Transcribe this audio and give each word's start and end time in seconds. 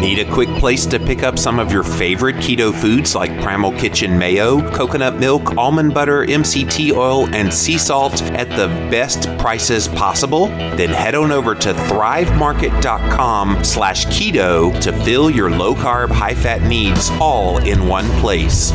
Need 0.00 0.18
a 0.18 0.30
quick 0.32 0.48
place 0.58 0.86
to 0.86 0.98
pick 0.98 1.22
up 1.22 1.38
some 1.38 1.58
of 1.58 1.70
your 1.72 1.82
favorite 1.82 2.36
keto 2.36 2.74
foods 2.74 3.14
like 3.14 3.30
Primal 3.40 3.72
Kitchen 3.72 4.18
mayo, 4.18 4.60
coconut 4.72 5.18
milk, 5.18 5.56
almond 5.56 5.94
butter, 5.94 6.24
MCT 6.26 6.92
oil, 6.92 7.32
and 7.34 7.52
sea 7.52 7.78
salt 7.78 8.22
at 8.22 8.48
the 8.50 8.66
best 8.90 9.28
prices 9.38 9.88
possible? 9.88 10.48
Then 10.48 10.90
head 10.90 11.14
on 11.14 11.32
over 11.32 11.54
to 11.54 11.72
thrivemarket.com 11.72 13.64
slash 13.64 14.06
keto 14.06 14.80
to 14.80 14.92
fill 15.04 15.30
your 15.30 15.50
low 15.50 15.74
carb, 15.74 16.10
high 16.10 16.34
fat 16.34 16.62
needs 16.62 17.10
all 17.20 17.58
in 17.58 17.86
one 17.86 18.08
place. 18.20 18.72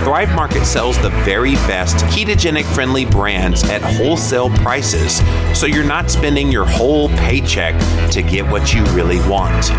Thrive 0.00 0.34
Market 0.34 0.64
sells 0.64 1.00
the 1.00 1.10
very 1.24 1.54
best 1.66 1.96
ketogenic 2.06 2.64
friendly 2.74 3.04
brands 3.04 3.64
at 3.64 3.82
wholesale 3.82 4.50
prices, 4.50 5.22
so 5.58 5.66
you're 5.66 5.84
not 5.84 6.10
spending 6.10 6.50
your 6.50 6.66
whole 6.66 7.08
paycheck 7.10 7.74
to 8.10 8.22
get 8.22 8.46
what 8.50 8.74
you 8.74 8.84
really 8.86 9.18
want. 9.28 9.70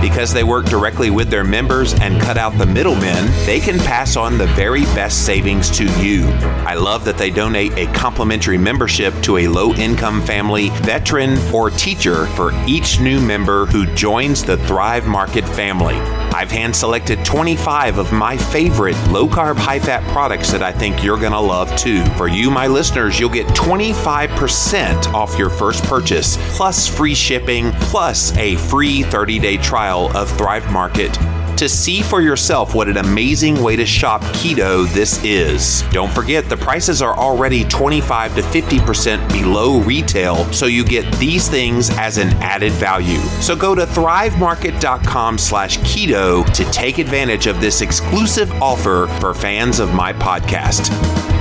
Because 0.00 0.32
they 0.32 0.44
work 0.44 0.66
directly 0.66 1.10
with 1.10 1.30
their 1.30 1.44
members 1.44 1.94
and 1.94 2.20
cut 2.20 2.36
out 2.36 2.56
the 2.58 2.66
middlemen, 2.66 3.26
they 3.46 3.60
can 3.60 3.78
pass 3.78 4.16
on 4.16 4.38
the 4.38 4.46
very 4.48 4.82
best 4.94 5.24
savings 5.24 5.70
to 5.70 5.84
you. 6.00 6.24
I 6.66 6.74
love 6.74 7.04
that 7.04 7.16
they 7.16 7.30
donate 7.30 7.72
a 7.72 7.86
complimentary 7.92 8.58
membership 8.58 9.14
to 9.22 9.38
a 9.38 9.48
low 9.48 9.72
income 9.74 10.22
family, 10.22 10.68
veteran, 10.82 11.38
or 11.52 11.70
teacher 11.70 12.26
for 12.28 12.52
each 12.66 13.00
new 13.00 13.20
member 13.20 13.66
who 13.66 13.86
joins 13.94 14.44
the 14.44 14.58
Thrive 14.58 15.06
Market 15.06 15.44
family. 15.44 15.96
I've 16.36 16.50
hand 16.50 16.76
selected 16.76 17.24
25 17.24 17.96
of 17.96 18.12
my 18.12 18.36
favorite 18.36 18.96
low 19.08 19.26
carb, 19.26 19.56
high 19.56 19.78
fat 19.78 20.02
products 20.12 20.52
that 20.52 20.62
I 20.62 20.70
think 20.70 21.02
you're 21.02 21.18
going 21.18 21.32
to 21.32 21.40
love 21.40 21.74
too. 21.76 22.04
For 22.16 22.28
you, 22.28 22.50
my 22.50 22.66
listeners, 22.66 23.18
you'll 23.18 23.30
get 23.30 23.46
25% 23.48 25.14
off 25.14 25.38
your 25.38 25.48
first 25.48 25.82
purchase, 25.84 26.36
plus 26.54 26.86
free 26.86 27.14
shipping, 27.14 27.72
plus 27.72 28.36
a 28.36 28.56
free 28.56 29.02
30 29.02 29.38
day 29.38 29.56
trial 29.56 29.85
of 29.94 30.30
Thrive 30.36 30.70
Market 30.72 31.16
to 31.56 31.68
see 31.68 32.02
for 32.02 32.20
yourself 32.20 32.74
what 32.74 32.88
an 32.88 32.98
amazing 32.98 33.62
way 33.62 33.76
to 33.76 33.86
shop 33.86 34.20
keto 34.34 34.86
this 34.92 35.22
is. 35.24 35.82
Don't 35.90 36.12
forget 36.12 36.48
the 36.48 36.56
prices 36.56 37.00
are 37.00 37.16
already 37.16 37.64
25 37.64 38.34
to 38.34 38.42
50% 38.42 39.32
below 39.32 39.80
retail, 39.80 40.44
so 40.52 40.66
you 40.66 40.84
get 40.84 41.10
these 41.16 41.48
things 41.48 41.90
as 41.90 42.18
an 42.18 42.28
added 42.42 42.72
value. 42.72 43.20
So 43.40 43.56
go 43.56 43.74
to 43.74 43.86
thrivemarket.com 43.86 45.38
slash 45.38 45.78
keto 45.78 46.44
to 46.52 46.64
take 46.70 46.98
advantage 46.98 47.46
of 47.46 47.60
this 47.60 47.80
exclusive 47.80 48.50
offer 48.62 49.06
for 49.20 49.32
fans 49.32 49.78
of 49.78 49.94
my 49.94 50.12
podcast. 50.12 50.86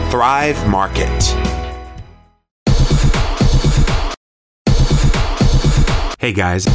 Thrive 0.09 0.65
Market. 0.69 1.64
Hey 6.25 6.33
guys, 6.33 6.65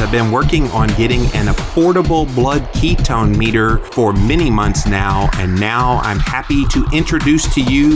I've 0.00 0.10
been 0.10 0.32
working 0.32 0.68
on 0.72 0.88
getting 0.96 1.26
an 1.26 1.46
affordable 1.46 2.26
blood 2.34 2.62
ketone 2.72 3.36
meter 3.36 3.78
for 3.78 4.12
many 4.12 4.50
months 4.50 4.84
now, 4.84 5.30
and 5.34 5.60
now 5.60 5.98
I'm 5.98 6.18
happy 6.18 6.64
to 6.72 6.84
introduce 6.92 7.46
to 7.54 7.62
you 7.62 7.90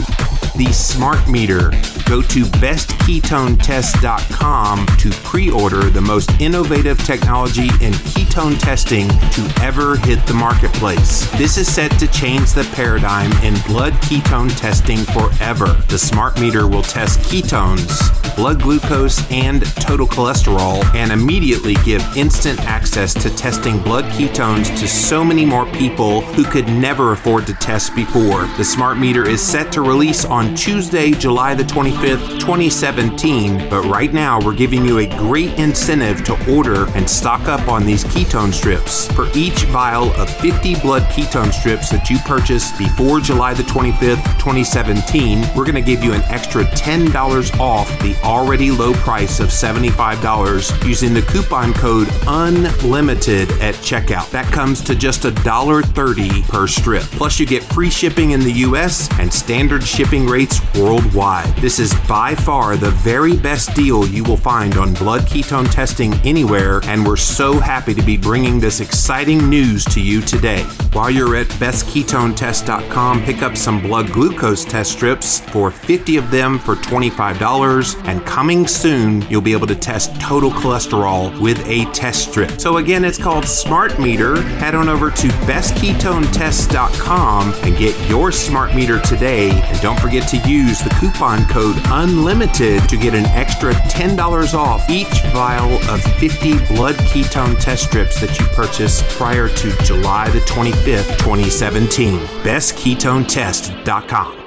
the 0.55 0.69
Smart 0.71 1.27
Meter. 1.27 1.71
Go 2.11 2.21
to 2.23 2.43
bestketonetest.com 2.43 4.85
to 4.97 5.09
pre 5.23 5.49
order 5.49 5.89
the 5.89 6.01
most 6.01 6.29
innovative 6.41 7.01
technology 7.05 7.69
in 7.79 7.93
ketone 8.11 8.59
testing 8.59 9.07
to 9.07 9.49
ever 9.61 9.95
hit 9.95 10.19
the 10.27 10.33
marketplace. 10.33 11.25
This 11.37 11.57
is 11.57 11.73
set 11.73 11.89
to 11.99 12.11
change 12.11 12.51
the 12.51 12.69
paradigm 12.75 13.31
in 13.45 13.53
blood 13.65 13.93
ketone 13.93 14.53
testing 14.59 14.97
forever. 14.97 15.67
The 15.87 15.97
Smart 15.97 16.37
Meter 16.37 16.67
will 16.67 16.81
test 16.81 17.21
ketones, 17.21 17.87
blood 18.35 18.61
glucose, 18.61 19.23
and 19.31 19.65
total 19.77 20.05
cholesterol 20.05 20.83
and 20.93 21.13
immediately 21.13 21.75
give 21.85 22.03
instant 22.17 22.59
access 22.65 23.13
to 23.13 23.33
testing 23.37 23.79
blood 23.79 24.03
ketones 24.11 24.67
to 24.81 24.85
so 24.85 25.23
many 25.23 25.45
more 25.45 25.65
people 25.67 26.19
who 26.19 26.43
could 26.43 26.67
never 26.67 27.13
afford 27.13 27.47
to 27.47 27.53
test 27.53 27.95
before. 27.95 28.47
The 28.57 28.65
smart 28.65 28.97
meter 28.97 29.25
is 29.25 29.41
set 29.41 29.71
to 29.71 29.81
release 29.81 30.25
on 30.25 30.53
Tuesday, 30.55 31.11
July 31.11 31.55
the 31.55 31.63
25th, 32.01 32.39
2017, 32.39 33.69
but 33.69 33.83
right 33.85 34.11
now 34.11 34.43
we're 34.43 34.55
giving 34.55 34.83
you 34.83 34.97
a 34.97 35.07
great 35.17 35.53
incentive 35.59 36.23
to 36.23 36.33
order 36.51 36.87
and 36.95 37.07
stock 37.07 37.41
up 37.41 37.67
on 37.67 37.85
these 37.85 38.03
ketone 38.03 38.51
strips. 38.51 39.05
For 39.11 39.27
each 39.35 39.65
vial 39.65 40.11
of 40.13 40.27
50 40.37 40.79
blood 40.79 41.03
ketone 41.03 41.53
strips 41.53 41.91
that 41.91 42.09
you 42.09 42.17
purchase 42.25 42.75
before 42.75 43.19
July 43.19 43.53
the 43.53 43.61
25th, 43.63 44.23
2017, 44.39 45.41
we're 45.55 45.63
going 45.63 45.75
to 45.75 45.81
give 45.81 46.03
you 46.03 46.13
an 46.13 46.23
extra 46.23 46.63
$10 46.63 47.59
off 47.59 47.87
the 48.01 48.15
already 48.23 48.71
low 48.71 48.93
price 48.93 49.39
of 49.39 49.49
$75 49.49 50.87
using 50.87 51.13
the 51.13 51.21
coupon 51.21 51.71
code 51.71 52.07
UNLIMITED 52.25 53.51
at 53.61 53.75
checkout. 53.75 54.27
That 54.31 54.51
comes 54.51 54.81
to 54.85 54.95
just 54.95 55.21
$1.30 55.21 56.47
per 56.47 56.65
strip. 56.65 57.03
Plus, 57.03 57.39
you 57.39 57.45
get 57.45 57.61
free 57.61 57.91
shipping 57.91 58.31
in 58.31 58.39
the 58.39 58.53
US 58.53 59.07
and 59.19 59.31
standard 59.31 59.83
shipping 59.83 60.25
rates 60.25 60.59
worldwide. 60.73 61.55
This 61.57 61.77
is 61.77 61.90
by 62.07 62.35
far 62.35 62.75
the 62.75 62.91
very 62.91 63.37
best 63.37 63.73
deal 63.75 64.07
you 64.07 64.23
will 64.23 64.37
find 64.37 64.77
on 64.77 64.93
blood 64.95 65.21
ketone 65.21 65.71
testing 65.71 66.13
anywhere, 66.25 66.81
and 66.85 67.05
we're 67.05 67.15
so 67.15 67.59
happy 67.59 67.93
to 67.93 68.01
be 68.01 68.17
bringing 68.17 68.59
this 68.59 68.79
exciting 68.79 69.49
news 69.49 69.85
to 69.85 70.01
you 70.01 70.21
today. 70.21 70.63
While 70.93 71.09
you're 71.09 71.35
at 71.35 71.47
bestketonetest.com, 71.47 73.23
pick 73.23 73.41
up 73.41 73.55
some 73.55 73.81
blood 73.81 74.11
glucose 74.11 74.65
test 74.65 74.91
strips 74.91 75.39
for 75.39 75.71
50 75.71 76.17
of 76.17 76.29
them 76.31 76.59
for 76.59 76.75
$25, 76.75 78.07
and 78.07 78.25
coming 78.25 78.67
soon, 78.67 79.21
you'll 79.29 79.41
be 79.41 79.53
able 79.53 79.67
to 79.67 79.75
test 79.75 80.19
total 80.19 80.51
cholesterol 80.51 81.39
with 81.39 81.65
a 81.67 81.85
test 81.91 82.29
strip. 82.29 82.59
So 82.59 82.77
again, 82.77 83.05
it's 83.05 83.17
called 83.17 83.45
Smart 83.45 83.99
Meter. 83.99 84.41
Head 84.41 84.75
on 84.75 84.89
over 84.89 85.09
to 85.11 85.27
bestketonetest.com 85.27 87.53
and 87.63 87.77
get 87.77 88.09
your 88.09 88.31
smart 88.31 88.75
meter 88.75 88.99
today. 89.01 89.51
And 89.51 89.81
don't 89.81 89.99
forget 89.99 90.27
to 90.29 90.37
use 90.49 90.79
the 90.79 90.89
coupon 90.99 91.45
code 91.47 91.75
UNLIMITED 91.89 92.87
to 92.89 92.97
get 92.97 93.13
an 93.13 93.25
extra 93.27 93.73
$10 93.73 94.53
off 94.53 94.89
each 94.89 95.21
vial 95.33 95.73
of 95.89 96.01
50 96.19 96.57
blood 96.73 96.95
ketone 96.95 97.59
test 97.59 97.83
strips 97.85 98.19
that 98.21 98.37
you 98.39 98.45
purchase 98.47 99.01
prior 99.15 99.47
to 99.47 99.71
July 99.83 100.29
the 100.29 100.39
25th, 100.39 101.17
2017. 101.19 102.19
bestketonetest.com. 102.43 104.40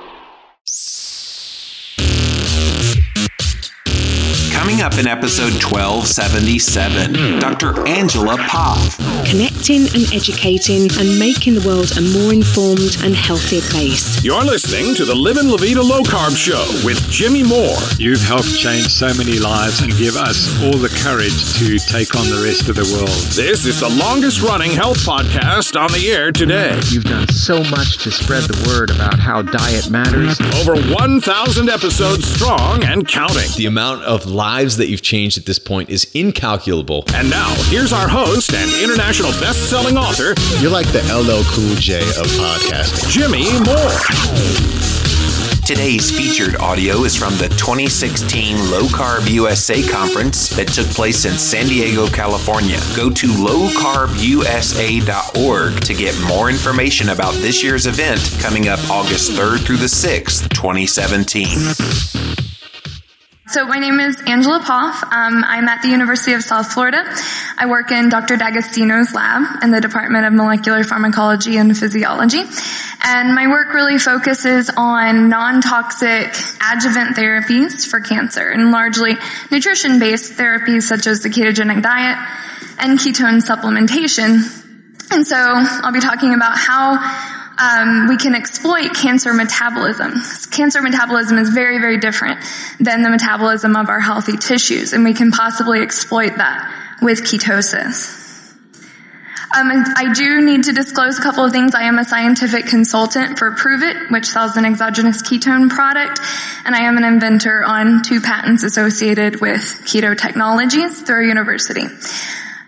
up 4.85 4.99
in 4.99 5.07
episode 5.07 5.57
1277, 5.65 7.41
Dr. 7.41 7.89
Angela 7.89 8.37
Poff. 8.37 8.99
Connecting 9.25 9.89
and 9.97 10.05
educating 10.13 10.93
and 11.01 11.19
making 11.19 11.57
the 11.57 11.65
world 11.65 11.97
a 11.97 12.03
more 12.13 12.37
informed 12.37 13.01
and 13.01 13.17
healthier 13.17 13.65
place. 13.73 14.23
You're 14.23 14.45
listening 14.45 14.95
to 14.97 15.07
the 15.07 15.15
Livin' 15.15 15.49
La 15.49 15.57
Vida 15.57 15.81
Low 15.81 16.03
Carb 16.03 16.37
Show 16.37 16.61
with 16.85 17.01
Jimmy 17.09 17.43
Moore. 17.43 17.81
You've 17.97 18.21
helped 18.21 18.53
change 18.53 18.93
so 18.93 19.09
many 19.17 19.41
lives 19.41 19.81
and 19.81 19.89
give 19.97 20.17
us 20.17 20.53
all 20.61 20.77
the 20.77 20.93
courage 21.01 21.33
to 21.65 21.81
take 21.89 22.13
on 22.15 22.29
the 22.29 22.45
rest 22.45 22.69
of 22.69 22.77
the 22.77 22.85
world. 22.93 23.09
This 23.33 23.65
is 23.65 23.81
the 23.81 23.89
longest 23.89 24.43
running 24.43 24.73
health 24.73 25.01
podcast 25.01 25.81
on 25.81 25.93
the 25.93 26.13
air 26.13 26.31
today. 26.31 26.79
You've 26.93 27.09
done 27.09 27.29
so 27.33 27.65
much 27.73 27.97
to 28.05 28.11
spread 28.13 28.45
the 28.45 28.69
word 28.69 28.91
about 28.91 29.19
how 29.19 29.41
diet 29.41 29.89
matters. 29.89 30.37
Over 30.61 30.77
1,000 30.93 31.71
episodes 31.71 32.29
strong 32.29 32.85
and 32.85 33.09
counting. 33.09 33.49
The 33.57 33.65
amount 33.65 34.03
of 34.03 34.27
lives 34.27 34.74
that 34.79 34.89
you've 34.89 35.03
changed 35.03 35.39
at 35.39 35.47
this 35.47 35.59
point 35.59 35.91
is 35.91 36.11
incalculable. 36.15 37.05
And 37.15 37.29
now, 37.31 37.55
here's 37.69 37.93
our 37.93 38.09
host 38.09 38.53
and 38.55 38.71
international 38.83 39.31
best-selling 39.33 39.97
author, 39.97 40.35
You're 40.61 40.71
like 40.71 40.87
the 40.89 41.03
LL 41.13 41.43
Cool 41.55 41.75
J 41.77 42.01
of 42.01 42.27
podcasting. 42.39 43.11
Jimmy 43.11 43.45
Moore. 43.65 44.01
Today's 45.67 46.11
featured 46.11 46.57
audio 46.57 47.05
is 47.05 47.17
from 47.17 47.33
the 47.39 47.49
2016 47.49 48.71
Low 48.71 48.83
Carb 48.83 49.31
USA 49.31 49.83
conference 49.83 50.51
that 50.51 50.69
took 50.69 50.87
place 50.89 51.25
in 51.25 51.39
San 51.39 51.69
Diego, 51.69 52.07
California. 52.07 52.79
Go 52.95 53.09
to 53.09 53.29
lowcarbusa.org 53.29 55.81
to 55.81 55.95
get 55.95 56.15
more 56.29 56.51
information 56.51 57.09
about 57.09 57.33
this 57.37 57.63
year's 57.63 57.87
event 57.87 58.21
coming 58.41 58.69
up 58.69 58.79
August 58.91 59.33
3rd 59.33 59.65
through 59.65 59.79
the 59.79 59.87
6th, 59.87 60.51
2017. 60.51 62.44
So 63.47 63.67
my 63.67 63.79
name 63.79 64.01
is 64.01 64.19
Angela 64.27 64.61
Poff. 64.61 65.03
Um, 65.05 65.45
I'm 65.45 65.69
at 65.69 65.83
the 65.83 65.89
University 65.89 66.33
of 66.33 66.43
South 66.43 66.73
Florida. 66.73 67.05
I 67.59 67.67
work 67.67 67.91
in 67.91 68.09
Dr. 68.09 68.39
D'Agostino's 68.39 69.13
lab 69.13 69.63
in 69.63 69.71
the 69.71 69.83
Department 69.83 70.25
of 70.25 70.33
Molecular 70.33 70.83
Pharmacology 70.83 71.59
and 71.59 71.77
Physiology. 71.77 72.41
And 73.05 73.35
my 73.35 73.49
work 73.49 73.75
really 73.75 73.99
focuses 73.99 74.71
on 74.75 75.29
non-toxic 75.29 76.35
adjuvant 76.73 77.17
therapies 77.17 77.87
for 77.87 78.01
cancer 78.01 78.49
and 78.49 78.71
largely 78.71 79.13
nutrition-based 79.51 80.39
therapies 80.39 80.85
such 80.85 81.07
as 81.07 81.21
the 81.21 81.29
ketogenic 81.29 81.83
diet 81.83 82.17
and 82.79 82.99
ketone 82.99 83.43
supplementation. 83.45 84.41
And 85.13 85.27
so 85.27 85.37
I'll 85.37 85.93
be 85.93 86.01
talking 86.01 86.33
about 86.33 86.57
how 86.57 86.97
um, 87.59 88.09
we 88.09 88.17
can 88.17 88.35
exploit 88.35 88.95
cancer 88.95 89.33
metabolism. 89.33 90.13
Cancer 90.51 90.83
metabolism 90.83 91.39
is 91.39 91.51
very, 91.51 91.79
very 91.79 91.99
different 91.99 92.41
than 92.81 93.03
the 93.03 93.11
metabolism 93.11 93.77
of 93.77 93.89
our 93.89 94.01
healthy 94.01 94.37
tissues, 94.37 94.93
and 94.93 95.05
we 95.05 95.15
can 95.15 95.31
possibly 95.31 95.81
exploit 95.81 96.37
that 96.37 96.99
with 97.03 97.23
ketosis. 97.23 98.23
Um, 99.57 99.71
I 99.71 100.13
do 100.13 100.41
need 100.41 100.65
to 100.65 100.73
disclose 100.73 101.19
a 101.19 101.23
couple 101.23 101.45
of 101.45 101.53
things. 101.53 101.77
I 101.77 101.83
am 101.83 101.99
a 101.99 102.05
scientific 102.05 102.67
consultant 102.67 103.39
for 103.39 103.53
Pruvit, 103.53 104.11
which 104.11 104.27
sells 104.27 104.57
an 104.57 104.65
exogenous 104.65 105.23
ketone 105.23 105.71
product, 105.71 106.19
and 106.65 106.75
I 106.75 106.81
am 106.81 106.97
an 106.97 107.05
inventor 107.05 107.63
on 107.63 108.03
two 108.03 108.21
patents 108.21 108.65
associated 108.65 109.41
with 109.41 109.61
keto 109.85 110.19
technologies 110.19 111.03
through 111.03 111.17
our 111.17 111.23
university. 111.23 111.85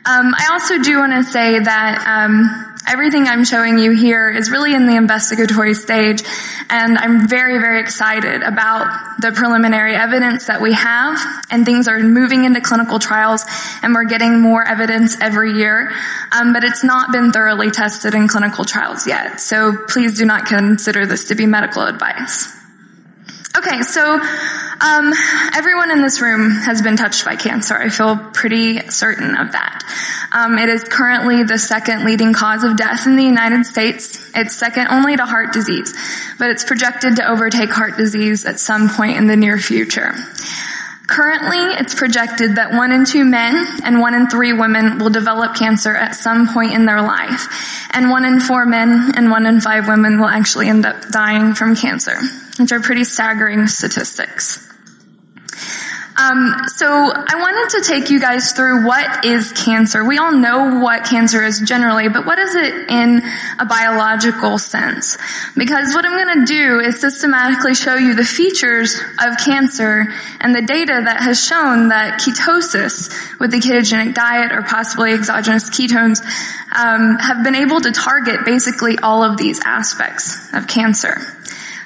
Um, 0.09 0.35
I 0.39 0.51
also 0.53 0.79
do 0.81 0.99
want 0.99 1.13
to 1.15 1.25
say 1.25 1.59
that 1.59 2.07
um, 2.07 2.77
everything 2.87 3.27
I'm 3.27 3.45
showing 3.45 3.77
you 3.77 3.91
here 3.91 4.31
is 4.31 4.53
really 4.53 4.73
in 4.73 4.87
the 4.87 4.95
investigatory 4.95 5.75
stage, 5.75 6.23
and 6.71 6.97
I'm 6.97 7.29
very, 7.29 7.59
very 7.59 7.81
excited 7.81 8.43
about 8.43 9.21
the 9.21 9.33
preliminary 9.33 9.97
evidence 9.97 10.47
that 10.47 10.63
we 10.63 10.75
have, 10.75 11.19
and 11.51 11.67
things 11.67 11.89
are 11.89 11.99
moving 11.99 12.45
into 12.45 12.61
clinical 12.61 13.01
trials, 13.01 13.45
and 13.83 13.95
we're 13.95 14.05
getting 14.05 14.41
more 14.41 14.63
evidence 14.63 15.21
every 15.21 15.55
year, 15.55 15.91
um, 16.31 16.53
but 16.53 16.63
it's 16.63 16.85
not 16.85 17.11
been 17.11 17.33
thoroughly 17.33 17.73
tested 17.73 18.15
in 18.15 18.29
clinical 18.29 18.65
trials 18.65 19.09
yet, 19.09 19.41
so 19.41 19.77
please 19.89 20.17
do 20.17 20.25
not 20.25 20.47
consider 20.47 21.05
this 21.05 21.29
to 21.29 21.35
be 21.35 21.47
medical 21.47 21.83
advice. 21.83 22.56
Okay, 23.57 23.83
so 23.83 24.03
um, 24.03 25.13
everyone 25.55 25.91
in 25.91 26.03
this 26.03 26.21
room 26.21 26.51
has 26.51 26.83
been 26.83 26.97
touched 26.97 27.25
by 27.25 27.37
cancer. 27.37 27.75
I 27.75 27.89
feel 27.89 28.19
pretty 28.19 28.91
certain 28.91 29.35
of 29.35 29.53
that. 29.53 30.29
Um, 30.31 30.59
it 30.59 30.69
is 30.69 30.85
currently 30.85 31.43
the 31.43 31.59
second 31.59 32.05
leading 32.05 32.35
cause 32.35 32.65
of 32.65 32.77
death 32.77 33.07
in 33.07 33.17
the 33.17 33.23
United 33.23 33.65
States. 33.65 34.31
It's 34.35 34.55
second 34.55 34.89
only 34.89 35.17
to 35.17 35.25
heart 35.25 35.55
disease, 35.55 35.95
but 36.39 36.51
it's 36.51 36.65
projected 36.65 37.17
to 37.17 37.27
overtake 37.27 37.71
heart 37.71 37.97
disease 37.97 38.45
at 38.45 38.61
some 38.61 38.91
point 38.91 39.17
in 39.17 39.27
the 39.27 39.37
near 39.37 39.59
future. 39.59 40.13
Currently, 41.07 41.81
it's 41.81 41.95
projected 41.95 42.57
that 42.57 42.73
one 42.73 42.93
in 42.93 43.07
two 43.07 43.25
men 43.25 43.81
and 43.85 44.01
one 44.01 44.15
in 44.15 44.29
three 44.29 44.53
women 44.53 44.99
will 44.99 45.09
develop 45.09 45.55
cancer 45.55 45.97
at 45.97 46.15
some 46.15 46.53
point 46.53 46.75
in 46.75 46.85
their 46.85 47.01
life. 47.01 47.49
And 47.93 48.11
one 48.11 48.27
in 48.27 48.39
four 48.39 48.67
men 48.67 49.13
and 49.17 49.31
one 49.31 49.47
in 49.47 49.63
five 49.63 49.89
women 49.89 50.19
will 50.19 50.29
actually 50.29 50.69
end 50.69 50.85
up 50.85 51.09
dying 51.09 51.55
from 51.55 51.75
cancer 51.75 52.19
which 52.59 52.73
are 52.73 52.81
pretty 52.81 53.05
staggering 53.05 53.67
statistics. 53.67 54.67
Um, 56.19 56.63
so 56.69 56.87
I 56.89 57.35
wanted 57.37 57.77
to 57.77 57.93
take 57.93 58.09
you 58.09 58.19
guys 58.19 58.53
through 58.53 58.87
what 58.87 59.27
is 59.27 59.53
cancer. 59.53 60.03
We 60.03 60.17
all 60.17 60.33
know 60.33 60.81
what 60.81 61.05
cancer 61.05 61.45
is 61.45 61.61
generally, 61.61 62.09
but 62.09 62.25
what 62.25 62.39
is 62.39 62.55
it 62.55 62.89
in 62.89 63.23
a 63.59 63.67
biological 63.67 64.57
sense? 64.57 65.19
Because 65.55 65.95
what 65.95 66.07
I'm 66.07 66.17
going 66.17 66.47
to 66.47 66.53
do 66.53 66.81
is 66.81 67.01
systematically 67.01 67.75
show 67.75 67.97
you 67.97 68.15
the 68.15 68.25
features 68.25 68.99
of 69.21 69.37
cancer 69.45 70.07
and 70.41 70.55
the 70.55 70.63
data 70.63 71.03
that 71.05 71.21
has 71.21 71.45
shown 71.45 71.89
that 71.89 72.21
ketosis 72.21 73.39
with 73.39 73.51
the 73.51 73.59
ketogenic 73.59 74.15
diet 74.15 74.53
or 74.53 74.63
possibly 74.63 75.13
exogenous 75.13 75.69
ketones 75.69 76.23
um, 76.75 77.19
have 77.19 77.45
been 77.45 77.57
able 77.57 77.81
to 77.83 77.93
target 77.93 78.47
basically 78.47 78.99
all 79.03 79.23
of 79.23 79.37
these 79.37 79.61
aspects 79.63 80.55
of 80.55 80.67
cancer. 80.67 81.21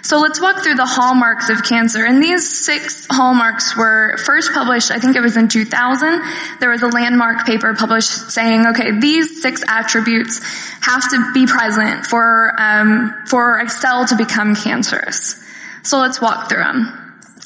So 0.03 0.19
let's 0.19 0.41
walk 0.41 0.63
through 0.63 0.77
the 0.77 0.87
hallmarks 0.87 1.51
of 1.51 1.63
cancer. 1.63 2.05
And 2.05 2.23
these 2.23 2.65
six 2.65 3.07
hallmarks 3.11 3.77
were 3.77 4.17
first 4.19 4.53
published, 4.53 4.91
I 4.91 4.99
think 4.99 5.17
it 5.17 5.21
was 5.21 5.37
in 5.37 5.49
2000. 5.49 6.23
There 6.61 6.71
was 6.71 6.83
a 6.83 6.89
landmark 6.89 7.47
paper 7.47 7.75
published 7.75 8.31
saying, 8.31 8.67
okay, 8.69 8.99
these 8.99 9.43
six 9.43 9.63
attributes 9.67 10.41
have 10.81 11.09
to 11.11 11.33
be 11.35 11.47
present 11.47 12.07
for, 12.07 12.55
um, 12.59 13.15
for 13.27 13.59
a 13.59 13.69
cell 13.69 14.07
to 14.07 14.17
become 14.17 14.57
cancerous. 14.57 15.43
So 15.83 15.99
let's 15.99 16.21
walk 16.21 16.49
through 16.49 16.65
them. 16.65 17.00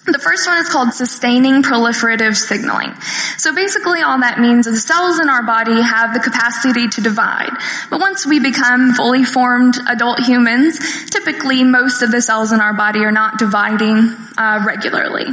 The 0.07 0.19
first 0.19 0.47
one 0.47 0.59
is 0.59 0.69
called 0.69 0.93
sustaining 0.93 1.63
proliferative 1.63 2.37
signaling. 2.37 2.93
So 3.39 3.55
basically 3.55 4.03
all 4.03 4.21
that 4.21 4.39
means 4.39 4.67
is 4.67 4.85
cells 4.85 5.19
in 5.19 5.31
our 5.31 5.43
body 5.43 5.81
have 5.81 6.13
the 6.13 6.21
capacity 6.21 6.89
to 6.89 7.01
divide. 7.01 7.57
But 7.89 8.01
once 8.01 8.27
we 8.27 8.39
become 8.39 8.93
fully 8.93 9.25
formed 9.25 9.77
adult 9.89 10.21
humans, 10.21 10.79
typically 11.07 11.65
most 11.65 12.03
of 12.03 12.11
the 12.11 12.21
cells 12.21 12.53
in 12.53 12.61
our 12.61 12.75
body 12.75 13.01
are 13.01 13.13
not 13.13 13.39
dividing 13.39 14.15
uh, 14.37 14.65
regularly. 14.67 15.25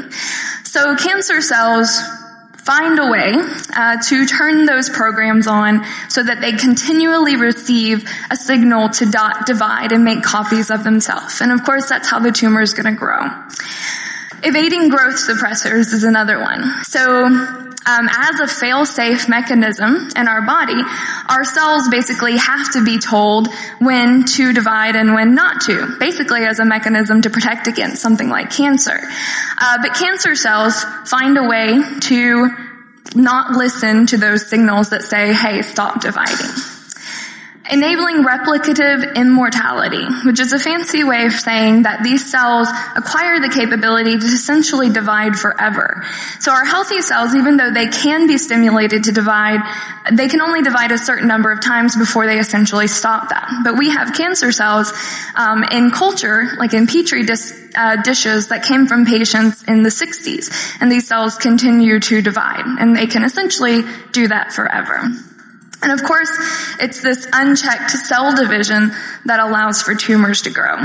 So 0.63 0.95
cancer 0.95 1.41
cells 1.41 1.99
find 2.63 2.97
a 2.97 3.11
way 3.11 3.33
uh, 3.75 3.97
to 4.01 4.25
turn 4.25 4.65
those 4.65 4.89
programs 4.89 5.47
on 5.47 5.83
so 6.07 6.23
that 6.23 6.39
they 6.39 6.53
continually 6.53 7.35
receive 7.35 8.07
a 8.29 8.37
signal 8.37 8.87
to 8.87 9.11
dot 9.11 9.45
divide 9.45 9.91
and 9.91 10.05
make 10.05 10.23
copies 10.23 10.71
of 10.71 10.85
themselves. 10.85 11.41
And 11.41 11.51
of 11.51 11.65
course 11.65 11.89
that's 11.89 12.07
how 12.07 12.19
the 12.19 12.31
tumor 12.31 12.61
is 12.61 12.73
going 12.73 12.93
to 12.93 12.97
grow. 12.97 13.19
Evading 14.43 14.89
growth 14.89 15.15
suppressors 15.15 15.93
is 15.93 16.03
another 16.03 16.39
one. 16.39 16.83
So, 16.83 17.25
um, 17.83 18.09
as 18.09 18.39
a 18.39 18.47
fail-safe 18.47 19.27
mechanism 19.27 20.09
in 20.15 20.27
our 20.27 20.41
body, 20.41 20.81
our 21.29 21.43
cells 21.43 21.87
basically 21.89 22.37
have 22.37 22.73
to 22.73 22.83
be 22.83 22.99
told 22.99 23.47
when 23.79 24.25
to 24.25 24.53
divide 24.53 24.95
and 24.95 25.13
when 25.13 25.35
not 25.35 25.61
to, 25.61 25.95
basically 25.99 26.45
as 26.45 26.59
a 26.59 26.65
mechanism 26.65 27.21
to 27.21 27.29
protect 27.29 27.67
against 27.67 28.01
something 28.01 28.29
like 28.29 28.51
cancer. 28.51 28.99
Uh, 29.57 29.77
but 29.81 29.95
cancer 29.95 30.35
cells 30.35 30.83
find 31.05 31.37
a 31.37 31.43
way 31.43 31.81
to 32.01 32.49
not 33.15 33.51
listen 33.51 34.07
to 34.07 34.17
those 34.17 34.47
signals 34.47 34.89
that 34.89 35.03
say, 35.03 35.33
hey, 35.33 35.61
stop 35.61 36.01
dividing. 36.01 36.70
Enabling 37.71 38.25
replicative 38.25 39.15
immortality, 39.15 40.05
which 40.25 40.41
is 40.41 40.51
a 40.51 40.59
fancy 40.59 41.05
way 41.05 41.25
of 41.25 41.31
saying 41.31 41.83
that 41.83 42.03
these 42.03 42.29
cells 42.29 42.67
acquire 42.97 43.39
the 43.39 43.47
capability 43.47 44.19
to 44.19 44.25
essentially 44.25 44.89
divide 44.89 45.37
forever. 45.37 46.03
So 46.41 46.51
our 46.51 46.65
healthy 46.65 47.01
cells, 47.01 47.33
even 47.33 47.55
though 47.55 47.71
they 47.71 47.87
can 47.87 48.27
be 48.27 48.37
stimulated 48.37 49.05
to 49.05 49.13
divide, 49.13 49.61
they 50.11 50.27
can 50.27 50.41
only 50.41 50.63
divide 50.63 50.91
a 50.91 50.97
certain 50.97 51.29
number 51.29 51.49
of 51.49 51.61
times 51.61 51.95
before 51.95 52.27
they 52.27 52.39
essentially 52.39 52.87
stop 52.87 53.29
that. 53.29 53.61
But 53.63 53.77
we 53.77 53.89
have 53.89 54.15
cancer 54.15 54.51
cells 54.51 54.91
um, 55.35 55.63
in 55.63 55.91
culture, 55.91 56.49
like 56.57 56.73
in 56.73 56.87
petri 56.87 57.23
dis- 57.23 57.69
uh, 57.73 58.01
dishes 58.01 58.49
that 58.49 58.65
came 58.65 58.85
from 58.85 59.05
patients 59.05 59.63
in 59.63 59.83
the 59.83 59.89
60s, 59.89 60.77
and 60.81 60.91
these 60.91 61.07
cells 61.07 61.37
continue 61.37 62.01
to 62.01 62.21
divide, 62.21 62.65
and 62.65 62.97
they 62.97 63.07
can 63.07 63.23
essentially 63.23 63.83
do 64.11 64.27
that 64.27 64.51
forever. 64.51 65.09
And 65.83 65.91
of 65.91 66.03
course, 66.03 66.31
it's 66.79 67.01
this 67.01 67.27
unchecked 67.31 67.91
cell 67.91 68.35
division 68.35 68.91
that 69.25 69.39
allows 69.39 69.81
for 69.81 69.95
tumors 69.95 70.43
to 70.43 70.51
grow. 70.51 70.77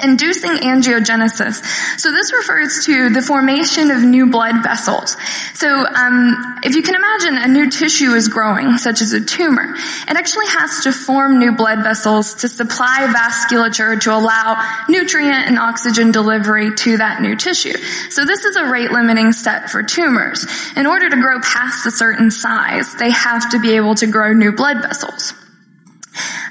Inducing 0.00 0.52
angiogenesis. 0.52 1.62
So 2.00 2.12
this 2.12 2.32
refers 2.32 2.86
to 2.86 3.10
the 3.10 3.20
formation 3.20 3.90
of 3.90 4.02
new 4.02 4.30
blood 4.30 4.62
vessels. 4.62 5.16
So 5.54 5.68
um, 5.68 6.60
if 6.64 6.74
you 6.74 6.82
can 6.82 6.94
imagine 6.94 7.36
a 7.36 7.48
new 7.48 7.70
tissue 7.70 8.12
is 8.12 8.28
growing, 8.28 8.78
such 8.78 9.02
as 9.02 9.12
a 9.12 9.20
tumor, 9.20 9.74
it 9.74 10.16
actually 10.16 10.46
has 10.46 10.84
to 10.84 10.92
form 10.92 11.38
new 11.38 11.52
blood 11.52 11.84
vessels 11.84 12.36
to 12.36 12.48
supply 12.48 13.12
vasculature 13.14 14.00
to 14.00 14.14
allow 14.14 14.84
nutrient 14.88 15.46
and 15.46 15.58
oxygen 15.58 16.10
delivery 16.10 16.74
to 16.74 16.96
that 16.96 17.20
new 17.20 17.36
tissue. 17.36 17.76
So 18.08 18.24
this 18.24 18.44
is 18.44 18.56
a 18.56 18.70
rate 18.70 18.92
limiting 18.92 19.32
step 19.32 19.68
for 19.68 19.82
tumors. 19.82 20.46
In 20.74 20.86
order 20.86 21.10
to 21.10 21.16
grow 21.16 21.38
past 21.40 21.86
a 21.86 21.90
certain 21.90 22.30
size, 22.30 22.94
they 22.94 23.10
have 23.10 23.50
to 23.50 23.60
be 23.60 23.76
able 23.76 23.94
to 23.96 24.06
grow 24.06 24.32
new 24.32 24.52
blood 24.52 24.80
vessels. 24.80 25.34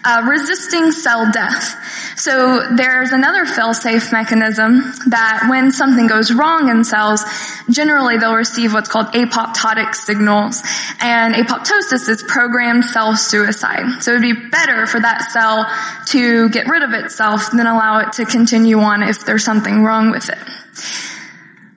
Uh, 0.04 0.26
resisting 0.28 0.92
cell 0.92 1.32
death. 1.32 1.76
So 2.18 2.76
there's 2.76 3.12
another 3.12 3.46
fail-safe 3.46 4.12
mechanism 4.12 4.82
that 5.10 5.46
when 5.50 5.72
something 5.72 6.08
goes 6.08 6.34
wrong 6.34 6.70
in 6.70 6.84
cells, 6.84 7.24
generally 7.70 8.18
they'll 8.18 8.36
receive 8.36 8.74
what's 8.74 8.90
called 8.90 9.08
apoptotic 9.08 9.94
signals. 9.94 10.64
And 11.00 11.36
apoptosis 11.36 12.10
is 12.10 12.24
programmed 12.24 12.86
cell 12.86 13.16
suicide. 13.16 14.02
So 14.02 14.12
it'd 14.12 14.24
be 14.24 14.50
better 14.50 14.88
for 14.88 15.00
that 15.00 15.30
cell 15.32 15.70
to 16.08 16.50
get 16.50 16.68
rid 16.68 16.82
of 16.82 16.94
itself 16.94 17.52
than 17.52 17.68
allow 17.68 18.00
it 18.00 18.14
to 18.14 18.26
continue 18.26 18.80
on 18.80 19.04
if 19.04 19.26
there's 19.26 19.44
something 19.44 19.84
wrong 19.84 20.10
with 20.10 20.30
it. 20.30 21.21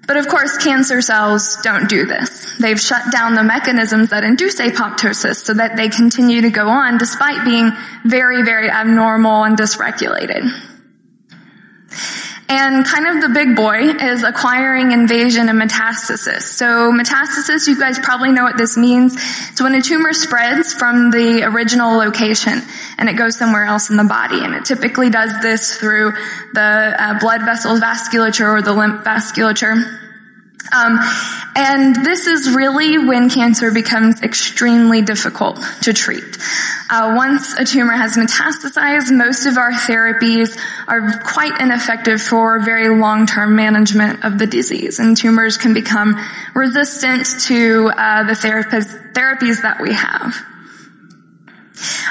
But 0.06 0.16
of 0.16 0.28
course, 0.28 0.58
cancer 0.58 1.00
cells 1.00 1.58
don't 1.62 1.88
do 1.88 2.06
this. 2.06 2.56
They've 2.58 2.80
shut 2.80 3.10
down 3.10 3.34
the 3.34 3.42
mechanisms 3.42 4.10
that 4.10 4.24
induce 4.24 4.60
apoptosis 4.60 5.36
so 5.36 5.54
that 5.54 5.76
they 5.76 5.88
continue 5.88 6.42
to 6.42 6.50
go 6.50 6.68
on 6.68 6.98
despite 6.98 7.44
being 7.44 7.72
very, 8.04 8.42
very 8.42 8.70
abnormal 8.70 9.44
and 9.44 9.56
dysregulated. 9.56 10.50
And 12.46 12.84
kind 12.84 13.06
of 13.06 13.22
the 13.22 13.30
big 13.30 13.56
boy 13.56 13.80
is 13.80 14.22
acquiring 14.22 14.92
invasion 14.92 15.48
and 15.48 15.60
metastasis. 15.60 16.42
So 16.42 16.92
metastasis, 16.92 17.66
you 17.66 17.78
guys 17.78 17.98
probably 17.98 18.32
know 18.32 18.44
what 18.44 18.58
this 18.58 18.76
means. 18.76 19.14
It's 19.14 19.62
when 19.62 19.74
a 19.74 19.80
tumor 19.80 20.12
spreads 20.12 20.74
from 20.74 21.10
the 21.10 21.44
original 21.44 21.96
location 21.96 22.60
and 22.98 23.08
it 23.08 23.16
goes 23.16 23.36
somewhere 23.36 23.64
else 23.64 23.90
in 23.90 23.96
the 23.96 24.04
body. 24.04 24.44
And 24.44 24.54
it 24.54 24.64
typically 24.64 25.10
does 25.10 25.42
this 25.42 25.76
through 25.76 26.12
the 26.52 26.60
uh, 26.98 27.18
blood 27.20 27.42
vessels 27.42 27.80
vasculature 27.80 28.58
or 28.58 28.62
the 28.62 28.72
lymph 28.72 29.04
vasculature. 29.04 30.00
Um, 30.72 30.98
and 31.56 31.94
this 32.04 32.26
is 32.26 32.54
really 32.54 32.98
when 32.98 33.28
cancer 33.28 33.70
becomes 33.70 34.22
extremely 34.22 35.02
difficult 35.02 35.62
to 35.82 35.92
treat. 35.92 36.38
Uh, 36.90 37.14
once 37.16 37.54
a 37.58 37.64
tumor 37.64 37.92
has 37.92 38.16
metastasized, 38.16 39.14
most 39.16 39.46
of 39.46 39.58
our 39.58 39.72
therapies 39.72 40.58
are 40.88 41.20
quite 41.20 41.60
ineffective 41.60 42.20
for 42.20 42.60
very 42.60 42.88
long-term 42.88 43.54
management 43.54 44.24
of 44.24 44.38
the 44.38 44.46
disease, 44.46 44.98
and 44.98 45.16
tumors 45.16 45.58
can 45.58 45.74
become 45.74 46.18
resistant 46.54 47.26
to 47.40 47.90
uh, 47.94 48.24
the 48.24 48.32
therapies, 48.32 49.12
therapies 49.12 49.62
that 49.62 49.80
we 49.80 49.92
have. 49.92 50.34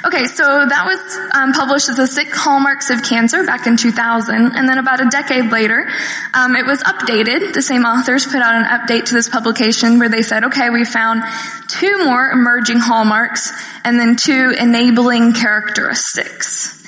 Okay, 0.05 0.25
so 0.25 0.43
that 0.43 0.83
was 0.85 0.99
um, 1.33 1.53
published 1.53 1.87
as 1.87 1.95
the 1.95 2.07
Six 2.07 2.35
Hallmarks 2.35 2.89
of 2.89 3.01
Cancer 3.01 3.45
back 3.45 3.65
in 3.65 3.77
2000, 3.77 4.35
and 4.35 4.67
then 4.67 4.77
about 4.77 4.99
a 4.99 5.09
decade 5.09 5.51
later, 5.51 5.87
um, 6.33 6.57
it 6.57 6.65
was 6.65 6.83
updated. 6.83 7.53
The 7.53 7.61
same 7.61 7.83
authors 7.83 8.25
put 8.25 8.41
out 8.41 8.55
an 8.55 8.65
update 8.65 9.05
to 9.05 9.13
this 9.13 9.29
publication 9.29 9.99
where 9.99 10.09
they 10.09 10.21
said, 10.21 10.43
okay, 10.45 10.69
we 10.69 10.83
found 10.83 11.23
two 11.69 12.03
more 12.03 12.29
emerging 12.29 12.79
hallmarks 12.79 13.53
and 13.85 13.97
then 13.97 14.17
two 14.17 14.53
enabling 14.59 15.31
characteristics. 15.31 16.85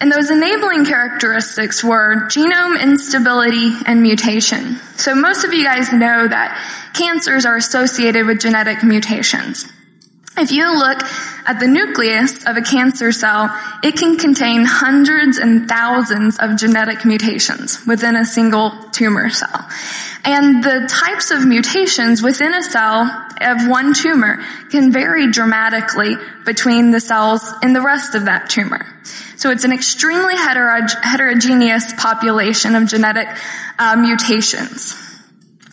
And 0.00 0.12
those 0.12 0.30
enabling 0.30 0.86
characteristics 0.86 1.82
were 1.82 2.28
genome 2.28 2.80
instability 2.80 3.72
and 3.84 4.00
mutation. 4.00 4.76
So 4.96 5.16
most 5.16 5.44
of 5.44 5.52
you 5.52 5.64
guys 5.64 5.92
know 5.92 6.28
that 6.28 6.56
cancers 6.94 7.44
are 7.44 7.56
associated 7.56 8.26
with 8.26 8.40
genetic 8.40 8.84
mutations. 8.84 9.66
If 10.40 10.52
you 10.52 10.74
look 10.74 11.02
at 11.44 11.60
the 11.60 11.68
nucleus 11.68 12.46
of 12.46 12.56
a 12.56 12.62
cancer 12.62 13.12
cell, 13.12 13.50
it 13.82 13.98
can 13.98 14.16
contain 14.16 14.64
hundreds 14.64 15.36
and 15.36 15.68
thousands 15.68 16.38
of 16.38 16.56
genetic 16.56 17.04
mutations 17.04 17.86
within 17.86 18.16
a 18.16 18.24
single 18.24 18.70
tumor 18.90 19.28
cell. 19.28 19.68
And 20.24 20.64
the 20.64 20.88
types 20.88 21.30
of 21.30 21.46
mutations 21.46 22.22
within 22.22 22.54
a 22.54 22.62
cell 22.62 23.02
of 23.38 23.68
one 23.68 23.92
tumor 23.92 24.42
can 24.70 24.92
vary 24.92 25.30
dramatically 25.30 26.14
between 26.46 26.90
the 26.90 27.00
cells 27.00 27.42
in 27.62 27.74
the 27.74 27.82
rest 27.82 28.14
of 28.14 28.24
that 28.24 28.48
tumor. 28.48 28.86
So 29.36 29.50
it's 29.50 29.64
an 29.64 29.72
extremely 29.72 30.36
heterogeneous 30.36 31.92
population 31.98 32.76
of 32.76 32.88
genetic 32.88 33.28
uh, 33.78 33.96
mutations. 33.96 34.96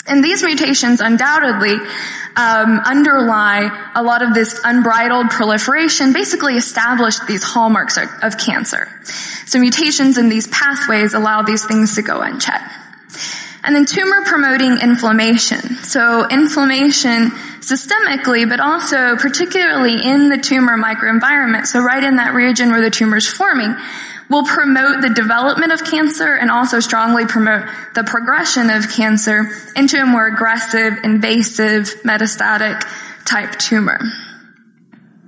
And 0.08 0.24
these 0.24 0.44
mutations 0.44 1.00
undoubtedly 1.02 1.76
um, 2.38 2.80
underlie 2.86 3.92
a 3.96 4.04
lot 4.04 4.22
of 4.22 4.34
this 4.34 4.62
unbridled 4.64 5.30
proliferation, 5.32 6.14
basically 6.14 6.56
established 6.56 7.26
these 7.28 7.44
hallmarks 7.44 7.98
of, 7.98 8.08
of 8.22 8.38
cancer. 8.38 8.88
So 9.48 9.60
mutations 9.60 10.18
in 10.18 10.30
these 10.30 10.48
pathways 10.48 11.14
allow 11.14 11.42
these 11.42 11.66
things 11.66 11.96
to 11.96 12.04
go 12.04 12.22
unchecked. 12.22 12.72
And 13.64 13.76
then 13.76 13.86
tumor 13.86 14.24
promoting 14.24 14.78
inflammation. 14.82 15.78
So 15.84 16.28
inflammation 16.30 17.32
systemically, 17.60 18.48
but 18.48 18.60
also 18.60 19.18
particularly 19.18 20.06
in 20.06 20.30
the 20.30 20.38
tumor 20.38 20.78
microenvironment. 20.78 21.66
So 21.66 21.82
right 21.82 22.04
in 22.04 22.18
that 22.18 22.34
region 22.34 22.70
where 22.70 22.82
the 22.82 22.92
tumor 22.92 23.18
is 23.18 23.28
forming, 23.28 23.76
will 24.30 24.44
promote 24.44 25.02
the 25.02 25.10
development 25.10 25.72
of 25.72 25.84
cancer 25.84 26.36
and 26.36 26.52
also 26.52 26.80
strongly 26.80 27.26
promote 27.26 27.66
the 27.96 28.04
progression 28.04 28.70
of 28.70 28.90
cancer 28.92 29.50
into 29.76 30.02
a 30.02 30.06
more 30.06 30.28
aggressive, 30.28 31.00
invasive, 31.04 31.86
metastatic 32.04 32.84
type 33.26 33.58
tumor. 33.58 34.00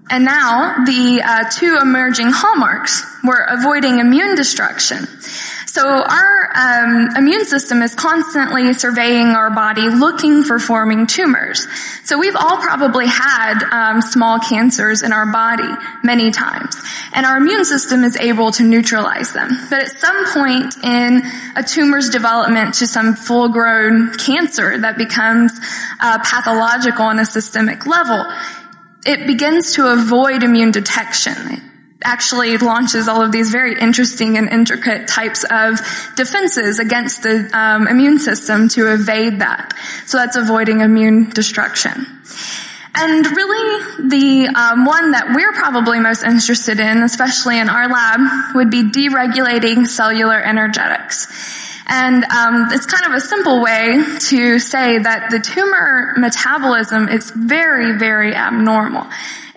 And 0.10 0.26
now 0.26 0.86
the 0.86 1.22
uh, 1.24 1.50
two 1.50 1.78
emerging 1.82 2.32
hallmarks 2.32 3.06
were 3.24 3.46
avoiding 3.48 4.00
immune 4.00 4.36
destruction. 4.36 5.08
So 5.72 5.86
our 5.86 6.50
um, 6.56 7.16
immune 7.16 7.46
system 7.46 7.84
is 7.84 7.94
constantly 7.94 8.74
surveying 8.74 9.28
our 9.28 9.52
body, 9.52 9.84
looking 9.84 10.44
for 10.44 10.58
forming 10.58 11.06
tumors. 11.06 11.68
So 12.06 12.18
we've 12.18 12.36
all 12.36 12.58
probably 12.58 13.06
had 13.06 13.64
um, 13.72 14.02
small 14.02 14.40
cancers 14.40 15.04
in 15.04 15.14
our 15.14 15.32
body 15.32 15.72
many 16.04 16.32
times, 16.32 16.76
and 17.14 17.24
our 17.24 17.38
immune 17.38 17.66
system 17.66 18.04
is 18.04 18.18
able 18.18 18.52
to 18.54 18.64
neutralize 18.64 19.32
them. 19.32 19.50
But 19.70 19.84
at 19.84 19.92
some 19.92 20.34
point 20.34 20.74
in 20.84 21.22
a 21.56 21.62
tumor's 21.62 22.10
development 22.10 22.74
to 22.76 22.88
some 22.88 23.14
full-grown 23.14 24.16
cancer 24.16 24.76
that 24.80 24.98
becomes 24.98 25.52
uh, 26.02 26.18
pathological 26.18 27.06
on 27.06 27.20
a 27.20 27.26
systemic 27.26 27.86
level, 27.86 28.26
it 29.06 29.28
begins 29.28 29.74
to 29.74 29.86
avoid 29.86 30.42
immune 30.42 30.72
detection 30.72 31.69
actually 32.02 32.58
launches 32.58 33.08
all 33.08 33.22
of 33.22 33.32
these 33.32 33.52
very 33.52 33.80
interesting 33.80 34.38
and 34.38 34.50
intricate 34.50 35.08
types 35.08 35.44
of 35.50 35.80
defenses 36.16 36.80
against 36.80 37.24
the 37.24 37.50
um, 37.54 37.88
immune 37.88 38.20
system 38.20 38.70
to 38.70 38.92
evade 38.94 39.40
that. 39.40 39.74
So 40.06 40.18
that's 40.18 40.36
avoiding 40.36 40.82
immune 40.82 41.30
destruction. 41.30 42.06
And 42.96 43.26
really, 43.26 44.08
the 44.10 44.48
um, 44.48 44.86
one 44.86 45.12
that 45.12 45.34
we're 45.36 45.54
probably 45.54 46.00
most 46.00 46.24
interested 46.24 46.80
in, 46.80 47.04
especially 47.04 47.60
in 47.60 47.70
our 47.70 47.88
lab, 47.88 48.56
would 48.56 48.72
be 48.72 48.84
deregulating 48.84 49.86
cellular 49.86 50.40
energetics. 50.40 51.69
And 51.92 52.24
um, 52.24 52.68
it's 52.72 52.86
kind 52.86 53.08
of 53.08 53.14
a 53.14 53.20
simple 53.20 53.64
way 53.64 54.04
to 54.30 54.60
say 54.60 55.00
that 55.00 55.32
the 55.32 55.40
tumor 55.40 56.14
metabolism 56.18 57.10
is 57.10 57.32
very, 57.32 57.98
very 57.98 58.36
abnormal. 58.36 59.08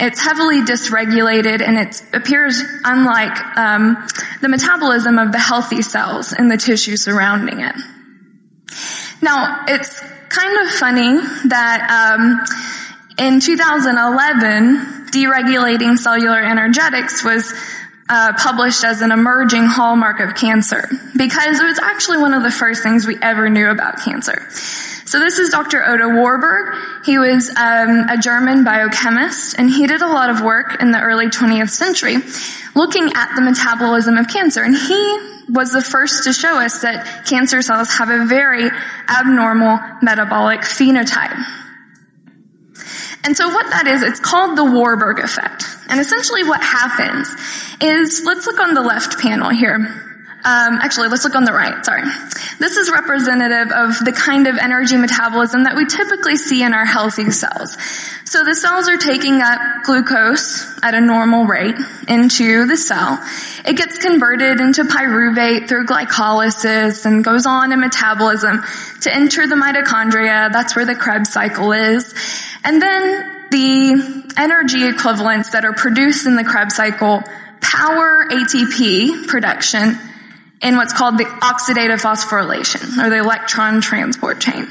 It's 0.00 0.18
heavily 0.18 0.62
dysregulated 0.62 1.60
and 1.60 1.76
it 1.76 2.02
appears 2.14 2.62
unlike 2.84 3.38
um, 3.58 4.08
the 4.40 4.48
metabolism 4.48 5.18
of 5.18 5.30
the 5.30 5.38
healthy 5.38 5.82
cells 5.82 6.32
in 6.32 6.48
the 6.48 6.56
tissue 6.56 6.96
surrounding 6.96 7.60
it. 7.60 7.76
Now, 9.20 9.64
it's 9.68 10.00
kind 10.30 10.66
of 10.66 10.72
funny 10.72 11.20
that 11.48 12.16
um, 12.16 12.40
in 13.18 13.40
2011, 13.40 15.08
deregulating 15.12 15.98
cellular 15.98 16.40
energetics 16.40 17.22
was 17.22 17.52
uh, 18.12 18.34
published 18.36 18.84
as 18.84 19.00
an 19.00 19.10
emerging 19.10 19.64
hallmark 19.64 20.20
of 20.20 20.34
cancer 20.34 20.86
because 21.16 21.58
it 21.58 21.64
was 21.64 21.78
actually 21.78 22.18
one 22.18 22.34
of 22.34 22.42
the 22.42 22.50
first 22.50 22.82
things 22.82 23.06
we 23.06 23.16
ever 23.22 23.48
knew 23.48 23.70
about 23.70 24.00
cancer. 24.00 24.50
So 25.06 25.18
this 25.18 25.38
is 25.38 25.48
Dr. 25.48 25.82
Otto 25.82 26.14
Warburg. 26.14 26.74
He 27.06 27.16
was 27.16 27.48
um, 27.48 28.08
a 28.10 28.18
German 28.20 28.64
biochemist, 28.64 29.58
and 29.58 29.70
he 29.70 29.86
did 29.86 30.02
a 30.02 30.06
lot 30.06 30.28
of 30.28 30.42
work 30.42 30.82
in 30.82 30.90
the 30.90 31.00
early 31.00 31.28
20th 31.28 31.70
century 31.70 32.16
looking 32.74 33.12
at 33.14 33.34
the 33.34 33.40
metabolism 33.40 34.18
of 34.18 34.28
cancer. 34.28 34.62
And 34.62 34.76
he 34.76 35.18
was 35.48 35.72
the 35.72 35.82
first 35.82 36.24
to 36.24 36.34
show 36.34 36.60
us 36.60 36.82
that 36.82 37.24
cancer 37.26 37.62
cells 37.62 37.88
have 37.94 38.10
a 38.10 38.26
very 38.26 38.68
abnormal 39.08 39.78
metabolic 40.02 40.60
phenotype. 40.60 41.42
And 43.24 43.34
so 43.34 43.48
what 43.48 43.70
that 43.70 43.86
is, 43.86 44.02
it's 44.02 44.20
called 44.20 44.58
the 44.58 44.64
Warburg 44.64 45.18
effect. 45.18 45.64
And 45.92 46.00
essentially 46.00 46.42
what 46.42 46.62
happens 46.62 47.28
is, 47.82 48.22
let's 48.24 48.46
look 48.46 48.58
on 48.60 48.72
the 48.72 48.80
left 48.80 49.18
panel 49.18 49.50
here. 49.50 49.76
Um, 50.44 50.78
actually, 50.80 51.08
let's 51.08 51.22
look 51.22 51.36
on 51.36 51.44
the 51.44 51.52
right. 51.52 51.84
Sorry. 51.84 52.02
This 52.58 52.78
is 52.78 52.90
representative 52.90 53.70
of 53.70 53.98
the 54.02 54.10
kind 54.10 54.46
of 54.46 54.56
energy 54.56 54.96
metabolism 54.96 55.64
that 55.64 55.76
we 55.76 55.84
typically 55.84 56.36
see 56.36 56.62
in 56.64 56.72
our 56.72 56.86
healthy 56.86 57.30
cells. 57.30 57.76
So 58.24 58.42
the 58.42 58.54
cells 58.54 58.88
are 58.88 58.96
taking 58.96 59.42
up 59.42 59.60
glucose 59.84 60.66
at 60.82 60.94
a 60.94 61.00
normal 61.00 61.44
rate 61.44 61.76
into 62.08 62.66
the 62.66 62.78
cell. 62.78 63.20
It 63.66 63.76
gets 63.76 63.98
converted 63.98 64.62
into 64.62 64.84
pyruvate 64.84 65.68
through 65.68 65.84
glycolysis 65.84 67.04
and 67.04 67.22
goes 67.22 67.44
on 67.44 67.70
in 67.70 67.80
metabolism 67.80 68.64
to 69.02 69.14
enter 69.14 69.46
the 69.46 69.56
mitochondria. 69.56 70.50
That's 70.50 70.74
where 70.74 70.86
the 70.86 70.94
Krebs 70.94 71.30
cycle 71.30 71.72
is. 71.72 72.14
And 72.64 72.80
then 72.80 73.48
the 73.50 74.21
energy 74.36 74.86
equivalents 74.86 75.50
that 75.50 75.64
are 75.64 75.72
produced 75.72 76.26
in 76.26 76.36
the 76.36 76.44
Krebs 76.44 76.76
cycle 76.76 77.22
power 77.60 78.26
ATP 78.30 79.26
production 79.26 79.98
in 80.62 80.76
what's 80.76 80.92
called 80.92 81.18
the 81.18 81.24
oxidative 81.24 82.00
phosphorylation 82.00 83.04
or 83.04 83.10
the 83.10 83.18
electron 83.18 83.80
transport 83.80 84.40
chain. 84.40 84.66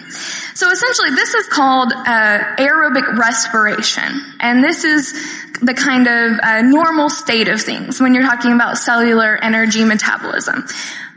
So 0.56 0.72
essentially 0.72 1.12
this 1.12 1.34
is 1.34 1.48
called 1.48 1.92
uh, 1.94 2.40
aerobic 2.58 3.18
respiration 3.18 4.34
and 4.40 4.64
this 4.64 4.86
is 4.86 5.14
the 5.62 5.74
kind 5.74 6.08
of 6.08 6.40
uh, 6.42 6.62
normal 6.62 7.10
state 7.10 7.50
of 7.50 7.62
things 7.62 8.00
when 8.00 8.14
you're 8.14 8.24
talking 8.24 8.54
about 8.54 8.78
cellular 8.78 9.36
energy 9.36 9.84
metabolism. 9.84 10.66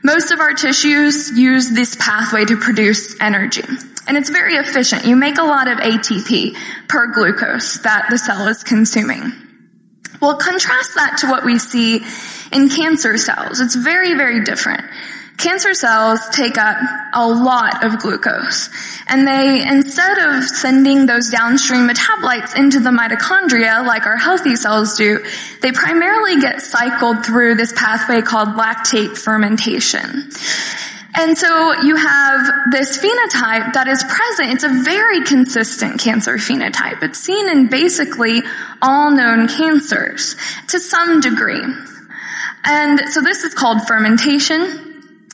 Most 0.02 0.32
of 0.32 0.40
our 0.40 0.52
tissues 0.52 1.30
use 1.30 1.70
this 1.70 1.96
pathway 1.96 2.44
to 2.44 2.58
produce 2.58 3.18
energy. 3.20 3.64
And 4.06 4.18
it's 4.18 4.28
very 4.28 4.56
efficient. 4.56 5.06
You 5.06 5.16
make 5.16 5.38
a 5.38 5.44
lot 5.44 5.66
of 5.66 5.78
ATP 5.78 6.56
per 6.88 7.14
glucose 7.14 7.78
that 7.78 8.08
the 8.10 8.18
cell 8.18 8.46
is 8.48 8.62
consuming. 8.62 9.32
Well, 10.20 10.36
contrast 10.36 10.94
that 10.96 11.18
to 11.20 11.28
what 11.28 11.44
we 11.44 11.58
see 11.58 12.04
in 12.54 12.68
cancer 12.68 13.18
cells. 13.18 13.60
It's 13.60 13.74
very, 13.74 14.14
very 14.14 14.44
different. 14.44 14.84
Cancer 15.36 15.74
cells 15.74 16.20
take 16.30 16.56
up 16.56 16.76
a 17.12 17.28
lot 17.28 17.84
of 17.84 17.98
glucose 17.98 18.70
and 19.08 19.26
they, 19.26 19.66
instead 19.66 20.18
of 20.18 20.44
sending 20.44 21.06
those 21.06 21.30
downstream 21.30 21.88
metabolites 21.88 22.56
into 22.56 22.78
the 22.78 22.90
mitochondria 22.90 23.84
like 23.84 24.06
our 24.06 24.16
healthy 24.16 24.54
cells 24.54 24.96
do, 24.96 25.24
they 25.60 25.72
primarily 25.72 26.40
get 26.40 26.60
cycled 26.60 27.26
through 27.26 27.56
this 27.56 27.72
pathway 27.72 28.22
called 28.22 28.50
lactate 28.50 29.18
fermentation. 29.18 30.30
And 31.16 31.36
so 31.36 31.82
you 31.82 31.96
have 31.96 32.40
this 32.70 32.98
phenotype 32.98 33.74
that 33.74 33.86
is 33.88 34.02
present. 34.02 34.54
It's 34.54 34.64
a 34.64 34.82
very 34.82 35.22
consistent 35.24 36.00
cancer 36.00 36.36
phenotype. 36.36 37.02
It's 37.02 37.18
seen 37.18 37.48
in 37.48 37.68
basically 37.68 38.42
all 38.82 39.10
known 39.10 39.48
cancers 39.48 40.36
to 40.68 40.80
some 40.80 41.20
degree. 41.20 41.62
And 42.64 43.00
so 43.10 43.20
this 43.20 43.44
is 43.44 43.54
called 43.54 43.86
fermentation. 43.86 44.92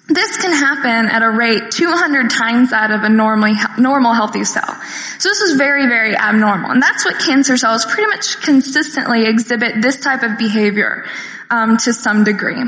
this 0.08 0.38
can 0.38 0.52
happen 0.52 1.08
at 1.08 1.22
a 1.22 1.30
rate 1.30 1.70
200 1.70 2.30
times 2.30 2.70
that 2.70 2.90
of 2.90 3.04
a 3.04 3.08
normally, 3.08 3.54
normal 3.78 4.12
healthy 4.12 4.44
cell. 4.44 4.74
So 5.18 5.28
this 5.28 5.40
is 5.40 5.56
very, 5.56 5.86
very 5.86 6.16
abnormal. 6.16 6.72
And 6.72 6.82
that's 6.82 7.04
what 7.04 7.20
cancer 7.20 7.56
cells 7.56 7.84
pretty 7.84 8.08
much 8.08 8.40
consistently 8.40 9.26
exhibit 9.26 9.80
this 9.80 10.00
type 10.00 10.24
of 10.24 10.36
behavior 10.36 11.04
um, 11.50 11.76
to 11.78 11.92
some 11.92 12.24
degree. 12.24 12.60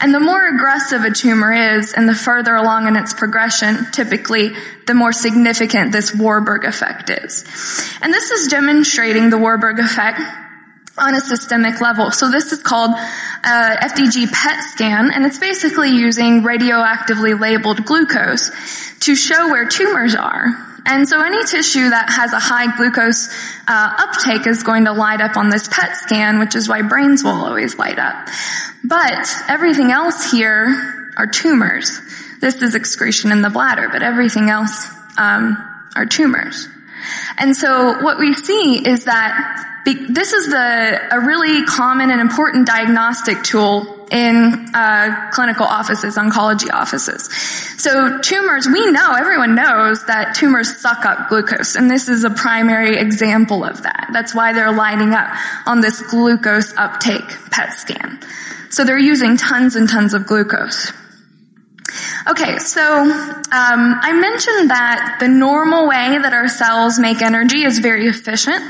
And 0.00 0.14
the 0.14 0.20
more 0.20 0.46
aggressive 0.54 1.02
a 1.02 1.10
tumor 1.10 1.52
is 1.52 1.92
and 1.92 2.08
the 2.08 2.14
further 2.14 2.54
along 2.54 2.88
in 2.88 2.96
its 2.96 3.14
progression, 3.14 3.90
typically, 3.92 4.50
the 4.86 4.94
more 4.94 5.12
significant 5.12 5.92
this 5.92 6.14
Warburg 6.14 6.64
effect 6.64 7.10
is. 7.10 7.44
And 8.00 8.12
this 8.12 8.30
is 8.30 8.48
demonstrating 8.48 9.30
the 9.30 9.38
Warburg 9.38 9.78
effect 9.78 10.20
on 10.98 11.14
a 11.14 11.20
systemic 11.20 11.80
level. 11.80 12.10
So 12.10 12.30
this 12.30 12.52
is 12.52 12.62
called 12.62 12.90
uh, 12.92 13.76
FDG 13.80 14.30
PET 14.30 14.62
scan, 14.72 15.10
and 15.12 15.24
it's 15.24 15.38
basically 15.38 15.90
using 15.90 16.42
radioactively 16.42 17.38
labeled 17.38 17.84
glucose 17.84 18.50
to 19.00 19.14
show 19.14 19.48
where 19.48 19.66
tumors 19.66 20.14
are. 20.14 20.46
And 20.84 21.08
so 21.08 21.22
any 21.22 21.44
tissue 21.44 21.90
that 21.90 22.10
has 22.10 22.32
a 22.32 22.40
high 22.40 22.76
glucose 22.76 23.28
uh, 23.68 23.94
uptake 23.98 24.46
is 24.46 24.64
going 24.64 24.86
to 24.86 24.92
light 24.92 25.20
up 25.20 25.36
on 25.36 25.48
this 25.48 25.68
PET 25.68 25.96
scan, 25.96 26.40
which 26.40 26.56
is 26.56 26.68
why 26.68 26.82
brains 26.82 27.22
will 27.22 27.30
always 27.30 27.78
light 27.78 27.98
up. 27.98 28.28
But 28.84 29.28
everything 29.48 29.92
else 29.92 30.30
here 30.30 31.12
are 31.16 31.26
tumors. 31.26 32.00
This 32.40 32.56
is 32.62 32.74
excretion 32.74 33.30
in 33.30 33.42
the 33.42 33.50
bladder, 33.50 33.88
but 33.92 34.02
everything 34.02 34.50
else 34.50 34.88
um, 35.16 35.56
are 35.94 36.06
tumors. 36.06 36.66
And 37.38 37.56
so 37.56 38.02
what 38.02 38.18
we 38.18 38.34
see 38.34 38.84
is 38.84 39.04
that 39.04 39.71
this 39.84 40.32
is 40.32 40.48
the, 40.50 41.08
a 41.12 41.20
really 41.20 41.64
common 41.64 42.10
and 42.10 42.20
important 42.20 42.66
diagnostic 42.66 43.42
tool 43.42 44.06
in 44.12 44.68
uh, 44.74 45.30
clinical 45.32 45.66
offices, 45.66 46.16
oncology 46.16 46.70
offices. 46.72 47.32
So 47.80 48.18
tumors, 48.20 48.66
we 48.66 48.92
know, 48.92 49.14
everyone 49.14 49.54
knows 49.54 50.04
that 50.06 50.36
tumors 50.36 50.76
suck 50.76 51.04
up 51.06 51.28
glucose, 51.30 51.74
and 51.74 51.90
this 51.90 52.08
is 52.08 52.24
a 52.24 52.30
primary 52.30 52.98
example 52.98 53.64
of 53.64 53.82
that. 53.82 54.10
That's 54.12 54.34
why 54.34 54.52
they're 54.52 54.72
lining 54.72 55.14
up 55.14 55.28
on 55.66 55.80
this 55.80 56.00
glucose 56.10 56.74
uptake 56.76 57.26
PET 57.50 57.72
scan. 57.72 58.20
So 58.70 58.84
they're 58.84 58.98
using 58.98 59.36
tons 59.36 59.76
and 59.76 59.88
tons 59.88 60.14
of 60.14 60.26
glucose. 60.26 60.92
Okay, 62.28 62.58
so 62.58 62.82
um, 62.82 63.10
I 63.50 64.12
mentioned 64.12 64.70
that 64.70 65.16
the 65.20 65.28
normal 65.28 65.88
way 65.88 66.18
that 66.18 66.32
our 66.32 66.48
cells 66.48 66.98
make 66.98 67.20
energy 67.20 67.64
is 67.64 67.78
very 67.78 68.06
efficient, 68.06 68.62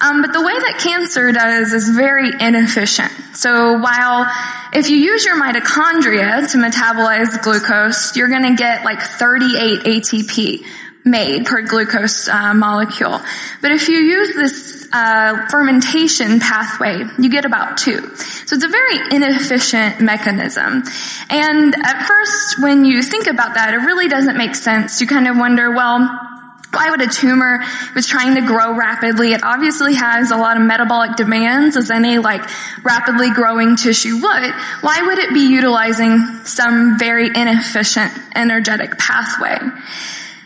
um, 0.00 0.22
but 0.22 0.32
the 0.32 0.42
way 0.42 0.52
that 0.52 0.80
cancer 0.82 1.32
does 1.32 1.72
is 1.72 1.88
very 1.90 2.30
inefficient. 2.40 3.12
So 3.34 3.78
while 3.78 4.26
if 4.72 4.90
you 4.90 4.96
use 4.96 5.24
your 5.24 5.40
mitochondria 5.40 6.50
to 6.52 6.58
metabolize 6.58 7.42
glucose, 7.42 8.16
you're 8.16 8.28
going 8.28 8.56
to 8.56 8.56
get 8.56 8.84
like 8.84 9.00
38 9.00 9.80
ATP 9.80 10.64
made 11.04 11.46
per 11.46 11.62
glucose 11.62 12.28
uh, 12.28 12.54
molecule. 12.54 13.20
But 13.62 13.72
if 13.72 13.88
you 13.88 13.98
use 13.98 14.34
this 14.34 14.77
uh, 14.92 15.48
fermentation 15.48 16.40
pathway, 16.40 17.02
you 17.18 17.30
get 17.30 17.44
about 17.44 17.78
two. 17.78 18.16
So 18.16 18.56
it's 18.56 18.64
a 18.64 18.68
very 18.68 19.14
inefficient 19.16 20.00
mechanism. 20.00 20.82
And 21.30 21.74
at 21.74 22.06
first, 22.06 22.62
when 22.62 22.84
you 22.84 23.02
think 23.02 23.26
about 23.26 23.54
that, 23.54 23.74
it 23.74 23.78
really 23.78 24.08
doesn't 24.08 24.36
make 24.36 24.54
sense. 24.54 25.00
You 25.00 25.06
kind 25.06 25.28
of 25.28 25.36
wonder, 25.36 25.70
well, 25.70 26.28
why 26.72 26.90
would 26.90 27.00
a 27.00 27.06
tumor 27.06 27.64
was 27.94 28.06
trying 28.06 28.34
to 28.34 28.42
grow 28.42 28.76
rapidly? 28.76 29.32
It 29.32 29.42
obviously 29.42 29.94
has 29.94 30.30
a 30.30 30.36
lot 30.36 30.56
of 30.56 30.62
metabolic 30.62 31.16
demands 31.16 31.76
as 31.76 31.90
any 31.90 32.18
like 32.18 32.42
rapidly 32.82 33.30
growing 33.30 33.76
tissue 33.76 34.16
would. 34.16 34.52
Why 34.82 35.02
would 35.02 35.18
it 35.18 35.32
be 35.32 35.50
utilizing 35.50 36.18
some 36.44 36.98
very 36.98 37.28
inefficient 37.28 38.12
energetic 38.34 38.98
pathway? 38.98 39.58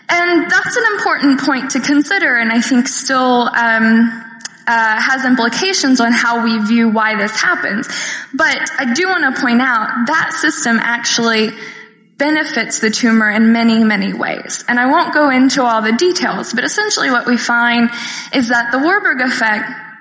And 0.09 0.51
that's 0.51 0.77
an 0.77 0.85
important 0.95 1.41
point 1.41 1.71
to 1.73 1.81
consider 1.81 2.37
and 2.37 2.53
I 2.53 2.61
think 2.61 2.87
still, 2.87 3.49
um, 3.53 4.32
uh, 4.67 5.01
has 5.01 5.25
implications 5.25 6.01
on 6.01 6.13
how 6.13 6.45
we 6.45 6.59
view 6.67 6.89
why 6.89 7.17
this 7.17 7.33
happens. 7.33 7.89
But 8.35 8.71
I 8.79 8.93
do 8.95 9.07
want 9.09 9.35
to 9.35 9.41
point 9.41 9.61
out 9.61 10.07
that 10.07 10.33
system 10.41 10.79
actually 10.81 11.51
benefits 12.19 12.79
the 12.79 12.91
tumor 12.91 13.31
in 13.31 13.53
many, 13.53 13.83
many 13.83 14.13
ways. 14.13 14.65
And 14.69 14.79
I 14.79 14.87
won't 14.87 15.13
go 15.13 15.31
into 15.31 15.63
all 15.65 15.83
the 15.83 15.93
details, 15.93 16.53
but 16.53 16.63
essentially 16.63 17.11
what 17.11 17.27
we 17.27 17.37
find 17.37 17.91
is 18.33 18.49
that 18.49 18.71
the 18.71 18.79
Warburg 18.79 19.21
effect 19.21 19.92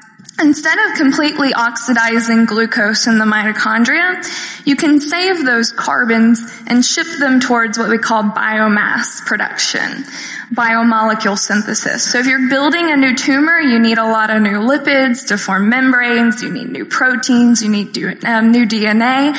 Instead 0.42 0.78
of 0.80 0.98
completely 0.98 1.54
oxidizing 1.54 2.46
glucose 2.46 3.06
in 3.06 3.20
the 3.20 3.26
mitochondria, 3.26 4.26
you 4.66 4.76
can 4.76 5.00
save 5.00 5.46
those 5.46 5.72
carbons 5.72 6.42
and 6.66 6.84
ship 6.84 7.06
them 7.20 7.40
towards 7.40 7.78
what 7.78 7.90
we 7.90 8.00
call 8.00 8.24
biomass 8.24 9.24
production, 9.26 10.04
biomolecule 10.52 11.38
synthesis. 11.38 12.12
So 12.12 12.18
if 12.18 12.26
you're 12.26 12.50
building 12.50 12.92
a 12.92 12.98
new 12.98 13.16
tumor, 13.16 13.60
you 13.60 13.80
need 13.80 14.00
a 14.00 14.06
lot 14.06 14.32
of 14.32 14.42
new 14.42 14.60
lipids 14.60 15.28
to 15.28 15.38
form 15.38 15.70
membranes, 15.70 16.42
you 16.42 16.52
need 16.52 16.70
new 16.70 16.86
proteins, 16.86 17.62
you 17.62 17.70
need 17.70 17.96
um, 18.26 18.52
new 18.52 18.66
DNA. 18.66 19.36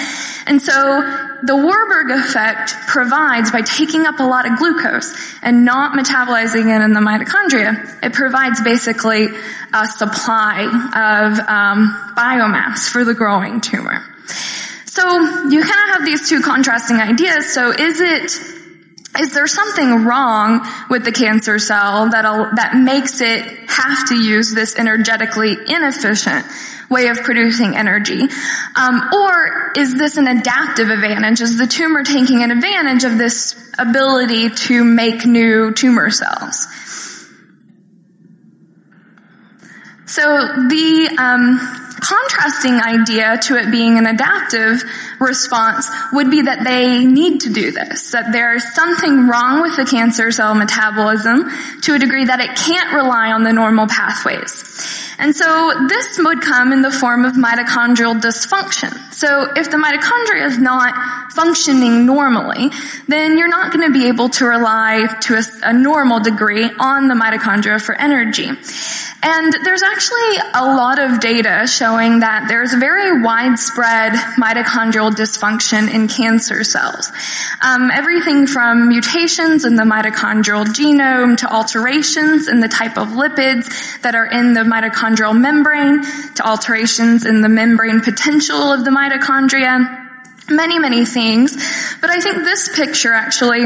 And 0.46 0.62
so 0.62 0.72
the 1.42 1.56
Warburg 1.56 2.10
effect 2.10 2.74
provides 2.86 3.50
by 3.50 3.62
taking 3.62 4.06
up 4.06 4.20
a 4.20 4.24
lot 4.24 4.46
of 4.46 4.58
glucose 4.58 5.12
and 5.42 5.64
not 5.64 5.98
metabolizing 5.98 6.74
it 6.74 6.82
in 6.82 6.92
the 6.92 7.00
mitochondria, 7.00 8.02
it 8.02 8.12
provides 8.12 8.60
basically 8.60 9.28
a 9.72 9.86
supply 9.86 10.90
of 10.94 11.38
um, 11.38 12.12
biomass 12.16 12.88
for 12.88 13.04
the 13.04 13.14
growing 13.14 13.60
tumor. 13.60 14.02
So 14.86 15.02
you 15.48 15.62
kind 15.62 15.90
of 15.90 15.96
have 15.96 16.04
these 16.04 16.28
two 16.28 16.42
contrasting 16.42 16.96
ideas. 16.96 17.52
So 17.52 17.70
is 17.70 18.00
it 18.00 18.52
is 19.18 19.34
there 19.34 19.46
something 19.46 20.04
wrong 20.04 20.66
with 20.88 21.04
the 21.04 21.12
cancer 21.12 21.58
cell 21.58 22.10
that 22.10 22.22
that 22.56 22.76
makes 22.76 23.20
it 23.20 23.44
have 23.68 24.08
to 24.08 24.16
use 24.16 24.54
this 24.54 24.78
energetically 24.78 25.52
inefficient 25.52 26.46
way 26.88 27.08
of 27.08 27.18
producing 27.22 27.76
energy? 27.76 28.20
Um, 28.76 29.10
or 29.12 29.72
is 29.76 29.96
this 29.96 30.16
an 30.16 30.28
adaptive 30.28 30.88
advantage? 30.88 31.40
Is 31.40 31.58
the 31.58 31.66
tumor 31.66 32.04
taking 32.04 32.42
an 32.42 32.50
advantage 32.50 33.04
of 33.04 33.18
this 33.18 33.54
ability 33.78 34.50
to 34.50 34.84
make 34.84 35.26
new 35.26 35.72
tumor 35.72 36.10
cells? 36.10 36.66
So 40.12 40.20
the 40.68 41.16
um, 41.16 41.58
contrasting 42.02 42.74
idea 42.74 43.38
to 43.44 43.56
it 43.56 43.70
being 43.70 43.96
an 43.96 44.04
adaptive 44.04 44.84
response 45.22 45.88
would 46.12 46.30
be 46.30 46.42
that 46.42 46.64
they 46.64 47.04
need 47.04 47.42
to 47.42 47.52
do 47.52 47.70
this, 47.70 48.10
that 48.10 48.32
there 48.32 48.54
is 48.54 48.74
something 48.74 49.28
wrong 49.28 49.62
with 49.62 49.76
the 49.76 49.84
cancer 49.84 50.30
cell 50.30 50.54
metabolism 50.54 51.50
to 51.82 51.94
a 51.94 51.98
degree 51.98 52.24
that 52.24 52.40
it 52.40 52.56
can't 52.56 52.92
rely 52.92 53.32
on 53.32 53.44
the 53.44 53.52
normal 53.52 53.86
pathways. 53.86 54.68
And 55.18 55.36
so 55.36 55.72
this 55.88 56.18
would 56.18 56.40
come 56.40 56.72
in 56.72 56.82
the 56.82 56.90
form 56.90 57.24
of 57.24 57.34
mitochondrial 57.34 58.20
dysfunction. 58.20 58.92
So 59.12 59.52
if 59.54 59.70
the 59.70 59.76
mitochondria 59.76 60.46
is 60.46 60.58
not 60.58 61.32
functioning 61.32 62.06
normally, 62.06 62.70
then 63.06 63.38
you're 63.38 63.48
not 63.48 63.72
going 63.72 63.86
to 63.86 63.92
be 63.92 64.08
able 64.08 64.30
to 64.30 64.46
rely 64.46 65.06
to 65.22 65.34
a, 65.34 65.42
a 65.62 65.72
normal 65.72 66.20
degree 66.20 66.68
on 66.78 67.08
the 67.08 67.14
mitochondria 67.14 67.80
for 67.80 67.94
energy. 67.94 68.50
And 69.24 69.54
there's 69.64 69.82
actually 69.82 70.36
a 70.54 70.64
lot 70.74 70.98
of 70.98 71.20
data 71.20 71.68
showing 71.68 72.20
that 72.20 72.46
there's 72.48 72.74
very 72.74 73.22
widespread 73.22 74.12
mitochondrial 74.36 75.11
dysfunction 75.14 75.92
in 75.92 76.08
cancer 76.08 76.64
cells. 76.64 77.10
Um, 77.60 77.90
everything 77.90 78.46
from 78.46 78.88
mutations 78.88 79.64
in 79.64 79.76
the 79.76 79.82
mitochondrial 79.82 80.64
genome 80.64 81.36
to 81.38 81.52
alterations 81.52 82.48
in 82.48 82.60
the 82.60 82.68
type 82.68 82.98
of 82.98 83.08
lipids 83.08 84.00
that 84.02 84.14
are 84.14 84.26
in 84.26 84.54
the 84.54 84.60
mitochondrial 84.60 85.38
membrane 85.38 86.02
to 86.34 86.46
alterations 86.46 87.24
in 87.24 87.40
the 87.40 87.48
membrane 87.48 88.00
potential 88.00 88.72
of 88.72 88.84
the 88.84 88.90
mitochondria. 88.90 90.00
Many, 90.50 90.78
many 90.78 91.04
things. 91.04 91.54
But 92.00 92.10
I 92.10 92.20
think 92.20 92.38
this 92.38 92.74
picture 92.76 93.12
actually 93.12 93.62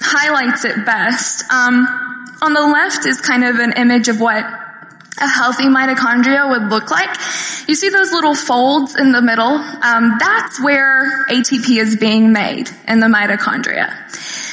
highlights 0.00 0.64
it 0.64 0.84
best. 0.84 1.50
Um, 1.50 1.86
on 2.40 2.52
the 2.52 2.60
left 2.60 3.06
is 3.06 3.20
kind 3.20 3.44
of 3.44 3.56
an 3.56 3.72
image 3.72 4.08
of 4.08 4.20
what 4.20 4.44
a 5.20 5.28
healthy 5.28 5.64
mitochondria 5.64 6.48
would 6.48 6.70
look 6.70 6.90
like. 6.90 7.10
You 7.68 7.74
see 7.74 7.88
those 7.88 8.12
little 8.12 8.34
folds 8.34 8.96
in 8.96 9.12
the 9.12 9.22
middle? 9.22 9.46
Um, 9.46 10.16
that's 10.18 10.62
where 10.62 11.26
ATP 11.26 11.80
is 11.80 11.96
being 11.96 12.32
made 12.32 12.70
in 12.86 13.00
the 13.00 13.06
mitochondria. 13.06 13.94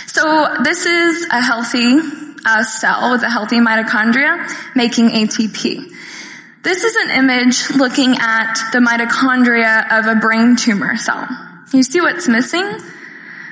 So 0.08 0.64
this 0.64 0.86
is 0.86 1.28
a 1.32 1.42
healthy 1.42 2.00
uh, 2.46 2.64
cell 2.64 3.12
with 3.12 3.24
a 3.24 3.30
healthy 3.30 3.58
mitochondria 3.58 4.76
making 4.76 5.10
ATP. 5.10 5.92
This 6.64 6.84
is 6.84 6.96
an 6.96 7.12
image 7.12 7.70
looking 7.72 8.18
at 8.20 8.72
the 8.72 8.80
mitochondria 8.80 10.00
of 10.00 10.08
a 10.08 10.20
brain 10.20 10.56
tumor 10.56 10.98
cell. 10.98 11.28
You 11.72 11.84
see 11.84 12.02
what's 12.02 12.28
missing? 12.28 12.66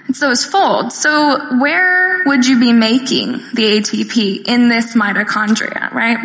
So 0.05 0.09
it's 0.09 0.19
those 0.19 0.45
folds. 0.45 0.97
So 0.97 1.59
where 1.59 2.23
would 2.25 2.45
you 2.45 2.59
be 2.59 2.73
making 2.73 3.33
the 3.53 3.79
ATP 3.79 4.47
in 4.47 4.69
this 4.69 4.95
mitochondria, 4.95 5.91
right? 5.91 6.17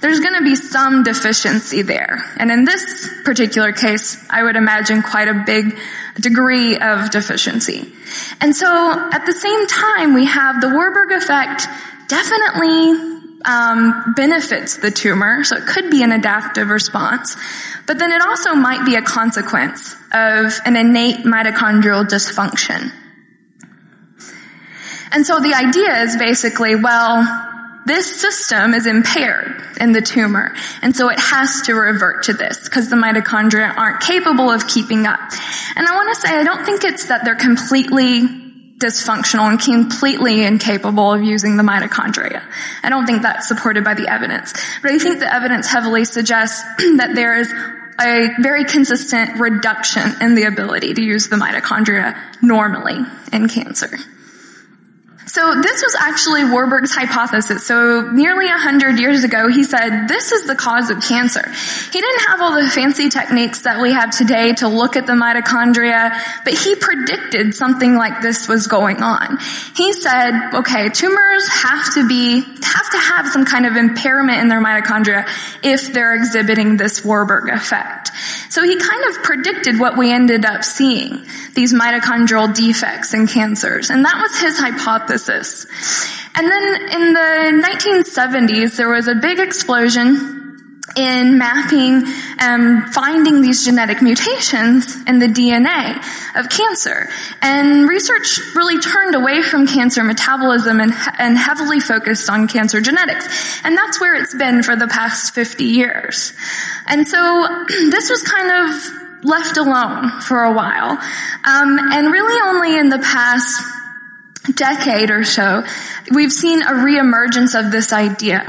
There's 0.00 0.20
going 0.20 0.34
to 0.34 0.42
be 0.42 0.56
some 0.56 1.02
deficiency 1.02 1.82
there. 1.82 2.24
And 2.36 2.50
in 2.50 2.64
this 2.64 3.08
particular 3.24 3.72
case, 3.72 4.24
I 4.30 4.42
would 4.42 4.56
imagine 4.56 5.02
quite 5.02 5.28
a 5.28 5.42
big 5.46 5.78
degree 6.20 6.78
of 6.78 7.10
deficiency. 7.10 7.92
And 8.40 8.56
so 8.56 8.66
at 8.66 9.24
the 9.26 9.32
same 9.32 9.66
time, 9.66 10.14
we 10.14 10.24
have 10.26 10.60
the 10.60 10.70
Warburg 10.70 11.12
effect 11.12 11.66
definitely 12.08 13.18
um, 13.44 14.14
benefits 14.16 14.78
the 14.78 14.90
tumor, 14.90 15.44
so 15.44 15.56
it 15.56 15.66
could 15.66 15.90
be 15.90 16.02
an 16.02 16.12
adaptive 16.12 16.68
response. 16.68 17.36
But 17.86 17.98
then 17.98 18.12
it 18.12 18.20
also 18.20 18.54
might 18.54 18.84
be 18.84 18.96
a 18.96 19.02
consequence 19.02 19.94
of 20.12 20.52
an 20.64 20.76
innate 20.76 21.24
mitochondrial 21.24 22.06
dysfunction. 22.06 22.92
And 25.10 25.26
so 25.26 25.40
the 25.40 25.54
idea 25.54 26.02
is 26.02 26.16
basically, 26.16 26.76
well, 26.76 27.26
this 27.86 28.20
system 28.20 28.74
is 28.74 28.86
impaired 28.86 29.62
in 29.80 29.92
the 29.92 30.02
tumor, 30.02 30.54
and 30.82 30.94
so 30.94 31.08
it 31.08 31.18
has 31.18 31.62
to 31.62 31.74
revert 31.74 32.24
to 32.24 32.34
this 32.34 32.64
because 32.64 32.90
the 32.90 32.96
mitochondria 32.96 33.74
aren't 33.74 34.02
capable 34.02 34.50
of 34.50 34.66
keeping 34.68 35.06
up. 35.06 35.18
And 35.74 35.86
I 35.86 35.94
want 35.94 36.14
to 36.14 36.20
say 36.20 36.36
I 36.36 36.44
don't 36.44 36.66
think 36.66 36.84
it's 36.84 37.06
that 37.06 37.24
they're 37.24 37.34
completely 37.34 38.28
dysfunctional 38.78 39.48
and 39.48 39.60
completely 39.60 40.44
incapable 40.44 41.12
of 41.12 41.22
using 41.22 41.56
the 41.56 41.62
mitochondria. 41.62 42.42
I 42.82 42.90
don't 42.90 43.06
think 43.06 43.22
that's 43.22 43.48
supported 43.48 43.84
by 43.84 43.94
the 43.94 44.06
evidence. 44.06 44.52
But 44.82 44.92
I 44.92 44.98
think 44.98 45.18
the 45.18 45.32
evidence 45.32 45.66
heavily 45.66 46.04
suggests 46.04 46.62
that 46.98 47.12
there 47.14 47.40
is 47.40 47.52
a 48.00 48.28
very 48.40 48.64
consistent 48.64 49.40
reduction 49.40 50.02
in 50.20 50.34
the 50.36 50.44
ability 50.44 50.94
to 50.94 51.02
use 51.02 51.28
the 51.28 51.36
mitochondria 51.36 52.16
normally 52.42 52.98
in 53.32 53.48
cancer. 53.48 53.98
So 55.28 55.60
this 55.60 55.82
was 55.82 55.94
actually 55.94 56.44
Warburg's 56.44 56.94
hypothesis. 56.94 57.66
So 57.66 58.10
nearly 58.10 58.46
a 58.46 58.56
hundred 58.56 58.98
years 58.98 59.24
ago, 59.24 59.48
he 59.48 59.62
said, 59.62 60.06
this 60.08 60.32
is 60.32 60.46
the 60.46 60.54
cause 60.54 60.88
of 60.88 61.02
cancer. 61.02 61.46
He 61.92 62.00
didn't 62.00 62.20
have 62.28 62.40
all 62.40 62.60
the 62.60 62.68
fancy 62.68 63.10
techniques 63.10 63.62
that 63.62 63.82
we 63.82 63.92
have 63.92 64.10
today 64.10 64.54
to 64.54 64.68
look 64.68 64.96
at 64.96 65.06
the 65.06 65.12
mitochondria, 65.12 66.18
but 66.44 66.54
he 66.54 66.76
predicted 66.76 67.54
something 67.54 67.94
like 67.94 68.22
this 68.22 68.48
was 68.48 68.68
going 68.68 69.02
on. 69.02 69.38
He 69.76 69.92
said, 69.92 70.54
okay, 70.54 70.88
tumors 70.88 71.46
have 71.48 71.94
to 71.94 72.08
be, 72.08 72.40
have 72.40 72.90
to 72.92 72.98
have 72.98 73.28
some 73.28 73.44
kind 73.44 73.66
of 73.66 73.76
impairment 73.76 74.40
in 74.40 74.48
their 74.48 74.64
mitochondria 74.64 75.28
if 75.62 75.92
they're 75.92 76.14
exhibiting 76.14 76.78
this 76.78 77.04
Warburg 77.04 77.50
effect. 77.50 78.10
So 78.48 78.62
he 78.62 78.76
kind 78.76 79.04
of 79.10 79.22
predicted 79.22 79.78
what 79.78 79.98
we 79.98 80.10
ended 80.10 80.46
up 80.46 80.64
seeing, 80.64 81.26
these 81.54 81.74
mitochondrial 81.74 82.54
defects 82.54 83.12
in 83.12 83.26
cancers. 83.26 83.90
And 83.90 84.06
that 84.06 84.18
was 84.22 84.40
his 84.40 84.58
hypothesis. 84.58 85.27
And 85.28 86.50
then 86.50 86.74
in 86.90 87.12
the 87.12 87.66
1970s, 87.66 88.76
there 88.76 88.88
was 88.88 89.08
a 89.08 89.14
big 89.14 89.38
explosion 89.38 90.38
in 90.96 91.38
mapping 91.38 92.02
and 92.38 92.82
um, 92.82 92.92
finding 92.92 93.42
these 93.42 93.64
genetic 93.64 94.00
mutations 94.02 94.96
in 95.06 95.18
the 95.18 95.26
DNA 95.26 95.96
of 96.36 96.48
cancer. 96.48 97.08
And 97.42 97.88
research 97.88 98.38
really 98.54 98.80
turned 98.80 99.14
away 99.14 99.42
from 99.42 99.66
cancer 99.66 100.02
metabolism 100.02 100.80
and, 100.80 100.92
and 101.18 101.36
heavily 101.36 101.80
focused 101.80 102.30
on 102.30 102.48
cancer 102.48 102.80
genetics. 102.80 103.26
And 103.64 103.76
that's 103.76 104.00
where 104.00 104.20
it's 104.20 104.34
been 104.34 104.62
for 104.62 104.76
the 104.76 104.88
past 104.88 105.34
50 105.34 105.64
years. 105.64 106.32
And 106.86 107.06
so 107.06 107.18
this 107.90 108.10
was 108.10 108.22
kind 108.22 108.70
of 108.70 109.24
left 109.24 109.56
alone 109.56 110.20
for 110.22 110.42
a 110.42 110.52
while. 110.52 110.90
Um, 110.90 111.78
and 111.92 112.12
really 112.12 112.40
only 112.48 112.78
in 112.78 112.88
the 112.88 112.98
past 112.98 113.77
decade 114.54 115.10
or 115.10 115.24
so, 115.24 115.64
we've 116.10 116.32
seen 116.32 116.62
a 116.62 116.72
reemergence 116.72 117.58
of 117.58 117.72
this 117.72 117.92
idea. 117.92 118.46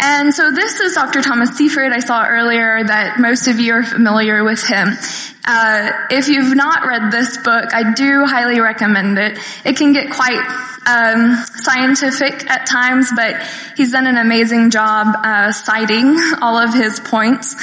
And 0.00 0.32
so 0.32 0.52
this 0.52 0.78
is 0.78 0.94
Dr. 0.94 1.22
Thomas 1.22 1.56
Seyfried. 1.56 1.92
I 1.92 1.98
saw 1.98 2.24
earlier 2.24 2.84
that 2.84 3.18
most 3.18 3.48
of 3.48 3.58
you 3.58 3.72
are 3.74 3.82
familiar 3.82 4.44
with 4.44 4.64
him. 4.64 4.96
Uh, 5.44 5.90
if 6.10 6.28
you've 6.28 6.54
not 6.54 6.86
read 6.86 7.10
this 7.10 7.38
book, 7.38 7.74
I 7.74 7.94
do 7.94 8.24
highly 8.24 8.60
recommend 8.60 9.18
it. 9.18 9.38
It 9.64 9.76
can 9.76 9.92
get 9.92 10.12
quite 10.12 10.38
um, 10.86 11.36
scientific 11.56 12.48
at 12.48 12.66
times, 12.66 13.10
but 13.14 13.42
he's 13.76 13.92
done 13.92 14.06
an 14.06 14.16
amazing 14.16 14.70
job 14.70 15.08
uh, 15.16 15.52
citing 15.52 16.16
all 16.40 16.56
of 16.56 16.72
his 16.74 17.00
points, 17.00 17.56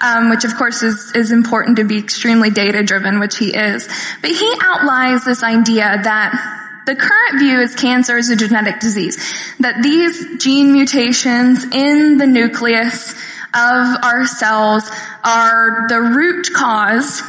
um, 0.00 0.30
which 0.30 0.44
of 0.44 0.56
course 0.56 0.82
is 0.82 1.12
is 1.14 1.32
important 1.32 1.78
to 1.78 1.84
be 1.84 1.98
extremely 1.98 2.50
data 2.50 2.82
driven, 2.82 3.18
which 3.18 3.38
he 3.38 3.54
is. 3.54 3.88
But 4.20 4.30
he 4.30 4.54
outlines 4.62 5.24
this 5.24 5.42
idea 5.42 6.00
that 6.04 6.67
the 6.88 6.96
current 6.96 7.38
view 7.38 7.60
is 7.60 7.74
cancer 7.74 8.16
is 8.16 8.30
a 8.30 8.36
genetic 8.36 8.80
disease. 8.80 9.16
That 9.60 9.82
these 9.82 10.38
gene 10.42 10.72
mutations 10.72 11.62
in 11.64 12.16
the 12.16 12.26
nucleus 12.26 13.12
of 13.12 14.04
our 14.04 14.26
cells 14.26 14.90
are 15.22 15.86
the 15.88 16.00
root 16.00 16.48
cause 16.54 17.22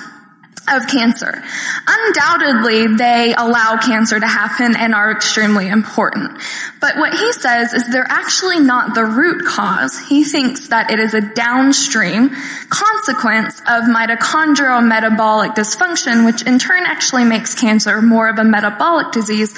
of 0.72 0.88
cancer. 0.88 1.44
Undoubtedly, 1.88 2.96
they 2.96 3.34
allow 3.38 3.78
cancer 3.78 4.20
to 4.20 4.28
happen 4.28 4.76
and 4.76 4.94
are 4.94 5.12
extremely 5.12 5.68
important. 5.68 6.40
But 6.80 6.98
what 6.98 7.14
he 7.14 7.34
says 7.34 7.74
is 7.74 7.88
they're 7.92 8.06
actually 8.08 8.60
not 8.60 8.96
the 8.96 9.06
root 9.06 9.46
cause. 9.46 9.98
He 10.08 10.24
thinks 10.24 10.70
that 10.70 10.92
it 10.92 11.00
is 11.00 11.14
a 11.14 11.22
downstream 11.22 12.30
consequence 12.70 13.60
of 13.62 13.84
mitochondrial 13.84 14.86
metabolic 14.88 15.52
dysfunction, 15.52 16.26
which 16.26 16.44
in 16.44 16.60
turn 16.60 16.84
actually 16.86 17.26
makes 17.26 17.60
cancer 17.60 18.02
more 18.02 18.30
of 18.30 18.38
a 18.40 18.44
metabolic 18.44 19.12
disease 19.12 19.54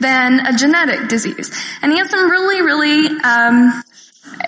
than 0.00 0.40
a 0.46 0.56
genetic 0.56 1.08
disease. 1.08 1.50
And 1.82 1.92
he 1.92 1.98
has 1.98 2.10
some 2.10 2.30
really, 2.30 2.60
really, 2.60 3.20
um, 3.22 3.82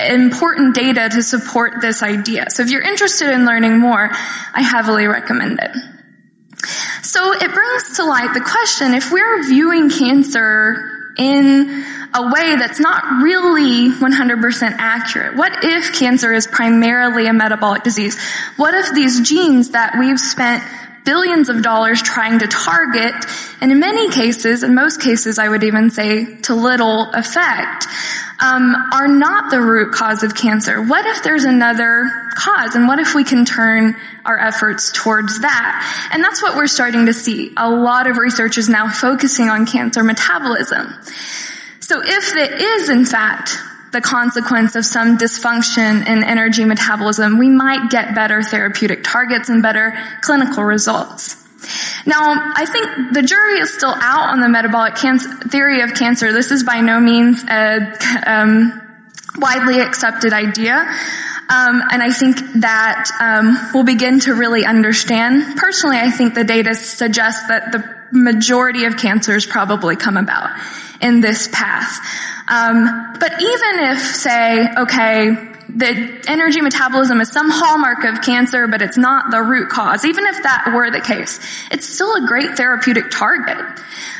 important 0.00 0.74
data 0.74 1.08
to 1.08 1.22
support 1.22 1.80
this 1.80 2.02
idea. 2.02 2.46
So 2.50 2.62
if 2.62 2.70
you're 2.70 2.82
interested 2.82 3.30
in 3.30 3.46
learning 3.46 3.78
more, 3.78 4.10
I 4.54 4.62
heavily 4.62 5.06
recommend 5.06 5.60
it. 5.60 5.70
So 7.02 7.32
it 7.32 7.52
brings 7.52 7.96
to 7.96 8.04
light 8.04 8.34
the 8.34 8.40
question, 8.40 8.94
if 8.94 9.10
we're 9.12 9.44
viewing 9.44 9.90
cancer 9.90 10.98
in 11.18 11.84
a 12.14 12.22
way 12.32 12.56
that's 12.56 12.80
not 12.80 13.22
really 13.22 13.90
100% 13.90 14.74
accurate? 14.78 15.36
What 15.36 15.64
if 15.64 15.98
cancer 15.98 16.32
is 16.32 16.46
primarily 16.46 17.26
a 17.26 17.32
metabolic 17.32 17.82
disease? 17.82 18.18
What 18.56 18.72
if 18.74 18.94
these 18.94 19.28
genes 19.28 19.70
that 19.70 19.96
we've 19.98 20.18
spent 20.18 20.62
billions 21.04 21.48
of 21.48 21.62
dollars 21.62 22.02
trying 22.02 22.38
to 22.40 22.46
target, 22.46 23.14
and 23.60 23.72
in 23.72 23.80
many 23.80 24.10
cases, 24.10 24.62
in 24.62 24.74
most 24.74 25.00
cases 25.00 25.38
I 25.38 25.48
would 25.48 25.64
even 25.64 25.90
say 25.90 26.36
to 26.42 26.54
little 26.54 27.10
effect, 27.12 27.86
um, 28.40 28.74
are 28.92 29.08
not 29.08 29.50
the 29.50 29.60
root 29.60 29.92
cause 29.92 30.22
of 30.22 30.34
cancer. 30.34 30.80
What 30.80 31.04
if 31.06 31.22
there's 31.24 31.44
another 31.44 32.08
cause, 32.34 32.76
and 32.76 32.86
what 32.86 32.98
if 32.98 33.14
we 33.14 33.24
can 33.24 33.44
turn 33.44 33.96
our 34.24 34.38
efforts 34.38 34.92
towards 34.92 35.40
that? 35.40 36.10
And 36.12 36.22
that's 36.22 36.42
what 36.42 36.56
we're 36.56 36.68
starting 36.68 37.06
to 37.06 37.12
see. 37.12 37.52
A 37.56 37.68
lot 37.68 38.06
of 38.06 38.16
research 38.16 38.58
is 38.58 38.68
now 38.68 38.90
focusing 38.90 39.48
on 39.48 39.66
cancer 39.66 40.04
metabolism. 40.04 40.94
So 41.80 42.02
if 42.04 42.36
it 42.36 42.60
is 42.60 42.88
in 42.90 43.06
fact 43.06 43.58
the 43.92 44.00
consequence 44.00 44.76
of 44.76 44.84
some 44.84 45.18
dysfunction 45.18 46.06
in 46.06 46.22
energy 46.24 46.64
metabolism, 46.64 47.38
we 47.38 47.48
might 47.48 47.90
get 47.90 48.14
better 48.14 48.42
therapeutic 48.42 49.04
targets 49.04 49.48
and 49.48 49.62
better 49.62 49.96
clinical 50.20 50.64
results. 50.64 51.36
Now, 52.06 52.52
I 52.54 52.64
think 52.66 53.14
the 53.14 53.22
jury 53.22 53.58
is 53.58 53.72
still 53.74 53.94
out 53.94 54.30
on 54.30 54.40
the 54.40 54.48
metabolic 54.48 54.96
cancer, 54.96 55.28
theory 55.48 55.82
of 55.82 55.94
cancer. 55.94 56.32
This 56.32 56.50
is 56.50 56.64
by 56.64 56.80
no 56.80 57.00
means 57.00 57.42
a 57.44 57.96
um, 58.26 58.80
widely 59.36 59.80
accepted 59.80 60.32
idea. 60.32 60.74
Um, 61.50 61.82
and 61.90 62.02
I 62.02 62.10
think 62.12 62.36
that 62.60 63.10
um, 63.20 63.70
we'll 63.72 63.84
begin 63.84 64.20
to 64.20 64.34
really 64.34 64.66
understand. 64.66 65.56
Personally, 65.56 65.96
I 65.96 66.10
think 66.10 66.34
the 66.34 66.44
data 66.44 66.74
suggests 66.74 67.48
that 67.48 67.72
the 67.72 67.98
majority 68.12 68.84
of 68.84 68.96
cancers 68.96 69.46
probably 69.46 69.96
come 69.96 70.16
about 70.16 70.50
in 71.00 71.20
this 71.20 71.48
path. 71.50 71.98
Um, 72.50 73.14
but 73.20 73.32
even 73.40 73.74
if, 73.90 73.98
say, 73.98 74.68
okay, 74.78 75.36
the 75.68 76.24
energy 76.26 76.62
metabolism 76.62 77.20
is 77.20 77.30
some 77.30 77.50
hallmark 77.50 78.04
of 78.04 78.22
cancer, 78.22 78.66
but 78.68 78.80
it's 78.80 78.96
not 78.96 79.30
the 79.30 79.42
root 79.42 79.68
cause. 79.68 80.04
Even 80.04 80.24
if 80.24 80.42
that 80.42 80.72
were 80.74 80.90
the 80.90 81.00
case, 81.00 81.38
it's 81.70 81.86
still 81.86 82.14
a 82.14 82.26
great 82.26 82.56
therapeutic 82.56 83.10
target. 83.10 83.58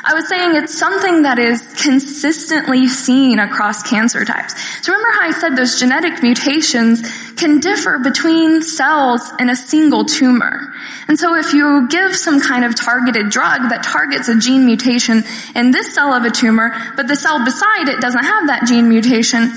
I 0.04 0.14
was 0.14 0.28
saying 0.28 0.56
it's 0.56 0.78
something 0.78 1.22
that 1.22 1.38
is 1.38 1.62
consistently 1.82 2.86
seen 2.86 3.38
across 3.38 3.82
cancer 3.82 4.24
types. 4.26 4.54
So 4.84 4.92
remember 4.92 5.10
how 5.18 5.28
I 5.28 5.32
said 5.32 5.56
those 5.56 5.80
genetic 5.80 6.22
mutations 6.22 7.02
can 7.36 7.60
differ 7.60 7.98
between 7.98 8.62
cells 8.62 9.22
in 9.38 9.48
a 9.48 9.56
single 9.56 10.04
tumor. 10.04 10.74
And 11.08 11.18
so 11.18 11.34
if 11.34 11.54
you 11.54 11.88
give 11.88 12.14
some 12.14 12.40
kind 12.40 12.66
of 12.66 12.74
targeted 12.74 13.30
drug 13.30 13.70
that 13.70 13.82
targets 13.84 14.28
a 14.28 14.38
gene 14.38 14.66
mutation 14.66 15.24
in 15.54 15.70
this 15.70 15.94
cell 15.94 16.12
of 16.12 16.24
a 16.24 16.30
tumor, 16.30 16.74
but 16.94 17.08
the 17.08 17.16
cell 17.16 17.42
beside 17.42 17.88
it 17.88 18.00
doesn't 18.00 18.24
have 18.24 18.48
that 18.48 18.66
gene 18.66 18.88
mutation, 18.88 19.52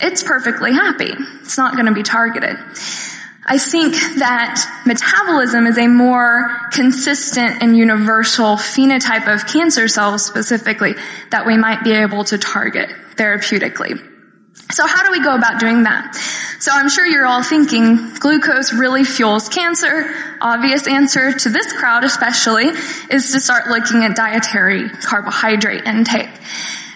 it's 0.00 0.22
perfectly 0.22 0.72
happy. 0.72 1.12
It's 1.40 1.58
not 1.58 1.74
going 1.74 1.86
to 1.86 1.94
be 1.94 2.02
targeted. 2.02 2.56
I 3.48 3.58
think 3.58 3.94
that 4.18 4.82
metabolism 4.84 5.66
is 5.66 5.78
a 5.78 5.86
more 5.86 6.50
consistent 6.72 7.62
and 7.62 7.76
universal 7.76 8.56
phenotype 8.56 9.32
of 9.32 9.46
cancer 9.46 9.86
cells 9.86 10.26
specifically 10.26 10.94
that 11.30 11.46
we 11.46 11.56
might 11.56 11.84
be 11.84 11.92
able 11.92 12.24
to 12.24 12.38
target 12.38 12.90
therapeutically. 13.14 14.14
So 14.72 14.84
how 14.84 15.04
do 15.04 15.12
we 15.12 15.22
go 15.22 15.36
about 15.36 15.60
doing 15.60 15.84
that? 15.84 16.16
So 16.58 16.72
I'm 16.74 16.88
sure 16.88 17.06
you're 17.06 17.24
all 17.24 17.44
thinking 17.44 18.14
glucose 18.18 18.72
really 18.72 19.04
fuels 19.04 19.48
cancer. 19.48 20.12
Obvious 20.40 20.88
answer 20.88 21.32
to 21.32 21.48
this 21.48 21.72
crowd 21.72 22.02
especially 22.02 22.66
is 23.10 23.30
to 23.30 23.38
start 23.38 23.68
looking 23.68 24.02
at 24.02 24.16
dietary 24.16 24.88
carbohydrate 24.88 25.84
intake. 25.84 26.30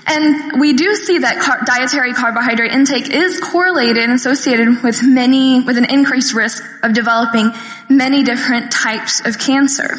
And 0.07 0.61
we 0.61 0.73
do 0.73 0.95
see 0.95 1.19
that 1.19 1.41
car- 1.41 1.63
dietary 1.65 2.13
carbohydrate 2.13 2.73
intake 2.73 3.11
is 3.11 3.41
correlated 3.41 3.99
and 3.99 4.13
associated 4.13 4.83
with 4.83 5.03
many, 5.03 5.61
with 5.61 5.77
an 5.77 5.85
increased 5.85 6.35
risk 6.35 6.63
of 6.83 6.95
developing 6.95 7.53
many 7.89 8.25
different 8.25 8.73
types 8.73 9.25
of 9.25 9.39
cancer. 9.39 9.97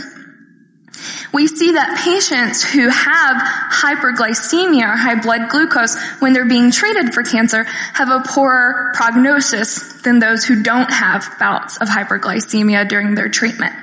We 1.34 1.48
see 1.48 1.72
that 1.72 2.02
patients 2.04 2.62
who 2.62 2.90
have 2.90 3.38
hyperglycemia 3.72 4.84
or 4.84 4.98
high 4.98 5.22
blood 5.22 5.50
glucose 5.50 5.98
when 6.20 6.34
they're 6.34 6.46
being 6.46 6.72
treated 6.72 7.14
for 7.14 7.24
cancer 7.24 7.64
have 7.64 8.10
a 8.10 8.20
poorer 8.20 8.92
prognosis 8.96 10.02
than 10.02 10.20
those 10.20 10.44
who 10.44 10.62
don't 10.62 10.92
have 10.92 11.26
bouts 11.40 11.78
of 11.78 11.88
hyperglycemia 11.88 12.88
during 12.88 13.16
their 13.16 13.30
treatment. 13.30 13.74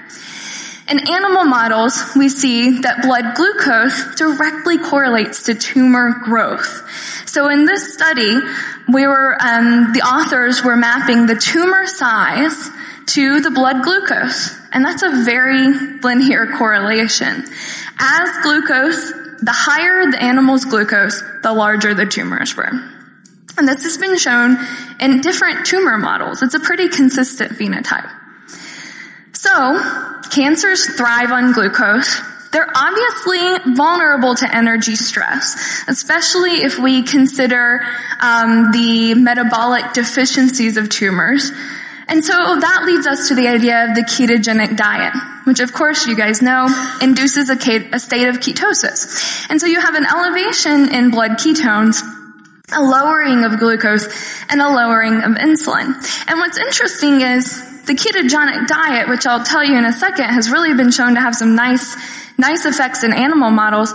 In 0.89 1.07
animal 1.07 1.45
models, 1.45 2.03
we 2.17 2.31
see 2.31 2.81
that 2.81 3.03
blood 3.03 3.35
glucose 3.35 4.15
directly 4.15 4.79
correlates 4.79 5.45
to 5.45 5.55
tumor 5.55 6.21
growth. 6.25 6.83
So 7.27 7.51
in 7.51 7.67
this 7.67 7.93
study, 7.93 8.39
we 8.91 9.07
were, 9.07 9.37
um, 9.39 9.93
the 9.93 10.01
authors 10.01 10.65
were 10.65 10.77
mapping 10.77 11.27
the 11.27 11.37
tumor 11.37 11.87
size 11.87 12.71
to 13.09 13.41
the 13.41 13.51
blood 13.51 13.83
glucose. 13.83 14.57
And 14.73 14.83
that's 14.83 15.03
a 15.03 15.25
very 15.25 15.99
linear 16.01 16.57
correlation. 16.57 17.45
As 17.99 18.43
glucose, 18.43 19.13
the 19.43 19.53
higher 19.53 20.11
the 20.11 20.23
animal's 20.23 20.65
glucose, 20.65 21.23
the 21.43 21.53
larger 21.53 21.93
the 21.93 22.07
tumors 22.07 22.57
were. 22.57 22.71
And 23.59 23.69
this 23.69 23.83
has 23.83 23.99
been 23.99 24.17
shown 24.17 24.57
in 25.01 25.21
different 25.21 25.67
tumor 25.67 25.99
models. 25.99 26.43
It's 26.43 26.55
a 26.55 26.61
pretty 26.61 26.89
consistent 26.89 27.53
phenotype. 27.53 28.11
So, 29.39 30.21
cancers 30.31 30.85
thrive 30.85 31.31
on 31.31 31.53
glucose. 31.53 32.21
They're 32.51 32.67
obviously 32.75 33.73
vulnerable 33.77 34.35
to 34.35 34.53
energy 34.53 34.97
stress, 34.97 35.85
especially 35.87 36.65
if 36.65 36.77
we 36.77 37.05
consider 37.05 37.83
um, 38.19 38.73
the 38.73 39.15
metabolic 39.15 39.93
deficiencies 39.93 40.77
of 40.77 40.89
tumors. 40.89 41.53
And 42.09 42.25
so 42.25 42.35
that 42.35 42.83
leads 42.85 43.07
us 43.07 43.29
to 43.29 43.37
the 43.37 43.47
idea 43.47 43.85
of 43.85 43.95
the 43.95 44.03
ketogenic 44.03 44.77
diet, 44.77 45.15
which 45.45 45.61
of 45.61 45.73
course 45.73 46.09
you 46.09 46.17
guys 46.17 46.43
know 46.43 46.67
induces 47.01 47.49
a, 47.49 47.95
a 47.95 48.01
state 48.01 48.27
of 48.27 48.39
ketosis. 48.39 49.47
And 49.51 49.61
so 49.61 49.69
you 49.69 49.81
have 49.81 49.95
an 49.95 50.05
elevation 50.05 50.93
in 50.93 51.13
blood 51.13 51.39
ketones 51.39 52.03
a 52.71 52.83
lowering 52.83 53.45
of 53.45 53.59
glucose 53.59 54.07
and 54.51 54.61
a 54.61 54.69
lowering 54.69 55.23
of 55.23 55.37
insulin. 55.37 55.95
And 56.29 56.39
what's 56.39 56.59
interesting 56.59 57.23
is 57.23 57.68
the 57.89 57.95
ketogenic 57.95 58.69
diet, 58.69 59.09
which 59.09 59.27
I'll 59.27 59.43
tell 59.43 59.65
you 59.65 59.77
in 59.77 59.85
a 59.85 59.93
second, 59.93 60.27
has 60.27 60.51
really 60.51 60.75
been 60.75 60.93
shown 60.93 61.15
to 61.15 61.21
have 61.21 61.35
some 61.35 61.57
nice, 61.57 61.97
nice 62.37 62.67
effects 62.67 63.03
in 63.03 63.13
animal 63.13 63.51
models. 63.51 63.93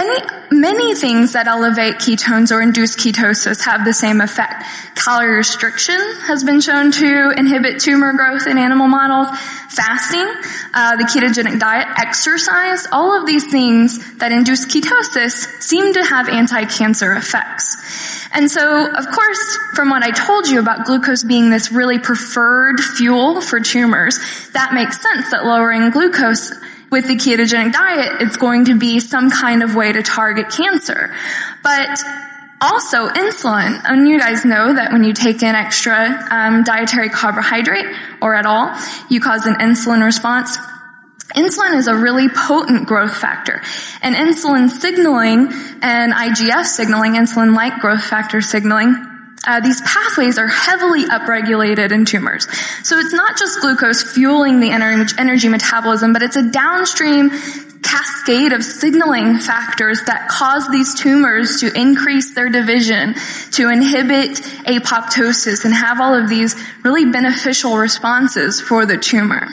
Any, 0.00 0.18
many 0.50 0.94
things 0.94 1.32
that 1.34 1.46
elevate 1.46 1.96
ketones 1.96 2.56
or 2.56 2.62
induce 2.62 2.96
ketosis 2.96 3.62
have 3.66 3.84
the 3.84 3.92
same 3.92 4.22
effect. 4.22 4.64
Calorie 4.94 5.36
restriction 5.36 6.00
has 6.22 6.42
been 6.42 6.62
shown 6.62 6.90
to 6.92 7.32
inhibit 7.36 7.80
tumor 7.80 8.14
growth 8.14 8.46
in 8.46 8.56
animal 8.56 8.88
models. 8.88 9.28
Fasting, 9.68 10.26
uh, 10.72 10.96
the 10.96 11.04
ketogenic 11.04 11.60
diet, 11.60 11.86
exercise, 11.98 12.86
all 12.90 13.14
of 13.14 13.26
these 13.26 13.50
things 13.50 14.16
that 14.16 14.32
induce 14.32 14.64
ketosis 14.64 15.60
seem 15.60 15.92
to 15.92 16.02
have 16.02 16.30
anti-cancer 16.30 17.12
effects. 17.12 17.76
And 18.32 18.50
so, 18.50 18.90
of 18.90 19.06
course, 19.10 19.58
from 19.74 19.90
what 19.90 20.02
I 20.02 20.12
told 20.12 20.48
you 20.48 20.60
about 20.60 20.86
glucose 20.86 21.24
being 21.24 21.50
this 21.50 21.72
really 21.72 21.98
preferred 21.98 22.80
fuel 22.80 23.42
for 23.42 23.60
tumors, 23.60 24.18
that 24.54 24.72
makes 24.72 24.98
sense 25.02 25.30
that 25.32 25.44
lowering 25.44 25.90
glucose 25.90 26.52
with 26.90 27.06
the 27.06 27.14
ketogenic 27.14 27.72
diet 27.72 28.20
it's 28.20 28.36
going 28.36 28.66
to 28.66 28.78
be 28.78 29.00
some 29.00 29.30
kind 29.30 29.62
of 29.62 29.74
way 29.74 29.92
to 29.92 30.02
target 30.02 30.50
cancer. 30.50 31.14
But 31.62 32.00
also 32.60 33.08
insulin, 33.08 33.80
and 33.84 34.06
you 34.06 34.18
guys 34.18 34.44
know 34.44 34.74
that 34.74 34.92
when 34.92 35.02
you 35.02 35.14
take 35.14 35.42
in 35.42 35.54
extra 35.54 36.28
um, 36.30 36.62
dietary 36.62 37.08
carbohydrate 37.08 37.86
or 38.20 38.34
at 38.34 38.44
all, 38.44 38.76
you 39.08 39.20
cause 39.20 39.46
an 39.46 39.54
insulin 39.54 40.04
response. 40.04 40.58
Insulin 41.34 41.76
is 41.76 41.86
a 41.86 41.94
really 41.94 42.28
potent 42.28 42.86
growth 42.86 43.16
factor. 43.16 43.62
And 44.02 44.14
insulin 44.14 44.68
signaling 44.68 45.48
and 45.80 46.12
IGF 46.12 46.64
signaling, 46.64 47.12
insulin-like 47.12 47.80
growth 47.80 48.04
factor 48.04 48.40
signaling, 48.40 48.94
uh, 49.46 49.60
these 49.60 49.80
pathways 49.80 50.38
are 50.38 50.46
heavily 50.46 51.04
upregulated 51.04 51.92
in 51.92 52.04
tumors. 52.04 52.46
So 52.82 52.98
it's 52.98 53.12
not 53.12 53.38
just 53.38 53.60
glucose 53.60 54.02
fueling 54.02 54.60
the 54.60 54.70
energy, 54.70 55.14
energy 55.18 55.48
metabolism, 55.48 56.12
but 56.12 56.22
it's 56.22 56.36
a 56.36 56.50
downstream 56.50 57.30
cascade 57.82 58.52
of 58.52 58.62
signaling 58.62 59.38
factors 59.38 60.02
that 60.06 60.28
cause 60.28 60.68
these 60.70 61.00
tumors 61.00 61.60
to 61.60 61.72
increase 61.72 62.34
their 62.34 62.50
division, 62.50 63.14
to 63.52 63.70
inhibit 63.70 64.30
apoptosis, 64.66 65.64
and 65.64 65.74
have 65.74 66.00
all 66.00 66.14
of 66.14 66.28
these 66.28 66.54
really 66.84 67.10
beneficial 67.10 67.76
responses 67.76 68.60
for 68.60 68.84
the 68.84 68.98
tumor. 68.98 69.48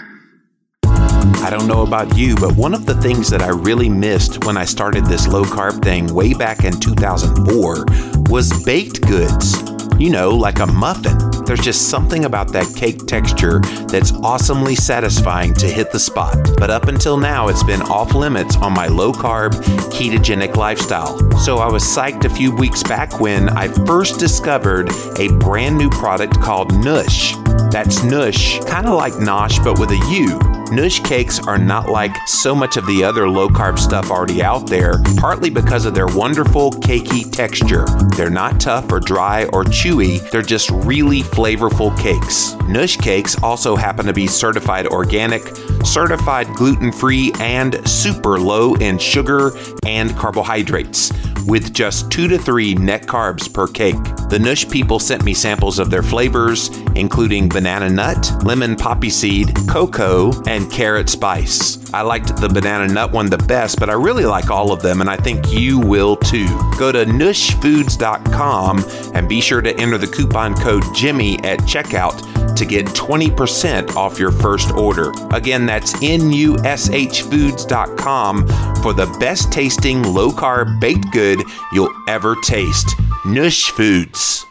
I 0.83 1.49
don't 1.49 1.67
know 1.67 1.83
about 1.83 2.17
you, 2.17 2.35
but 2.35 2.55
one 2.55 2.73
of 2.73 2.85
the 2.85 2.95
things 2.95 3.29
that 3.29 3.41
I 3.41 3.49
really 3.49 3.89
missed 3.89 4.43
when 4.43 4.57
I 4.57 4.65
started 4.65 5.05
this 5.05 5.27
low 5.27 5.43
carb 5.43 5.81
thing 5.81 6.13
way 6.13 6.33
back 6.33 6.65
in 6.65 6.77
2004 6.77 7.85
was 8.29 8.65
baked 8.65 9.01
goods. 9.07 9.76
You 9.99 10.11
know, 10.11 10.29
like 10.29 10.59
a 10.59 10.67
muffin. 10.67 11.17
There's 11.45 11.61
just 11.61 11.89
something 11.89 12.25
about 12.25 12.51
that 12.53 12.71
cake 12.75 13.07
texture 13.07 13.59
that's 13.87 14.11
awesomely 14.13 14.75
satisfying 14.75 15.53
to 15.55 15.67
hit 15.67 15.91
the 15.91 15.99
spot. 15.99 16.35
But 16.57 16.69
up 16.69 16.87
until 16.87 17.17
now, 17.17 17.47
it's 17.47 17.63
been 17.63 17.81
off 17.81 18.13
limits 18.13 18.55
on 18.57 18.73
my 18.73 18.87
low 18.87 19.11
carb, 19.11 19.53
ketogenic 19.91 20.55
lifestyle. 20.55 21.17
So 21.39 21.57
I 21.57 21.71
was 21.71 21.83
psyched 21.83 22.25
a 22.25 22.29
few 22.29 22.55
weeks 22.55 22.83
back 22.83 23.19
when 23.19 23.49
I 23.49 23.69
first 23.85 24.19
discovered 24.19 24.89
a 25.17 25.29
brand 25.39 25.77
new 25.77 25.89
product 25.89 26.39
called 26.41 26.71
Nush. 26.73 27.33
That's 27.71 27.99
Nush, 27.99 28.65
kind 28.67 28.87
of 28.87 28.93
like 28.93 29.13
Nosh, 29.13 29.63
but 29.63 29.79
with 29.79 29.89
a 29.91 30.07
U. 30.11 30.56
Nush 30.71 31.03
cakes 31.05 31.39
are 31.47 31.57
not 31.57 31.87
like 31.87 32.15
so 32.27 32.53
much 32.53 32.75
of 32.75 32.85
the 32.87 33.01
other 33.03 33.29
low 33.29 33.47
carb 33.47 33.79
stuff 33.79 34.11
already 34.11 34.43
out 34.43 34.67
there, 34.67 35.01
partly 35.15 35.49
because 35.49 35.85
of 35.85 35.95
their 35.95 36.07
wonderful 36.07 36.71
cakey 36.71 37.31
texture. 37.31 37.85
They're 38.17 38.29
not 38.29 38.59
tough 38.59 38.91
or 38.91 38.99
dry 38.99 39.45
or 39.45 39.63
chewy, 39.63 40.29
they're 40.29 40.41
just 40.41 40.69
really 40.71 41.21
flavorful 41.21 41.97
cakes. 41.97 42.53
Nush 42.67 43.01
cakes 43.01 43.41
also 43.41 43.77
happen 43.77 44.05
to 44.07 44.13
be 44.13 44.27
certified 44.27 44.87
organic, 44.87 45.43
certified 45.85 46.47
gluten 46.53 46.91
free, 46.91 47.31
and 47.39 47.87
super 47.87 48.37
low 48.37 48.75
in 48.75 48.97
sugar 48.97 49.51
and 49.85 50.15
carbohydrates, 50.17 51.13
with 51.45 51.73
just 51.73 52.11
two 52.11 52.27
to 52.27 52.37
three 52.37 52.75
net 52.75 53.03
carbs 53.03 53.51
per 53.51 53.67
cake. 53.67 53.95
The 54.29 54.37
Nush 54.37 54.69
people 54.69 54.99
sent 54.99 55.23
me 55.23 55.33
samples 55.33 55.79
of 55.79 55.89
their 55.89 56.03
flavors, 56.03 56.67
including 56.95 57.47
banana 57.47 57.89
nut, 57.89 58.29
lemon 58.43 58.75
poppy 58.75 59.09
seed, 59.09 59.55
cocoa, 59.69 60.33
and 60.45 60.56
carrot 60.65 61.09
spice. 61.09 61.93
I 61.93 62.01
liked 62.01 62.35
the 62.37 62.49
banana 62.49 62.91
nut 62.91 63.11
one 63.11 63.29
the 63.29 63.37
best, 63.37 63.79
but 63.79 63.89
I 63.89 63.93
really 63.93 64.25
like 64.25 64.49
all 64.49 64.71
of 64.71 64.81
them, 64.81 65.01
and 65.01 65.09
I 65.09 65.17
think 65.17 65.51
you 65.51 65.79
will 65.79 66.15
too. 66.15 66.47
Go 66.79 66.91
to 66.91 67.05
nushfoods.com 67.05 68.83
and 69.13 69.29
be 69.29 69.39
sure 69.41 69.61
to 69.61 69.79
enter 69.79 69.99
the 69.99 70.07
coupon 70.07 70.55
code 70.55 70.83
Jimmy 70.95 71.37
at 71.43 71.59
checkout 71.59 72.55
to 72.55 72.65
get 72.65 72.87
20% 72.87 73.95
off 73.95 74.17
your 74.17 74.31
first 74.31 74.71
order. 74.71 75.11
Again, 75.31 75.67
that's 75.67 75.93
nushfoods.com 75.93 78.47
for 78.81 78.93
the 78.93 79.17
best 79.19 79.51
tasting 79.51 80.01
low 80.01 80.31
carb 80.31 80.79
baked 80.79 81.11
good 81.11 81.43
you'll 81.71 81.93
ever 82.07 82.35
taste. 82.43 82.87
Nush 83.25 83.69
Foods. 83.71 84.46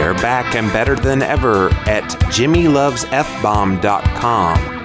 They're 0.00 0.14
back 0.14 0.54
and 0.54 0.72
better 0.72 0.96
than 0.96 1.20
ever 1.20 1.68
at 1.86 2.04
jimmylovesfbomb.com. 2.32 4.76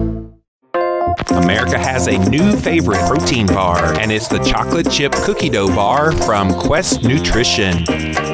America 1.38 1.78
has 1.78 2.08
a 2.08 2.18
new 2.30 2.56
favorite 2.58 3.00
protein 3.08 3.48
bar, 3.48 3.98
and 4.00 4.12
it's 4.12 4.28
the 4.28 4.40
chocolate 4.40 4.90
chip 4.90 5.12
cookie 5.12 5.50
dough 5.50 5.68
bar 5.68 6.12
from 6.12 6.54
Quest 6.54 7.04
Nutrition. 7.04 7.84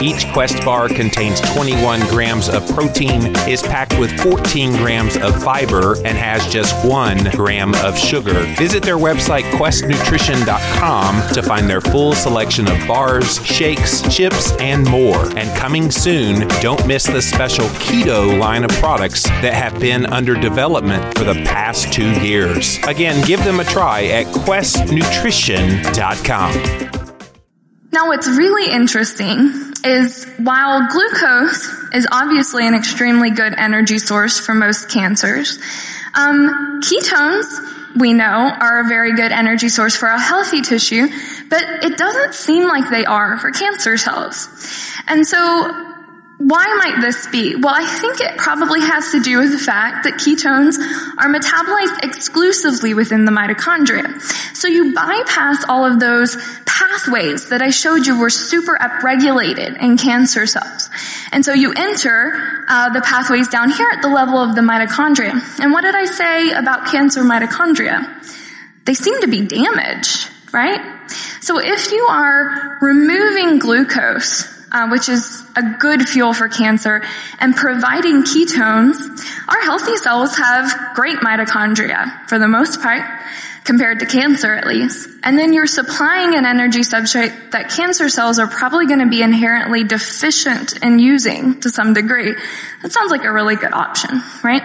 Each 0.01 0.27
Quest 0.33 0.63
bar 0.63 0.88
contains 0.88 1.41
21 1.53 2.01
grams 2.07 2.49
of 2.49 2.67
protein, 2.69 3.36
is 3.47 3.62
packed 3.62 3.97
with 3.99 4.12
14 4.19 4.71
grams 4.73 5.17
of 5.17 5.41
fiber, 5.43 5.95
and 6.05 6.17
has 6.17 6.45
just 6.47 6.73
one 6.86 7.23
gram 7.31 7.73
of 7.75 7.97
sugar. 7.97 8.33
Visit 8.57 8.83
their 8.83 8.97
website, 8.97 9.43
questnutrition.com, 9.51 11.33
to 11.33 11.43
find 11.43 11.69
their 11.69 11.81
full 11.81 12.13
selection 12.13 12.67
of 12.67 12.88
bars, 12.88 13.43
shakes, 13.45 14.01
chips, 14.15 14.51
and 14.60 14.86
more. 14.88 15.25
And 15.38 15.55
coming 15.57 15.91
soon, 15.91 16.47
don't 16.62 16.86
miss 16.88 17.05
the 17.05 17.21
special 17.21 17.65
keto 17.79 18.38
line 18.39 18.63
of 18.63 18.69
products 18.71 19.23
that 19.23 19.53
have 19.53 19.79
been 19.79 20.05
under 20.07 20.36
development 20.36 21.17
for 21.17 21.23
the 21.23 21.36
past 21.45 21.91
two 21.91 22.12
years. 22.21 22.77
Again, 22.88 23.23
give 23.26 23.43
them 23.43 23.60
a 23.60 23.65
try 23.65 24.06
at 24.06 24.28
questnutrition.com. 24.28 26.54
Now, 27.91 28.08
what's 28.08 28.28
really 28.28 28.71
interesting 28.71 29.52
is 29.84 30.26
while 30.38 30.88
glucose 30.89 31.67
is 31.93 32.08
obviously 32.12 32.65
an 32.65 32.73
extremely 32.76 33.32
good 33.32 33.54
energy 33.58 33.97
source 33.97 34.39
for 34.39 34.54
most 34.54 34.89
cancers, 34.89 35.60
um, 36.13 36.80
ketones, 36.82 38.00
we 38.00 38.13
know, 38.13 38.23
are 38.26 38.86
a 38.86 38.88
very 38.88 39.15
good 39.15 39.34
energy 39.34 39.69
source 39.69 39.95
for 39.95 40.08
a 40.08 40.19
healthy 40.19 40.62
tissue, 40.62 41.08
but 41.50 41.63
it 41.84 41.97
doesn't 41.97 42.34
seem 42.34 42.67
like 42.67 42.89
they 42.89 43.06
are 43.06 43.38
for 43.38 43.52
cancer 43.52 43.97
cells. 43.97 44.50
And 45.08 45.28
so 45.28 45.87
why 46.38 46.65
might 46.78 47.02
this 47.02 47.26
be? 47.28 47.56
Well, 47.56 47.73
I 47.73 47.84
think 47.84 48.21
it 48.21 48.38
probably 48.38 48.82
has 48.82 49.12
to 49.13 49.21
do 49.21 49.39
with 49.39 49.52
the 49.52 49.58
fact 49.58 50.04
that 50.04 50.13
ketones 50.13 50.78
are 51.17 51.34
metabolized 51.34 52.04
exclusively 52.04 52.93
within 52.93 53.26
the 53.26 53.32
mitochondria. 53.32 54.21
So 54.56 54.67
you 54.67 54.93
bypass 54.93 55.65
all 55.67 55.84
of 55.84 56.00
those 56.00 56.38
pathways 56.65 57.50
that 57.50 57.63
I 57.63 57.71
showed 57.71 58.06
you 58.06 58.19
were 58.19 58.30
super 58.30 58.78
upregulated 58.80 59.82
in 59.82 59.97
cancer 59.97 60.45
cells. 60.45 60.91
And 61.32 61.43
so 61.43 61.54
you 61.54 61.73
enter 61.76 62.65
uh, 62.69 62.93
the 62.93 63.02
pathways 63.02 63.47
down 63.47 63.71
here 63.71 63.89
at 63.91 64.04
the 64.04 64.10
level 64.10 64.38
of 64.38 64.54
the 64.54 64.62
mitochondria. 64.62 65.60
And 65.60 65.73
what 65.73 65.82
did 65.82 65.95
I 65.95 66.06
say 66.06 66.52
about 66.52 66.86
cancer 66.86 67.23
mitochondria? 67.23 68.13
They 68.86 68.93
seem 68.93 69.21
to 69.21 69.28
be 69.28 69.41
damaged, 69.47 70.30
right? 70.54 71.10
So 71.41 71.60
if 71.60 71.91
you 71.91 72.06
are 72.10 72.78
removing 72.80 73.58
glucose 73.58 74.57
uh, 74.71 74.89
which 74.89 75.10
is 75.10 75.43
a 75.56 75.77
good 75.80 76.08
fuel 76.08 76.34
for 76.34 76.47
cancer, 76.47 77.03
and 77.39 77.56
providing 77.56 78.23
ketones, 78.23 78.97
our 79.47 79.62
healthy 79.62 79.95
cells 79.97 80.38
have 80.38 80.95
great 80.95 81.19
mitochondria 81.19 82.27
for 82.27 82.39
the 82.39 82.47
most 82.47 82.82
part, 82.82 83.03
compared 83.63 83.99
to 83.99 84.06
cancer 84.06 84.53
at 84.53 84.65
least. 84.65 85.10
And 85.23 85.38
then 85.38 85.51
you're 85.51 85.67
supplying 85.67 86.36
an 86.36 86.45
energy 86.45 86.80
substrate 86.80 87.51
that 87.51 87.69
cancer 87.69 88.08
cells 88.08 88.39
are 88.39 88.47
probably 88.47 88.88
going 88.88 88.99
to 88.99 89.10
be 89.10 89.21
inherently 89.21 89.84
deficient 89.84 90.82
in 90.82 90.99
using 90.99 91.60
to 91.60 91.69
some 91.69 91.93
degree. 91.93 92.34
That 92.82 92.93
sounds 92.93 93.12
like 93.12 93.25
a 93.25 93.32
really 93.32 93.58
good 93.58 93.73
option, 93.73 94.21
right? 94.41 94.63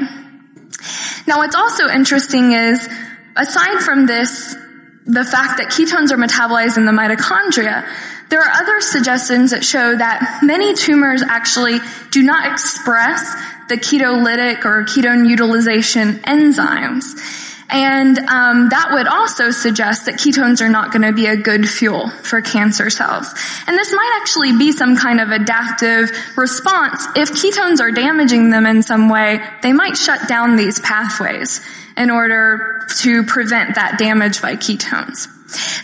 Now 1.26 1.38
what's 1.38 1.56
also 1.56 1.88
interesting 1.88 2.52
is, 2.52 2.88
aside 3.34 3.80
from 3.80 4.06
this, 4.06 4.56
the 5.04 5.24
fact 5.24 5.58
that 5.58 5.68
ketones 5.68 6.10
are 6.10 6.16
metabolized 6.16 6.76
in 6.76 6.86
the 6.86 6.92
mitochondria, 6.92 7.86
there 8.28 8.40
are 8.40 8.50
other 8.50 8.80
suggestions 8.80 9.50
that 9.50 9.64
show 9.64 9.96
that 9.96 10.40
many 10.42 10.74
tumors 10.74 11.22
actually 11.22 11.78
do 12.10 12.22
not 12.22 12.50
express 12.50 13.34
the 13.68 13.76
ketolytic 13.76 14.64
or 14.64 14.84
ketone 14.84 15.28
utilization 15.28 16.14
enzymes. 16.20 17.50
And 17.72 18.18
um, 18.18 18.68
that 18.68 18.90
would 18.92 19.06
also 19.06 19.50
suggest 19.50 20.04
that 20.04 20.16
ketones 20.16 20.61
are 20.61 20.68
not 20.68 20.92
going 20.92 21.02
to 21.02 21.12
be 21.12 21.26
a 21.26 21.37
good 21.37 21.66
fuel 21.66 22.11
for 22.11 22.42
cancer 22.42 22.90
cells. 22.90 23.26
And 23.66 23.78
this 23.78 23.92
might 23.92 24.18
actually 24.20 24.58
be 24.58 24.72
some 24.72 24.94
kind 24.94 25.20
of 25.20 25.30
adaptive 25.30 26.11
response. 26.37 27.06
If 27.16 27.30
ketones 27.30 27.80
are 27.80 27.90
damaging 27.90 28.50
them 28.50 28.66
in 28.66 28.82
some 28.82 29.08
way, 29.08 29.40
they 29.62 29.72
might 29.72 29.96
shut 29.96 30.28
down 30.28 30.56
these 30.56 30.80
pathways 30.80 31.62
in 31.96 32.11
order 32.11 32.87
to 32.98 33.22
prevent 33.24 33.76
that 33.76 33.98
damage 33.98 34.42
by 34.42 34.56
ketones. 34.56 35.28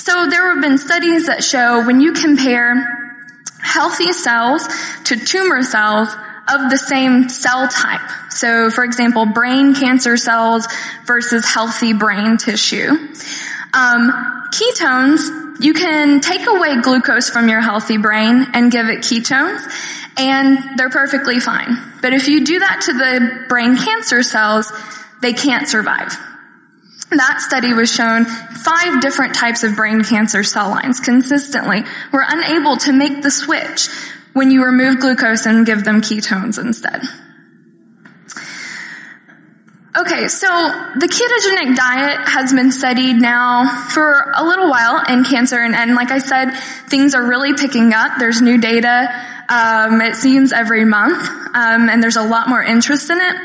So 0.01 0.29
there 0.29 0.53
have 0.53 0.62
been 0.62 0.77
studies 0.77 1.27
that 1.27 1.42
show 1.42 1.87
when 1.87 2.03
you 2.03 2.12
compare 2.12 3.24
healthy 3.61 4.12
cells 4.12 4.66
to 5.05 5.16
tumor 5.16 5.62
cells 5.62 6.14
of 6.50 6.70
the 6.70 6.76
same 6.76 7.28
cell 7.28 7.68
type. 7.68 8.00
So 8.30 8.70
for 8.70 8.84
example, 8.84 9.26
brain 9.26 9.74
cancer 9.74 10.16
cells 10.16 10.66
versus 11.04 11.44
healthy 11.44 11.92
brain 11.92 12.37
tissue. 12.37 12.90
Um, 13.74 14.48
ketones, 14.52 15.61
you 15.61 15.74
can 15.74 16.20
take 16.20 16.46
away 16.46 16.80
glucose 16.80 17.28
from 17.28 17.48
your 17.48 17.61
healthy 17.61 17.98
brain 17.98 18.46
and 18.54 18.70
give 18.70 18.87
it 18.88 19.00
ketones 19.00 19.62
and 20.16 20.78
they're 20.78 20.90
perfectly 20.90 21.38
fine. 21.38 21.76
But 22.02 22.12
if 22.12 22.28
you 22.28 22.44
do 22.44 22.58
that 22.58 22.82
to 22.87 22.92
the 22.92 23.46
brain 23.48 23.76
cancer 23.76 24.22
cells, 24.22 24.72
they 25.20 25.32
can't 25.32 25.68
survive. 25.68 26.16
That 27.11 27.40
study 27.40 27.72
was 27.72 27.90
shown 27.90 28.26
five 28.26 29.00
different 29.00 29.34
types 29.34 29.62
of 29.62 29.76
brain 29.76 30.02
cancer 30.04 30.42
cell 30.42 30.70
lines 30.70 31.00
consistently 31.00 31.84
were 32.12 32.24
unable 32.26 32.76
to 32.78 32.92
make 32.92 33.22
the 33.22 33.30
switch 33.30 33.88
when 34.38 34.53
you 34.53 34.64
remove 34.64 35.01
glucose 35.01 35.46
and 35.46 35.66
give 35.66 35.83
them 35.83 36.01
ketones 36.01 36.59
instead. 36.61 37.03
Okay, 39.96 40.29
so 40.29 40.46
the 40.46 41.09
ketogenic 41.09 41.74
diet 41.74 42.29
has 42.29 42.53
been 42.53 42.70
studied 42.70 43.16
now 43.16 43.88
for 43.88 44.33
a 44.37 44.44
little 44.44 44.70
while 44.70 45.03
in 45.09 45.24
cancer, 45.24 45.57
and, 45.57 45.74
and 45.74 45.96
like 45.96 46.12
I 46.12 46.18
said, 46.18 46.53
things 46.88 47.16
are 47.16 47.27
really 47.27 47.55
picking 47.55 47.92
up. 47.92 48.12
There's 48.20 48.40
new 48.40 48.59
data, 48.59 49.09
um, 49.48 50.00
it 50.02 50.14
seems 50.14 50.52
every 50.52 50.84
month, 50.84 51.26
um, 51.54 51.88
and 51.88 52.02
there's 52.02 52.16
a 52.16 52.22
lot 52.22 52.48
more 52.48 52.62
interest 52.62 53.11
in 53.11 53.18
it. 53.18 53.37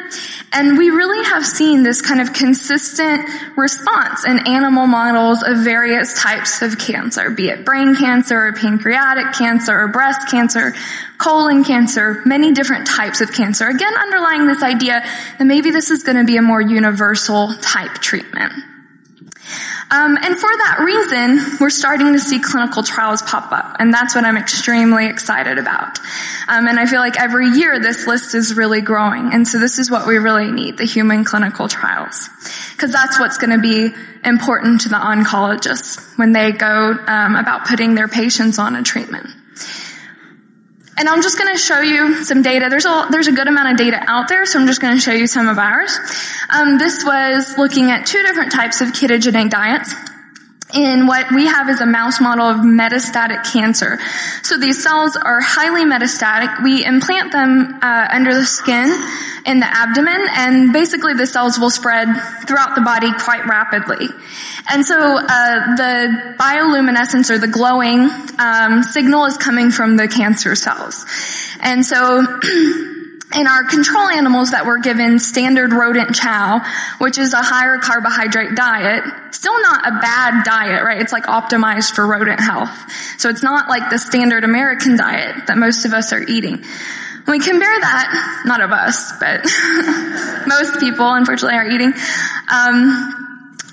And 0.52 0.78
we 0.78 0.90
really 0.90 1.24
have 1.26 1.46
seen 1.46 1.82
this 1.82 2.02
kind 2.02 2.22
of 2.22 2.34
consistent 2.34 3.28
response 3.58 4.26
in 4.26 4.48
animal 4.48 4.86
models 4.86 5.44
of 5.44 5.64
various 5.64 6.22
types 6.22 6.62
of 6.62 6.78
cancer, 6.78 7.30
be 7.32 7.50
it 7.50 7.66
brain 7.66 7.96
cancer, 7.96 8.48
or 8.48 8.54
pancreatic 8.54 9.34
cancer, 9.34 9.74
or 9.74 9.88
breast 9.88 10.30
cancer, 10.30 10.74
colon 11.18 11.64
cancer, 11.64 12.22
many 12.26 12.52
different 12.52 12.86
types 12.86 13.22
of 13.22 13.32
cancer. 13.32 13.68
Again, 13.68 13.94
underlying 13.96 14.46
this 14.46 14.62
idea 14.62 15.02
that 15.40 15.46
maybe 15.46 15.72
this 15.72 15.90
is 15.90 16.04
going 16.04 16.18
to 16.18 16.26
be 16.26 16.38
a 16.38 16.42
more 16.42 16.62
universal 16.62 17.56
type 17.56 17.94
treatment. 17.94 18.54
Um, 19.94 20.18
and 20.18 20.36
for 20.36 20.50
that 20.50 20.80
reason, 20.84 21.58
we're 21.62 21.70
starting 21.70 22.14
to 22.14 22.20
see 22.20 22.40
clinical 22.40 22.82
trials 22.82 23.22
pop 23.22 23.52
up, 23.52 23.76
and 23.78 23.94
that's 23.94 24.16
what 24.16 24.26
I'm 24.26 24.38
extremely 24.38 25.06
excited 25.06 25.60
about. 25.60 26.00
Um, 26.48 26.68
and 26.68 26.80
I 26.80 26.88
feel 26.88 27.00
like 27.00 27.22
every 27.22 27.50
year 27.50 27.80
this 27.80 28.08
list 28.08 28.34
is 28.34 28.56
really 28.56 28.82
growing, 28.82 29.34
and 29.34 29.48
so 29.48 29.60
this 29.60 29.78
is 29.78 29.92
what 29.92 30.08
we 30.08 30.18
really 30.18 30.52
need: 30.52 30.80
the 30.80 30.86
human 30.86 31.24
clinical 31.24 31.68
trials, 31.68 32.28
because 32.72 32.92
that's 32.92 33.20
what's 33.20 33.38
going 33.38 33.52
to 33.52 33.62
be 33.62 33.94
important 34.26 34.82
to 34.82 34.90
the 34.90 34.96
oncologists 34.96 36.18
when 36.18 36.32
they 36.32 36.54
go 36.54 36.94
um, 37.06 37.36
about 37.36 37.68
putting 37.68 37.94
their 37.94 38.08
patients 38.08 38.58
on 38.58 38.76
a 38.76 38.82
treatment. 38.82 39.28
And 40.96 41.10
I'm 41.10 41.22
just 41.22 41.38
going 41.38 41.52
to 41.52 41.60
show 41.60 41.82
you 41.82 42.24
some 42.24 42.44
data. 42.44 42.68
There's 42.70 42.86
a, 42.86 43.08
there's 43.10 43.28
a 43.28 43.32
good 43.32 43.48
amount 43.48 43.72
of 43.72 43.78
data 43.78 44.00
out 44.08 44.28
there, 44.28 44.46
so 44.46 44.60
I'm 44.60 44.68
just 44.68 44.80
going 44.80 44.96
to 44.96 45.02
show 45.02 45.12
you 45.12 45.26
some 45.26 45.48
of 45.48 45.58
ours. 45.58 45.98
Um, 46.50 46.78
this 46.78 47.04
was 47.04 47.58
looking 47.58 47.90
at 47.90 48.06
two 48.06 48.22
different 48.22 48.52
types 48.52 48.82
of 48.82 48.90
ketogenic 48.90 49.50
diets 49.50 49.94
in 50.74 51.06
what 51.08 51.32
we 51.32 51.46
have 51.46 51.70
is 51.70 51.82
a 51.82 51.86
mouse 51.86 52.20
model 52.20 52.48
of 52.48 52.58
metastatic 52.58 53.52
cancer. 53.52 54.00
So 54.42 54.58
these 54.58 54.84
cells 54.84 55.16
are 55.16 55.40
highly 55.40 55.86
metastatic. 55.86 56.64
We 56.64 56.84
implant 56.84 57.32
them 57.32 57.80
uh, 57.82 58.08
under 58.12 58.34
the 58.34 58.46
skin 58.46 58.90
in 59.46 59.60
the 59.60 59.68
abdomen, 59.68 60.28
and 60.32 60.74
basically 60.74 61.14
the 61.14 61.28
cells 61.28 61.60
will 61.60 61.70
spread 61.70 62.08
throughout 62.48 62.76
the 62.76 62.82
body 62.82 63.12
quite 63.12 63.46
rapidly. 63.46 64.08
And 64.70 64.86
so 64.86 64.96
uh, 64.96 65.76
the 65.76 66.36
bioluminescence 66.40 67.30
or 67.30 67.38
the 67.38 67.48
glowing 67.48 68.10
um, 68.40 68.84
signal 68.84 69.26
is 69.26 69.38
coming 69.38 69.72
from 69.72 69.98
the 69.98 70.08
cancer 70.08 70.56
cells. 70.56 71.06
And 71.60 71.86
so 71.86 72.26
in 73.36 73.48
our 73.48 73.64
control 73.64 74.08
animals 74.08 74.52
that 74.52 74.66
were 74.66 74.80
given 74.80 75.20
standard 75.20 75.74
rodent 75.74 76.16
chow, 76.16 76.62
which 77.00 77.18
is 77.18 77.34
a 77.34 77.42
higher 77.42 77.78
carbohydrate 77.78 78.56
diet, 78.56 79.04
still 79.32 79.60
not 79.62 79.88
a 79.88 79.92
bad 80.00 80.44
diet, 80.44 80.84
right? 80.84 81.02
It's 81.02 81.12
like 81.12 81.26
optimized 81.26 81.96
for 81.96 82.06
rodent 82.08 82.40
health. 82.40 82.72
So 83.18 83.30
it's 83.30 83.44
not 83.44 83.70
like 83.70 83.90
the 83.90 84.00
standard 84.00 84.44
American 84.44 84.98
diet 84.98 85.48
that 85.48 85.58
most 85.58 85.86
of 85.86 85.94
us 85.94 86.14
are 86.14 86.22
eating. 86.22 86.64
When 87.26 87.40
we 87.40 87.44
compare 87.44 87.80
that, 87.80 88.44
not 88.46 88.62
of 88.62 88.72
us, 88.72 89.14
but 89.20 89.44
most 90.48 90.80
people 90.80 91.12
unfortunately 91.14 91.58
are 91.58 91.68
eating, 91.68 91.94
um, 92.52 93.23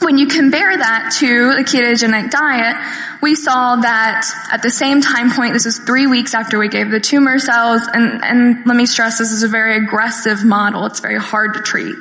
when 0.01 0.17
you 0.17 0.27
compare 0.27 0.77
that 0.77 1.17
to 1.21 1.55
the 1.55 1.63
ketogenic 1.63 2.31
diet, 2.31 2.77
we 3.21 3.35
saw 3.35 3.77
that 3.77 4.27
at 4.51 4.63
the 4.63 4.71
same 4.71 5.03
time 5.03 5.31
point, 5.31 5.53
this 5.53 5.67
is 5.67 5.79
three 5.79 6.07
weeks 6.07 6.35
after 6.35 6.59
we 6.59 6.69
gave 6.69 6.91
the 6.91 7.01
tumor 7.01 7.39
cells, 7.39 7.83
and, 7.93 8.25
and 8.25 8.67
let 8.67 8.77
me 8.77 8.87
stress 8.87 9.19
this 9.19 9.31
is 9.31 9.43
a 9.43 9.49
very 9.49 9.77
aggressive 9.85 10.45
model. 10.45 10.87
It's 10.87 11.01
very 11.01 11.19
hard 11.19 11.55
to 11.55 11.61
treat. 11.61 11.97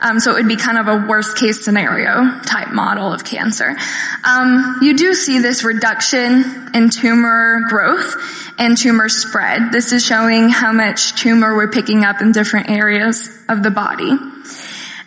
Um, 0.00 0.20
so 0.20 0.32
it 0.32 0.34
would 0.34 0.48
be 0.48 0.56
kind 0.56 0.78
of 0.78 0.86
a 0.86 1.06
worst 1.06 1.36
case 1.36 1.64
scenario 1.64 2.40
type 2.40 2.72
model 2.72 3.12
of 3.12 3.24
cancer. 3.24 3.76
Um, 4.24 4.78
you 4.82 4.96
do 4.96 5.14
see 5.14 5.40
this 5.40 5.64
reduction 5.64 6.70
in 6.74 6.90
tumor 6.90 7.62
growth 7.68 8.14
and 8.58 8.76
tumor 8.76 9.08
spread. 9.08 9.72
This 9.72 9.92
is 9.92 10.04
showing 10.04 10.50
how 10.50 10.72
much 10.72 11.20
tumor 11.20 11.54
we're 11.54 11.70
picking 11.70 12.04
up 12.04 12.20
in 12.20 12.32
different 12.32 12.70
areas 12.70 13.28
of 13.48 13.62
the 13.62 13.70
body. 13.70 14.16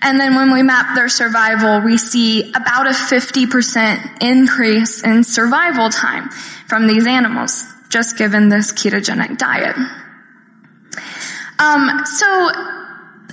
And 0.03 0.19
then 0.19 0.35
when 0.35 0.51
we 0.51 0.63
map 0.63 0.95
their 0.95 1.09
survival, 1.09 1.81
we 1.81 1.97
see 1.97 2.49
about 2.53 2.87
a 2.87 2.91
50% 2.91 4.21
increase 4.21 5.03
in 5.03 5.23
survival 5.23 5.89
time 5.89 6.29
from 6.67 6.87
these 6.87 7.05
animals, 7.05 7.65
just 7.89 8.17
given 8.17 8.49
this 8.49 8.73
ketogenic 8.73 9.37
diet. 9.37 9.75
Um, 11.59 12.05
so 12.05 12.51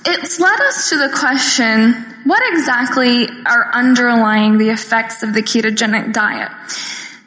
it's 0.04 0.38
led 0.38 0.60
us 0.60 0.90
to 0.90 0.98
the 0.98 1.08
question, 1.08 1.94
what 2.24 2.42
exactly 2.52 3.28
are 3.46 3.70
underlying 3.72 4.58
the 4.58 4.68
effects 4.68 5.22
of 5.22 5.32
the 5.32 5.42
ketogenic 5.42 6.12
diet? 6.12 6.50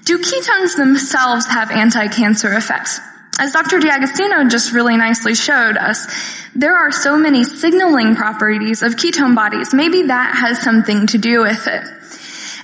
Do 0.05 0.19
ketones 0.19 0.75
themselves 0.77 1.47
have 1.47 1.71
anti-cancer 1.71 2.53
effects? 2.53 2.99
As 3.41 3.53
Dr. 3.53 3.79
D'Agostino 3.79 4.47
just 4.49 4.71
really 4.71 4.97
nicely 4.97 5.33
showed 5.33 5.75
us, 5.75 6.05
there 6.53 6.77
are 6.77 6.91
so 6.91 7.17
many 7.17 7.43
signaling 7.43 8.15
properties 8.15 8.83
of 8.83 8.97
ketone 8.97 9.35
bodies. 9.35 9.73
Maybe 9.73 10.03
that 10.03 10.35
has 10.35 10.61
something 10.61 11.07
to 11.07 11.17
do 11.17 11.41
with 11.41 11.65
it. 11.65 11.83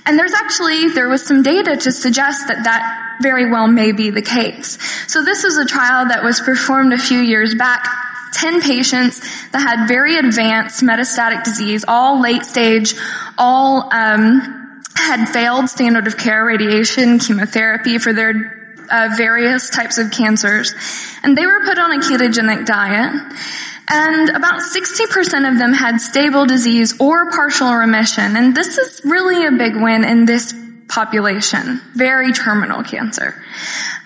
And 0.06 0.16
there's 0.16 0.34
actually, 0.34 0.90
there 0.90 1.08
was 1.08 1.26
some 1.26 1.42
data 1.42 1.76
to 1.76 1.90
suggest 1.90 2.46
that 2.46 2.62
that 2.62 3.18
very 3.20 3.50
well 3.50 3.66
may 3.66 3.90
be 3.90 4.10
the 4.10 4.22
case. 4.22 4.78
So 5.10 5.24
this 5.24 5.42
is 5.42 5.56
a 5.56 5.64
trial 5.64 6.10
that 6.10 6.22
was 6.22 6.40
performed 6.40 6.92
a 6.92 6.98
few 6.98 7.18
years 7.18 7.56
back 7.56 7.84
10 8.34 8.60
patients 8.60 9.18
that 9.50 9.58
had 9.58 9.88
very 9.88 10.16
advanced 10.16 10.84
metastatic 10.84 11.42
disease, 11.42 11.84
all 11.88 12.22
late 12.22 12.44
stage, 12.44 12.94
all 13.36 13.92
um, 13.92 14.80
had 14.94 15.26
failed 15.26 15.68
standard 15.70 16.06
of 16.06 16.16
care 16.16 16.44
radiation, 16.44 17.18
chemotherapy 17.18 17.98
for 17.98 18.12
their 18.12 18.57
uh, 18.90 19.14
various 19.16 19.70
types 19.70 19.98
of 19.98 20.10
cancers. 20.10 20.74
And 21.22 21.36
they 21.36 21.46
were 21.46 21.60
put 21.64 21.78
on 21.78 21.92
a 21.92 22.00
ketogenic 22.00 22.66
diet. 22.66 23.12
And 23.90 24.28
about 24.30 24.60
60% 24.60 25.50
of 25.50 25.58
them 25.58 25.72
had 25.72 25.98
stable 26.00 26.44
disease 26.44 27.00
or 27.00 27.30
partial 27.30 27.72
remission. 27.72 28.36
And 28.36 28.54
this 28.54 28.76
is 28.76 29.00
really 29.04 29.46
a 29.46 29.52
big 29.52 29.76
win 29.76 30.04
in 30.04 30.26
this 30.26 30.52
population. 30.88 31.80
Very 31.94 32.32
terminal 32.32 32.82
cancer. 32.82 33.34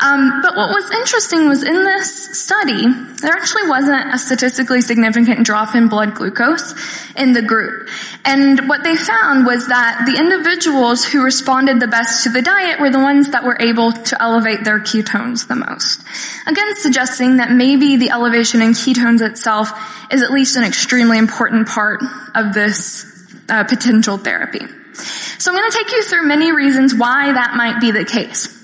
Um, 0.01 0.43
but 0.43 0.57
what 0.57 0.71
was 0.71 0.91
interesting 0.91 1.49
was 1.49 1.63
in 1.63 1.85
this 1.85 2.41
study, 2.41 2.89
there 3.21 3.33
actually 3.33 3.69
wasn't 3.69 4.13
a 4.13 4.19
statistically 4.19 4.81
significant 4.81 5.47
drop 5.47 5.77
in 5.77 5.89
blood 5.89 6.15
glucose 6.15 6.75
in 7.15 7.33
the 7.33 7.43
group. 7.43 7.89
And 8.25 8.69
what 8.69 8.83
they 8.83 8.97
found 8.97 9.47
was 9.47 9.69
that 9.69 10.05
the 10.07 10.19
individuals 10.19 11.05
who 11.05 11.23
responded 11.23 11.79
the 11.79 11.87
best 11.87 12.25
to 12.25 12.31
the 12.31 12.43
diet 12.43 12.81
were 12.81 12.91
the 12.91 12.99
ones 12.99 13.31
that 13.31 13.45
were 13.45 13.57
able 13.61 13.93
to 13.93 14.21
elevate 14.21 14.65
their 14.65 14.81
ketones 14.81 15.47
the 15.47 15.57
most. 15.57 16.03
Again, 16.49 16.75
suggesting 16.75 17.37
that 17.37 17.53
maybe 17.53 17.97
the 17.97 18.11
elevation 18.11 18.61
in 18.61 18.73
ketones 18.73 19.21
itself 19.21 19.71
is 20.11 20.23
at 20.23 20.33
least 20.33 20.57
an 20.57 20.65
extremely 20.65 21.19
important 21.19 21.69
part 21.69 22.03
of 22.35 22.55
this 22.55 23.07
uh, 23.49 23.63
potential 23.65 24.19
therapy. 24.19 24.67
So 24.95 25.51
I'm 25.51 25.57
going 25.57 25.71
to 25.71 25.77
take 25.77 25.93
you 25.93 26.03
through 26.03 26.27
many 26.27 26.53
reasons 26.53 26.95
why 26.95 27.33
that 27.33 27.55
might 27.57 27.81
be 27.81 27.91
the 27.91 28.05
case. 28.05 28.59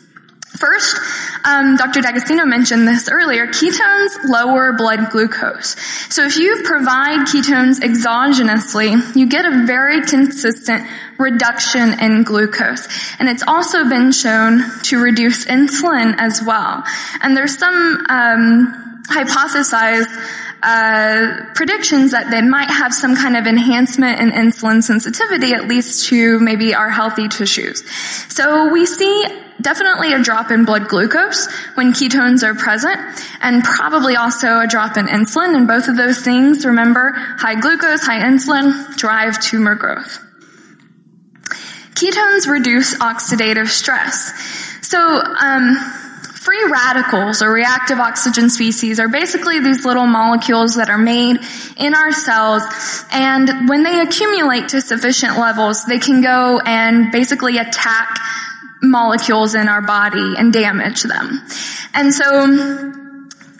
First, 0.58 0.96
um, 1.44 1.76
Dr. 1.76 2.00
D'Agostino 2.00 2.44
mentioned 2.44 2.88
this 2.88 3.08
earlier, 3.08 3.46
ketones 3.46 4.24
lower 4.24 4.72
blood 4.72 5.10
glucose. 5.10 5.76
So 6.12 6.24
if 6.24 6.36
you 6.36 6.62
provide 6.64 7.28
ketones 7.28 7.78
exogenously, 7.78 9.14
you 9.14 9.28
get 9.28 9.44
a 9.44 9.66
very 9.66 10.00
consistent 10.02 10.84
reduction 11.16 12.00
in 12.00 12.24
glucose. 12.24 12.88
And 13.20 13.28
it's 13.28 13.44
also 13.46 13.88
been 13.88 14.10
shown 14.10 14.64
to 14.84 15.00
reduce 15.00 15.44
insulin 15.44 16.16
as 16.18 16.42
well. 16.42 16.82
And 17.20 17.36
there's 17.36 17.56
some 17.56 18.06
um, 18.08 19.02
hypothesized 19.06 20.47
uh, 20.62 21.44
predictions 21.54 22.12
that 22.12 22.30
they 22.30 22.42
might 22.42 22.70
have 22.70 22.92
some 22.92 23.14
kind 23.14 23.36
of 23.36 23.46
enhancement 23.46 24.20
in 24.20 24.30
insulin 24.30 24.82
sensitivity, 24.82 25.52
at 25.52 25.68
least 25.68 26.08
to 26.08 26.38
maybe 26.40 26.74
our 26.74 26.90
healthy 26.90 27.28
tissues. 27.28 27.88
So 28.28 28.72
we 28.72 28.86
see 28.86 29.24
definitely 29.60 30.12
a 30.12 30.22
drop 30.22 30.50
in 30.50 30.64
blood 30.64 30.88
glucose 30.88 31.48
when 31.74 31.92
ketones 31.92 32.42
are 32.42 32.54
present 32.54 32.98
and 33.40 33.62
probably 33.62 34.16
also 34.16 34.60
a 34.60 34.66
drop 34.66 34.96
in 34.96 35.06
insulin. 35.06 35.56
And 35.56 35.68
both 35.68 35.88
of 35.88 35.96
those 35.96 36.20
things 36.20 36.64
remember 36.64 37.12
high 37.14 37.60
glucose 37.60 38.04
high 38.04 38.20
insulin 38.20 38.96
drive 38.96 39.40
tumor 39.40 39.74
growth. 39.74 40.24
Ketones 41.94 42.48
reduce 42.48 42.96
oxidative 42.98 43.66
stress. 43.66 44.32
So 44.82 44.98
um, 44.98 45.76
free 46.48 46.70
radicals 46.72 47.42
or 47.42 47.52
reactive 47.52 47.98
oxygen 47.98 48.48
species 48.48 48.98
are 48.98 49.08
basically 49.08 49.60
these 49.60 49.84
little 49.84 50.06
molecules 50.06 50.76
that 50.76 50.88
are 50.88 50.96
made 50.96 51.36
in 51.76 51.94
our 51.94 52.10
cells 52.10 52.62
and 53.12 53.68
when 53.68 53.82
they 53.82 54.00
accumulate 54.00 54.70
to 54.70 54.80
sufficient 54.80 55.36
levels 55.38 55.84
they 55.84 55.98
can 55.98 56.22
go 56.22 56.58
and 56.64 57.12
basically 57.12 57.58
attack 57.58 58.18
molecules 58.80 59.54
in 59.54 59.68
our 59.68 59.82
body 59.82 60.34
and 60.38 60.50
damage 60.50 61.02
them. 61.02 61.44
And 61.92 62.14
so 62.14 63.07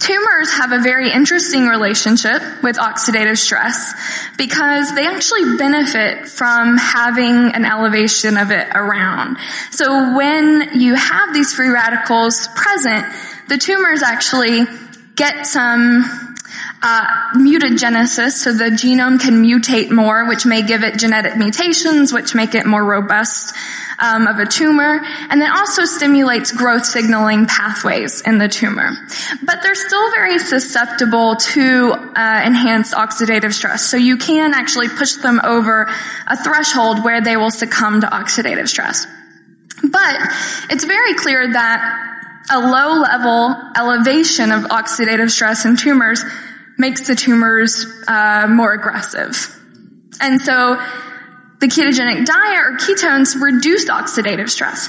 tumors 0.09 0.51
have 0.55 0.73
a 0.73 0.81
very 0.81 1.13
interesting 1.13 1.67
relationship 1.67 2.41
with 2.63 2.77
oxidative 2.77 3.37
stress 3.37 3.93
because 4.39 4.95
they 4.95 5.07
actually 5.07 5.57
benefit 5.59 6.29
from 6.29 6.79
having 6.79 7.55
an 7.55 7.67
elevation 7.67 8.39
of 8.39 8.51
it 8.51 8.69
around. 8.75 9.37
So 9.71 10.17
when 10.17 10.81
you 10.81 10.95
have 10.95 11.35
these 11.35 11.53
free 11.53 11.69
radicals 11.69 12.49
present, 12.49 13.05
the 13.49 13.59
tumors 13.59 14.03
actually 14.03 14.65
get 15.15 15.47
some 15.47 16.05
uh, 16.83 17.07
mutagenesis, 17.35 18.33
so 18.33 18.53
the 18.53 18.71
genome 18.71 19.21
can 19.21 19.43
mutate 19.45 19.91
more, 19.91 20.27
which 20.27 20.47
may 20.47 20.63
give 20.63 20.85
it 20.85 20.99
genetic 20.99 21.37
mutations, 21.37 22.13
which 22.13 22.35
make 22.35 22.55
it 22.55 22.65
more 22.65 22.85
robust 22.85 23.55
um, 23.99 24.27
of 24.27 24.39
a 24.39 24.47
tumor, 24.47 25.01
and 25.31 25.41
then 25.41 25.51
also 25.51 25.85
stimulates 25.85 26.53
growth 26.53 26.85
signaling 26.85 27.47
pathways 27.47 28.21
in 28.21 28.39
the 28.39 28.49
tumor. 28.49 28.91
But 29.43 29.63
they're 29.63 29.75
still 29.75 30.11
very 30.13 30.39
susceptible 30.39 31.37
to 31.37 31.93
uh, 31.93 32.43
enhanced 32.45 32.95
oxidative 32.95 33.53
stress, 33.53 33.85
so 33.85 33.97
you 33.97 34.17
can 34.17 34.55
actually 34.55 34.89
push 34.89 35.15
them 35.15 35.41
over 35.43 35.89
a 36.27 36.37
threshold 36.43 37.05
where 37.05 37.21
they 37.21 37.37
will 37.37 37.51
succumb 37.51 38.01
to 38.01 38.07
oxidative 38.07 38.69
stress. 38.69 39.07
But 39.83 40.17
it's 40.71 40.85
very 40.85 41.15
clear 41.15 41.53
that 41.53 42.05
a 42.51 42.61
low 42.61 43.01
level 43.01 43.55
elevation 43.77 44.53
of 44.53 44.65
oxidative 44.65 45.31
stress 45.31 45.65
in 45.65 45.77
tumors 45.77 46.25
makes 46.79 47.07
the 47.07 47.15
tumors 47.15 47.85
uh, 48.07 48.47
more 48.49 48.73
aggressive. 48.73 49.55
And 50.21 50.41
so 50.41 50.81
the 51.61 51.67
ketogenic 51.67 52.25
diet 52.25 52.61
or 52.61 52.77
ketones 52.79 53.41
reduce 53.41 53.89
oxidative 53.89 54.49
stress. 54.49 54.89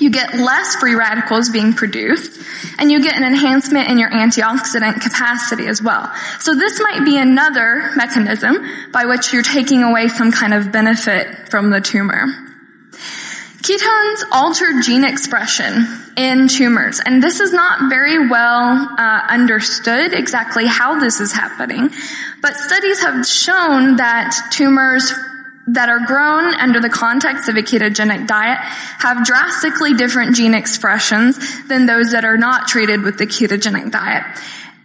You 0.00 0.10
get 0.10 0.34
less 0.34 0.74
free 0.74 0.96
radicals 0.96 1.50
being 1.50 1.72
produced, 1.72 2.40
and 2.80 2.90
you 2.90 3.00
get 3.00 3.16
an 3.16 3.22
enhancement 3.22 3.88
in 3.88 3.98
your 3.98 4.10
antioxidant 4.10 5.00
capacity 5.00 5.66
as 5.68 5.80
well. 5.80 6.12
So 6.40 6.56
this 6.56 6.80
might 6.80 7.04
be 7.04 7.16
another 7.16 7.92
mechanism 7.94 8.56
by 8.92 9.04
which 9.04 9.32
you're 9.32 9.44
taking 9.44 9.84
away 9.84 10.08
some 10.08 10.32
kind 10.32 10.52
of 10.52 10.72
benefit 10.72 11.48
from 11.48 11.70
the 11.70 11.80
tumor. 11.80 12.26
Ketones 13.62 14.24
alter 14.32 14.82
gene 14.82 15.04
expression 15.04 15.86
in 16.16 16.48
tumors, 16.48 17.00
and 17.00 17.22
this 17.22 17.38
is 17.38 17.52
not 17.52 17.88
very 17.88 18.28
well 18.28 18.88
uh, 18.98 19.26
understood 19.28 20.12
exactly 20.12 20.66
how 20.66 20.98
this 20.98 21.20
is 21.20 21.32
happening, 21.32 21.88
but 22.42 22.56
studies 22.56 23.00
have 23.00 23.24
shown 23.24 23.96
that 23.96 24.48
tumors 24.50 25.14
that 25.68 25.88
are 25.88 26.06
grown 26.06 26.54
under 26.54 26.80
the 26.80 26.90
context 26.90 27.48
of 27.48 27.56
a 27.56 27.62
ketogenic 27.62 28.26
diet 28.26 28.58
have 28.58 29.24
drastically 29.24 29.94
different 29.94 30.36
gene 30.36 30.54
expressions 30.54 31.66
than 31.68 31.86
those 31.86 32.12
that 32.12 32.24
are 32.24 32.36
not 32.36 32.68
treated 32.68 33.02
with 33.02 33.16
the 33.18 33.26
ketogenic 33.26 33.90
diet. 33.90 34.24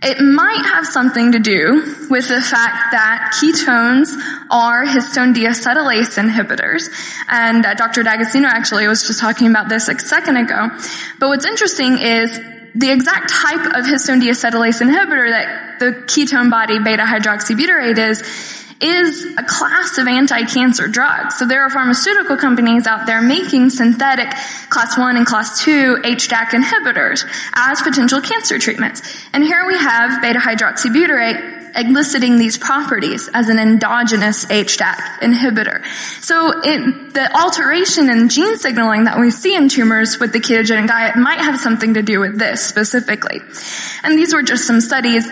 It 0.02 0.22
might 0.22 0.66
have 0.66 0.88
something 0.88 1.34
to 1.34 1.40
do 1.40 2.08
with 2.10 2.30
the 2.30 2.42
fact 2.42 2.94
that 2.94 3.36
ketones 3.36 4.08
are 4.50 4.86
histone 4.86 5.34
deacetylase 5.36 6.18
inhibitors. 6.18 6.88
And 7.28 7.66
uh, 7.66 7.74
Dr. 7.74 8.04
D'Agostino 8.04 8.48
actually 8.48 8.88
was 8.88 9.06
just 9.06 9.20
talking 9.20 9.48
about 9.48 9.68
this 9.68 9.90
a 9.90 10.00
second 10.00 10.38
ago. 10.38 10.70
But 11.20 11.28
what's 11.28 11.46
interesting 11.46 11.98
is 11.98 12.40
the 12.76 12.92
exact 12.92 13.30
type 13.30 13.66
of 13.66 13.86
histone 13.86 14.22
deacetylase 14.22 14.82
inhibitor 14.82 15.32
that 15.32 15.80
the 15.80 15.92
ketone 16.08 16.50
body 16.50 16.80
beta 16.80 17.04
hydroxybutyrate 17.04 17.98
is, 17.98 18.22
is 18.82 19.26
a 19.38 19.44
class 19.44 19.98
of 19.98 20.08
anti-cancer 20.08 20.88
drugs. 20.88 21.38
So 21.38 21.46
there 21.46 21.64
are 21.64 21.70
pharmaceutical 21.70 22.38
companies 22.38 22.88
out 22.88 23.06
there 23.06 23.22
making 23.22 23.70
synthetic 23.72 24.30
class 24.70 24.98
1 24.98 25.18
and 25.18 25.26
class 25.26 25.64
2 25.64 25.98
HDAC 26.04 26.50
inhibitors 26.50 27.26
as 27.54 27.82
potential 27.82 28.22
cancer 28.22 28.58
treatments. 28.58 29.02
And 29.34 29.44
here 29.44 29.66
we 29.68 29.78
have 29.78 30.22
beta 30.22 30.40
hydroxybutyrate 30.40 31.60
eliciting 31.76 32.38
these 32.38 32.58
properties 32.58 33.30
as 33.34 33.50
an 33.50 33.60
endogenous 33.60 34.46
HDAC 34.46 35.20
inhibitor. 35.22 35.86
So 36.22 36.52
it, 36.64 37.14
the 37.14 37.38
alteration 37.38 38.10
in 38.10 38.30
gene 38.30 38.58
signaling 38.58 39.06
that 39.06 39.20
we 39.20 39.32
see 39.32 39.56
in 39.56 39.70
tumors 39.70 40.20
with 40.20 40.34
the 40.34 40.40
ketogenic 40.40 40.88
diet 40.88 41.16
might 41.16 41.40
have 41.40 41.60
something 41.60 41.96
to 41.96 42.02
do 42.02 42.20
with 42.20 42.38
this 42.38 42.66
specifically. 42.66 43.42
And 44.04 44.18
these 44.18 44.34
were 44.34 44.44
just 44.44 44.66
some 44.66 44.82
studies 44.82 45.28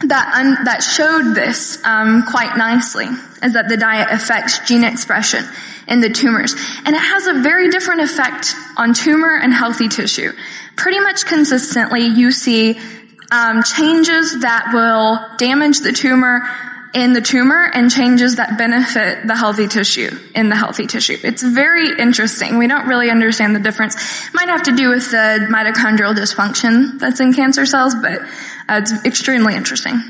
that 0.00 0.32
un, 0.34 0.64
that 0.64 0.82
showed 0.82 1.34
this 1.34 1.82
um, 1.84 2.22
quite 2.24 2.56
nicely 2.56 3.06
is 3.42 3.54
that 3.54 3.68
the 3.68 3.76
diet 3.76 4.08
affects 4.10 4.60
gene 4.60 4.84
expression 4.84 5.44
in 5.88 6.00
the 6.00 6.10
tumors 6.10 6.54
and 6.84 6.94
it 6.94 7.00
has 7.00 7.26
a 7.26 7.34
very 7.42 7.68
different 7.70 8.02
effect 8.02 8.54
on 8.76 8.94
tumor 8.94 9.36
and 9.36 9.52
healthy 9.52 9.88
tissue 9.88 10.32
pretty 10.76 11.00
much 11.00 11.26
consistently 11.26 12.06
you 12.06 12.30
see 12.30 12.78
um, 13.32 13.62
changes 13.62 14.40
that 14.40 14.70
will 14.72 15.36
damage 15.36 15.80
the 15.80 15.92
tumor 15.92 16.48
in 16.94 17.12
the 17.12 17.20
tumor 17.20 17.70
and 17.72 17.90
changes 17.90 18.36
that 18.36 18.56
benefit 18.56 19.26
the 19.26 19.36
healthy 19.36 19.68
tissue 19.68 20.10
in 20.34 20.48
the 20.48 20.56
healthy 20.56 20.86
tissue. 20.86 21.18
It's 21.22 21.42
very 21.42 21.98
interesting. 21.98 22.56
We 22.56 22.66
don't 22.66 22.86
really 22.86 23.10
understand 23.10 23.54
the 23.54 23.60
difference. 23.60 23.96
Might 24.32 24.48
have 24.48 24.62
to 24.64 24.72
do 24.74 24.88
with 24.88 25.10
the 25.10 25.48
mitochondrial 25.50 26.14
dysfunction 26.14 26.98
that's 26.98 27.20
in 27.20 27.34
cancer 27.34 27.66
cells, 27.66 27.94
but 27.94 28.20
it's 28.68 28.92
extremely 29.04 29.54
interesting. 29.54 30.00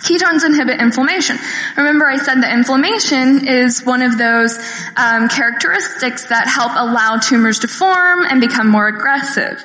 Ketones 0.00 0.46
inhibit 0.46 0.80
inflammation. 0.80 1.36
Remember 1.76 2.06
I 2.06 2.16
said 2.16 2.36
that 2.42 2.54
inflammation 2.54 3.46
is 3.46 3.84
one 3.84 4.00
of 4.00 4.16
those 4.16 4.56
um, 4.96 5.28
characteristics 5.28 6.26
that 6.26 6.48
help 6.48 6.72
allow 6.74 7.18
tumors 7.18 7.60
to 7.60 7.68
form 7.68 8.24
and 8.24 8.40
become 8.40 8.68
more 8.68 8.88
aggressive. 8.88 9.62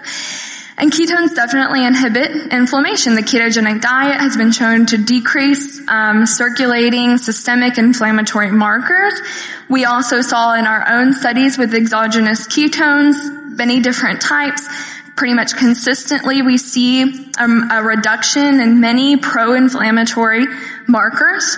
And 0.78 0.92
ketones 0.92 1.34
definitely 1.34 1.86
inhibit 1.86 2.52
inflammation. 2.52 3.16
The 3.16 3.22
ketogenic 3.22 3.80
diet 3.80 4.20
has 4.20 4.36
been 4.36 4.52
shown 4.52 4.88
to 4.88 4.98
decrease 4.98 5.82
um, 5.88 6.26
circulating 6.26 7.18
systemic 7.18 7.78
inflammatory 7.78 8.52
markers. 8.52 9.14
We 9.70 9.86
also 9.86 10.20
saw 10.20 10.54
in 10.56 10.66
our 10.66 11.00
own 11.00 11.14
studies 11.14 11.58
with 11.58 11.74
exogenous 11.74 12.46
ketones, 12.48 13.56
many 13.56 13.80
different 13.80 14.20
types, 14.20 14.68
pretty 15.16 15.34
much 15.34 15.56
consistently 15.56 16.42
we 16.42 16.58
see 16.58 17.32
um, 17.38 17.70
a 17.72 17.82
reduction 17.82 18.60
in 18.60 18.82
many 18.82 19.18
pro-inflammatory 19.18 20.46
markers. 20.88 21.58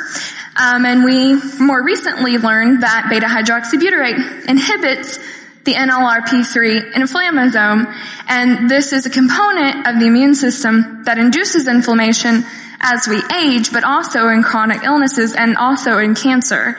Um, 0.55 0.85
and 0.85 1.03
we 1.03 1.35
more 1.59 1.83
recently 1.83 2.37
learned 2.37 2.83
that 2.83 3.07
beta 3.09 3.25
hydroxybutyrate 3.25 4.47
inhibits 4.47 5.19
the 5.65 5.73
NLRP3 5.73 6.93
inflammasome, 6.93 7.93
and 8.27 8.69
this 8.69 8.93
is 8.93 9.05
a 9.05 9.09
component 9.09 9.85
of 9.85 9.99
the 9.99 10.07
immune 10.07 10.33
system 10.33 11.03
that 11.03 11.17
induces 11.17 11.67
inflammation 11.67 12.45
as 12.79 13.07
we 13.07 13.21
age, 13.35 13.73
but 13.73 13.83
also 13.83 14.29
in 14.29 14.43
chronic 14.43 14.83
illnesses 14.83 15.35
and 15.35 15.57
also 15.57 15.97
in 15.97 16.15
cancer, 16.15 16.77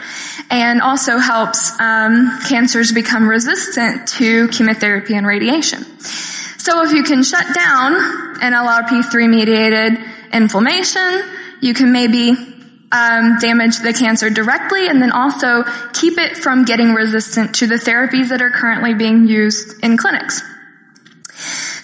and 0.50 0.80
also 0.80 1.18
helps 1.18 1.78
um, 1.78 2.40
cancers 2.48 2.92
become 2.92 3.28
resistant 3.28 4.08
to 4.08 4.48
chemotherapy 4.48 5.14
and 5.14 5.26
radiation. 5.26 5.84
So 6.58 6.84
if 6.84 6.92
you 6.92 7.02
can 7.02 7.22
shut 7.22 7.46
down 7.54 7.94
NLRP3 8.40 9.30
mediated 9.30 9.98
inflammation, 10.32 11.22
you 11.60 11.72
can 11.72 11.92
maybe 11.92 12.30
um, 12.90 13.38
damage 13.38 13.78
the 13.78 13.92
cancer 13.92 14.30
directly 14.30 14.88
and 14.88 15.00
then 15.00 15.12
also 15.12 15.64
keep 15.92 16.18
it 16.18 16.36
from 16.36 16.64
getting 16.64 16.94
resistant 16.94 17.56
to 17.56 17.66
the 17.66 17.76
therapies 17.76 18.28
that 18.30 18.42
are 18.42 18.50
currently 18.50 18.94
being 18.94 19.26
used 19.26 19.82
in 19.84 19.96
clinics. 19.96 20.42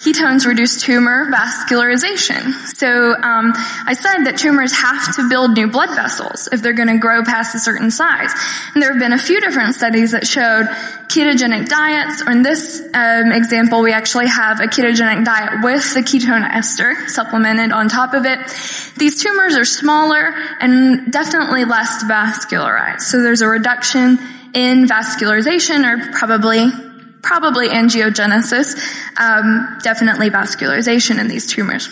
Ketones 0.05 0.45
reduce 0.45 0.83
tumor 0.83 1.31
vascularization. 1.31 2.53
So 2.77 3.15
um, 3.15 3.53
I 3.55 3.95
said 3.99 4.25
that 4.25 4.37
tumors 4.37 4.71
have 4.71 5.15
to 5.15 5.27
build 5.29 5.55
new 5.55 5.65
blood 5.67 5.95
vessels 5.95 6.47
if 6.51 6.61
they're 6.61 6.73
going 6.73 6.89
to 6.89 6.99
grow 6.99 7.23
past 7.23 7.55
a 7.55 7.59
certain 7.59 7.89
size. 7.89 8.31
And 8.75 8.83
there 8.83 8.91
have 8.91 8.99
been 8.99 9.13
a 9.13 9.17
few 9.17 9.41
different 9.41 9.73
studies 9.73 10.11
that 10.11 10.27
showed 10.27 10.67
ketogenic 11.07 11.69
diets. 11.69 12.21
Or 12.21 12.29
in 12.33 12.43
this 12.43 12.87
um, 12.93 13.31
example, 13.31 13.81
we 13.81 13.93
actually 13.93 14.27
have 14.27 14.59
a 14.59 14.67
ketogenic 14.67 15.25
diet 15.25 15.63
with 15.63 15.95
the 15.95 16.01
ketone 16.01 16.47
ester 16.53 17.09
supplemented 17.09 17.71
on 17.71 17.89
top 17.89 18.13
of 18.13 18.27
it. 18.27 18.37
These 18.97 19.23
tumors 19.23 19.57
are 19.57 19.65
smaller 19.65 20.35
and 20.59 21.11
definitely 21.11 21.65
less 21.65 22.03
vascularized. 22.03 23.01
So 23.01 23.23
there's 23.23 23.41
a 23.41 23.47
reduction 23.47 24.19
in 24.53 24.85
vascularization 24.85 25.83
or 25.83 26.11
probably 26.13 26.69
probably 27.25 27.69
angiogenesis, 27.69 28.77
um, 29.19 29.79
definitely 29.81 30.29
vascularization 30.29 31.19
in 31.19 31.27
these 31.27 31.47
tumors. 31.47 31.89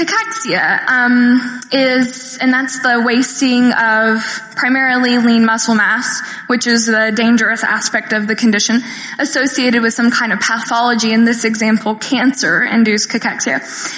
Cachexia 0.00 0.88
um, 0.88 1.60
is, 1.72 2.38
and 2.40 2.52
that's 2.52 2.80
the 2.80 3.02
wasting 3.04 3.72
of 3.72 4.22
primarily 4.56 5.18
lean 5.18 5.44
muscle 5.44 5.74
mass, 5.74 6.22
which 6.46 6.66
is 6.66 6.86
the 6.86 7.12
dangerous 7.14 7.62
aspect 7.62 8.12
of 8.12 8.26
the 8.26 8.34
condition, 8.34 8.82
associated 9.18 9.82
with 9.82 9.92
some 9.92 10.10
kind 10.10 10.32
of 10.32 10.40
pathology. 10.40 11.12
In 11.12 11.24
this 11.24 11.44
example, 11.44 11.94
cancer-induced 11.96 13.10
cachexia. 13.10 13.56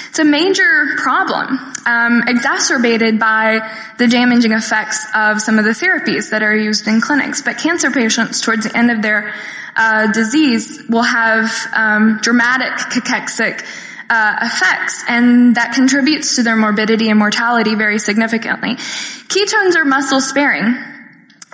It's 0.09 0.19
a 0.19 0.25
major 0.25 0.95
problem, 0.97 1.59
um, 1.85 2.23
exacerbated 2.27 3.19
by 3.19 3.59
the 3.97 4.07
damaging 4.07 4.51
effects 4.51 5.05
of 5.15 5.41
some 5.41 5.57
of 5.57 5.65
the 5.65 5.71
therapies 5.71 6.31
that 6.31 6.43
are 6.43 6.55
used 6.55 6.87
in 6.87 7.01
clinics. 7.01 7.41
But 7.41 7.57
cancer 7.57 7.91
patients, 7.91 8.41
towards 8.41 8.65
the 8.65 8.77
end 8.77 8.91
of 8.91 9.01
their 9.01 9.33
uh, 9.75 10.11
disease, 10.11 10.83
will 10.89 11.01
have 11.01 11.51
um, 11.73 12.19
dramatic 12.21 12.73
cachexic 12.91 13.65
uh, 14.13 14.37
effects, 14.43 15.03
and 15.07 15.55
that 15.55 15.73
contributes 15.73 16.35
to 16.35 16.43
their 16.43 16.55
morbidity 16.55 17.09
and 17.09 17.17
mortality 17.17 17.73
very 17.73 17.97
significantly. 17.97 18.75
Ketones 18.75 19.75
are 19.75 19.85
muscle 19.85 20.21
sparing. 20.21 20.75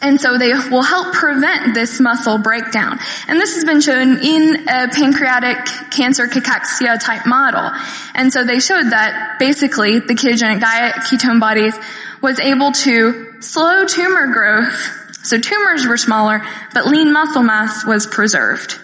And 0.02 0.20
so 0.20 0.38
they 0.38 0.54
will 0.54 0.82
help 0.82 1.14
prevent 1.14 1.74
this 1.74 2.00
muscle 2.00 2.38
breakdown. 2.38 3.00
And 3.28 3.38
this 3.38 3.56
has 3.56 3.66
been 3.66 3.82
shown 3.82 4.24
in 4.24 4.68
a 4.70 4.88
pancreatic 4.88 5.66
cancer 5.92 6.28
cachexia 6.28 6.98
type 7.04 7.26
model. 7.26 7.70
And 8.16 8.32
so 8.32 8.46
they 8.46 8.62
showed 8.62 8.92
that 8.92 9.40
basically 9.40 10.00
the 10.00 10.16
ketogenic 10.16 10.62
diet, 10.62 10.96
ketone 10.96 11.42
bodies, 11.42 11.76
was 12.22 12.40
able 12.40 12.72
to 12.72 13.42
slow 13.42 13.86
tumor 13.86 14.28
growth. 14.32 15.18
So 15.24 15.38
tumors 15.38 15.86
were 15.86 15.98
smaller, 15.98 16.46
but 16.74 16.88
lean 16.88 17.12
muscle 17.12 17.44
mass 17.44 17.86
was 17.86 18.08
preserved. 18.08 18.80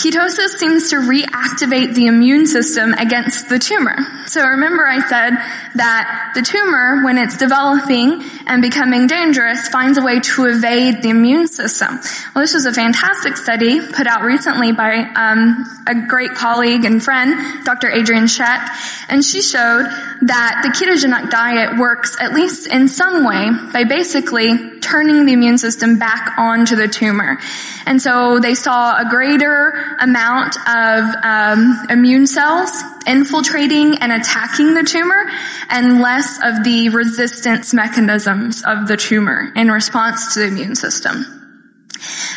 Ketosis 0.00 0.56
seems 0.56 0.88
to 0.90 0.96
reactivate 0.96 1.94
the 1.94 2.06
immune 2.06 2.46
system 2.46 2.94
against 2.94 3.50
the 3.50 3.58
tumor. 3.58 3.98
So 4.28 4.42
remember 4.42 4.86
I 4.86 5.00
said 5.00 5.36
that 5.74 6.32
the 6.34 6.40
tumor, 6.40 7.04
when 7.04 7.18
it's 7.18 7.36
developing 7.36 8.22
and 8.46 8.62
becoming 8.62 9.08
dangerous, 9.08 9.68
finds 9.68 9.98
a 9.98 10.02
way 10.02 10.20
to 10.20 10.46
evade 10.46 11.02
the 11.02 11.10
immune 11.10 11.48
system. 11.48 12.00
Well, 12.34 12.42
this 12.42 12.54
was 12.54 12.64
a 12.64 12.72
fantastic 12.72 13.36
study 13.36 13.78
put 13.92 14.06
out 14.06 14.22
recently 14.22 14.72
by 14.72 15.00
um, 15.00 15.66
a 15.86 16.06
great 16.06 16.32
colleague 16.32 16.86
and 16.86 17.04
friend, 17.04 17.66
Dr. 17.66 17.92
Adrienne 17.92 18.24
Scheck, 18.24 18.70
and 19.10 19.22
she 19.22 19.42
showed 19.42 19.84
that 20.22 20.60
the 20.62 20.70
ketogenic 20.70 21.28
diet 21.28 21.78
works 21.78 22.16
at 22.18 22.32
least 22.32 22.68
in 22.68 22.88
some 22.88 23.26
way 23.26 23.50
by 23.70 23.84
basically 23.84 24.80
turning 24.80 25.26
the 25.26 25.34
immune 25.34 25.58
system 25.58 25.98
back 25.98 26.38
onto 26.38 26.74
the 26.74 26.88
tumor. 26.88 27.38
And 27.86 28.00
so 28.00 28.38
they 28.40 28.54
saw 28.54 28.96
a 28.96 29.08
greater 29.08 29.89
amount 29.98 30.56
of 30.68 31.14
um, 31.22 31.86
immune 31.90 32.26
cells 32.26 32.70
infiltrating 33.06 33.98
and 33.98 34.12
attacking 34.12 34.74
the 34.74 34.84
tumor 34.84 35.30
and 35.68 36.00
less 36.00 36.38
of 36.42 36.64
the 36.64 36.90
resistance 36.90 37.72
mechanisms 37.74 38.62
of 38.64 38.86
the 38.86 38.96
tumor 38.96 39.52
in 39.56 39.68
response 39.70 40.34
to 40.34 40.40
the 40.40 40.46
immune 40.46 40.74
system. 40.74 41.39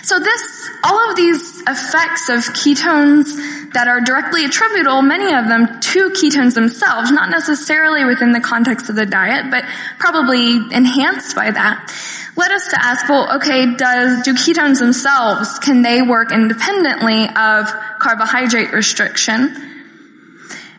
So 0.04 0.20
this, 0.20 0.70
all 0.84 1.10
of 1.10 1.16
these 1.16 1.62
effects 1.62 2.30
of 2.30 2.40
ketones 2.54 3.74
that 3.74 3.88
are 3.88 4.02
directly 4.02 4.46
attributable, 4.46 5.02
many 5.02 5.34
of 5.34 5.48
them 5.48 5.80
to 5.80 6.10
ketones 6.10 6.54
themselves, 6.54 7.12
not 7.12 7.30
necessarily 7.30 8.06
within 8.06 8.32
the 8.32 8.42
context 8.42 8.90
of 8.90 8.96
the 8.96 9.06
diet, 9.06 9.50
but 9.50 9.64
probably 10.00 10.58
enhanced 10.76 11.36
by 11.36 11.52
that 11.52 11.92
led 12.36 12.52
us 12.52 12.70
to 12.70 12.84
ask, 12.84 13.08
well, 13.10 13.36
okay, 13.36 13.76
does, 13.76 14.24
do 14.24 14.34
ketones 14.34 14.80
themselves, 14.80 15.60
can 15.60 15.82
they 15.82 16.02
work 16.02 16.32
independently 16.32 17.26
of 17.26 17.68
carbohydrate 18.00 18.74
restriction? 18.74 19.56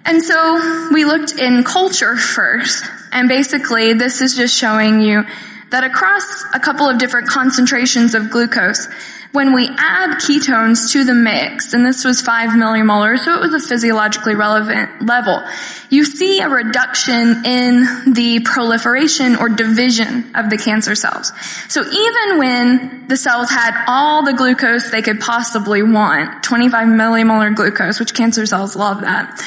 And 0.05 0.23
so 0.23 0.91
we 0.93 1.05
looked 1.05 1.33
in 1.33 1.65
culture 1.65 2.17
first. 2.17 2.85
And 3.13 3.29
basically 3.29 3.95
this 3.95 4.21
is 4.21 4.35
just 4.35 4.55
showing 4.57 5.01
you 5.01 5.25
that 5.71 5.85
across 5.85 6.45
a 6.53 6.61
couple 6.61 6.89
of 6.89 6.99
different 6.99 7.29
concentrations 7.29 8.15
of 8.15 8.31
glucose, 8.31 8.89
when 9.35 9.53
we 9.53 9.69
add 9.69 10.19
ketones 10.19 10.93
to 10.93 11.03
the 11.03 11.13
mix, 11.13 11.75
and 11.75 11.85
this 11.85 12.05
was 12.05 12.21
5 12.21 12.51
millimolar, 12.51 13.19
so 13.19 13.35
it 13.35 13.41
was 13.41 13.65
a 13.65 13.69
physiologically 13.69 14.37
relevant 14.37 15.05
level, 15.05 15.43
you 15.91 16.05
see 16.05 16.39
a 16.41 16.49
reduction 16.49 17.45
in 17.45 18.15
the 18.15 18.41
proliferation 18.45 19.35
or 19.35 19.49
division 19.49 20.37
of 20.37 20.51
the 20.51 20.57
cancer 20.57 20.95
cells. 20.95 21.33
So 21.69 21.81
even 21.81 22.39
when 22.39 23.09
the 23.09 23.17
cells 23.17 23.51
had 23.51 23.85
all 23.89 24.25
the 24.25 24.35
glucose 24.35 24.91
they 24.91 25.03
could 25.03 25.19
possibly 25.19 25.83
want, 25.83 26.45
25 26.45 26.87
millimolar 26.87 27.57
glucose, 27.57 27.99
which 27.99 28.15
cancer 28.15 28.47
cells 28.47 28.77
love 28.77 29.01
that, 29.01 29.43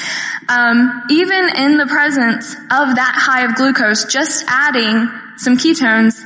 um, 0.50 1.04
even 1.10 1.56
in 1.56 1.78
the 1.78 1.86
presence 1.86 2.52
of 2.54 2.96
that 2.96 3.14
high 3.16 3.46
of 3.46 3.54
glucose, 3.54 4.04
just 4.04 4.44
adding 4.48 5.08
some 5.38 5.56
ketones 5.56 6.22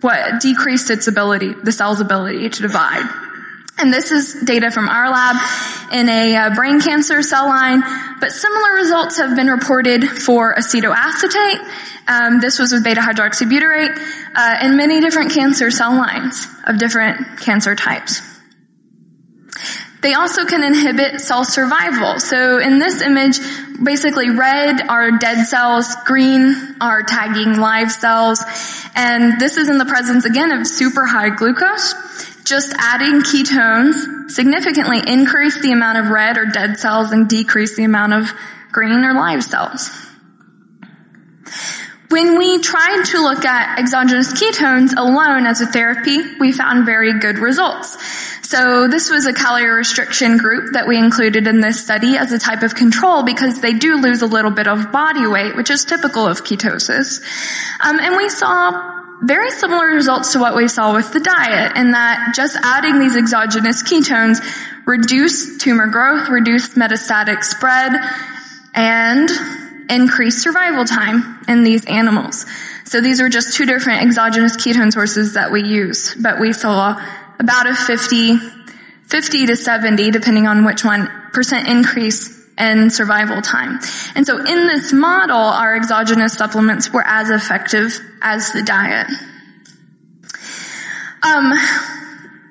what 0.00 0.42
decreased 0.42 0.90
its 0.90 1.06
ability, 1.06 1.54
the 1.62 1.72
cell's 1.72 2.00
ability 2.00 2.50
to 2.50 2.62
divide. 2.62 3.08
And 3.78 3.92
this 3.92 4.12
is 4.12 4.42
data 4.44 4.70
from 4.70 4.88
our 4.88 5.10
lab 5.10 5.36
in 5.92 6.08
a 6.08 6.36
uh, 6.36 6.54
brain 6.54 6.80
cancer 6.80 7.22
cell 7.22 7.46
line, 7.46 7.82
but 8.20 8.30
similar 8.30 8.74
results 8.74 9.16
have 9.16 9.34
been 9.34 9.48
reported 9.48 10.04
for 10.04 10.54
acetoacetate. 10.54 11.58
Um, 12.06 12.40
this 12.40 12.58
was 12.58 12.72
with 12.72 12.84
beta 12.84 13.00
hydroxybutyrate 13.00 13.98
uh, 14.34 14.58
in 14.62 14.76
many 14.76 15.00
different 15.00 15.32
cancer 15.32 15.70
cell 15.70 15.96
lines 15.96 16.46
of 16.66 16.78
different 16.78 17.40
cancer 17.40 17.74
types. 17.74 18.20
They 20.04 20.12
also 20.12 20.44
can 20.44 20.62
inhibit 20.62 21.22
cell 21.22 21.46
survival. 21.46 22.20
So 22.20 22.58
in 22.58 22.78
this 22.78 23.00
image, 23.00 23.38
basically 23.82 24.28
red 24.28 24.82
are 24.86 25.12
dead 25.12 25.46
cells, 25.46 25.96
green 26.04 26.76
are 26.78 27.02
tagging 27.02 27.58
live 27.58 27.90
cells, 27.90 28.44
and 28.94 29.40
this 29.40 29.56
is 29.56 29.70
in 29.70 29.78
the 29.78 29.86
presence 29.86 30.26
again 30.26 30.52
of 30.52 30.66
super 30.66 31.06
high 31.06 31.30
glucose. 31.30 31.94
Just 32.44 32.74
adding 32.76 33.22
ketones 33.22 34.30
significantly 34.30 35.00
increase 35.06 35.62
the 35.62 35.72
amount 35.72 35.96
of 35.96 36.10
red 36.10 36.36
or 36.36 36.44
dead 36.44 36.76
cells 36.76 37.10
and 37.10 37.26
decrease 37.26 37.74
the 37.74 37.84
amount 37.84 38.12
of 38.12 38.30
green 38.72 39.06
or 39.06 39.14
live 39.14 39.42
cells. 39.42 39.88
When 42.10 42.38
we 42.38 42.60
tried 42.60 43.04
to 43.06 43.22
look 43.22 43.46
at 43.46 43.78
exogenous 43.78 44.34
ketones 44.34 44.94
alone 44.94 45.46
as 45.46 45.62
a 45.62 45.66
therapy, 45.66 46.18
we 46.38 46.52
found 46.52 46.84
very 46.84 47.18
good 47.18 47.38
results. 47.38 47.96
So 48.54 48.86
this 48.86 49.10
was 49.10 49.26
a 49.26 49.32
calorie 49.32 49.68
restriction 49.68 50.36
group 50.36 50.74
that 50.74 50.86
we 50.86 50.96
included 50.96 51.48
in 51.48 51.60
this 51.60 51.82
study 51.82 52.16
as 52.16 52.30
a 52.30 52.38
type 52.38 52.62
of 52.62 52.76
control 52.76 53.24
because 53.24 53.60
they 53.60 53.72
do 53.72 53.96
lose 53.96 54.22
a 54.22 54.26
little 54.26 54.52
bit 54.52 54.68
of 54.68 54.92
body 54.92 55.26
weight, 55.26 55.56
which 55.56 55.70
is 55.70 55.84
typical 55.84 56.28
of 56.28 56.44
ketosis. 56.44 57.20
Um, 57.80 57.98
and 57.98 58.16
we 58.16 58.28
saw 58.28 59.18
very 59.22 59.50
similar 59.50 59.86
results 59.86 60.34
to 60.34 60.38
what 60.38 60.54
we 60.54 60.68
saw 60.68 60.94
with 60.94 61.12
the 61.12 61.18
diet 61.18 61.76
in 61.76 61.90
that 61.90 62.34
just 62.36 62.56
adding 62.62 63.00
these 63.00 63.16
exogenous 63.16 63.82
ketones 63.82 64.38
reduced 64.86 65.60
tumor 65.60 65.88
growth, 65.88 66.28
reduced 66.28 66.76
metastatic 66.76 67.42
spread, 67.42 67.90
and 68.72 69.30
increased 69.90 70.44
survival 70.44 70.84
time 70.84 71.40
in 71.48 71.64
these 71.64 71.84
animals. 71.86 72.46
So 72.84 73.00
these 73.00 73.20
are 73.20 73.28
just 73.28 73.56
two 73.56 73.66
different 73.66 74.02
exogenous 74.02 74.56
ketone 74.56 74.92
sources 74.92 75.34
that 75.34 75.50
we 75.50 75.64
use, 75.64 76.14
but 76.14 76.38
we 76.38 76.52
saw 76.52 77.02
about 77.38 77.66
a 77.66 77.74
50, 77.74 78.36
50 79.06 79.46
to 79.46 79.56
70, 79.56 80.10
depending 80.10 80.46
on 80.46 80.64
which 80.64 80.84
one, 80.84 81.08
percent 81.32 81.68
increase 81.68 82.42
in 82.56 82.88
survival 82.90 83.42
time. 83.42 83.80
And 84.14 84.26
so 84.26 84.38
in 84.38 84.66
this 84.66 84.92
model, 84.92 85.36
our 85.36 85.76
exogenous 85.76 86.32
supplements 86.32 86.92
were 86.92 87.04
as 87.04 87.30
effective 87.30 87.98
as 88.22 88.52
the 88.52 88.62
diet. 88.62 89.08
Um, 91.22 91.52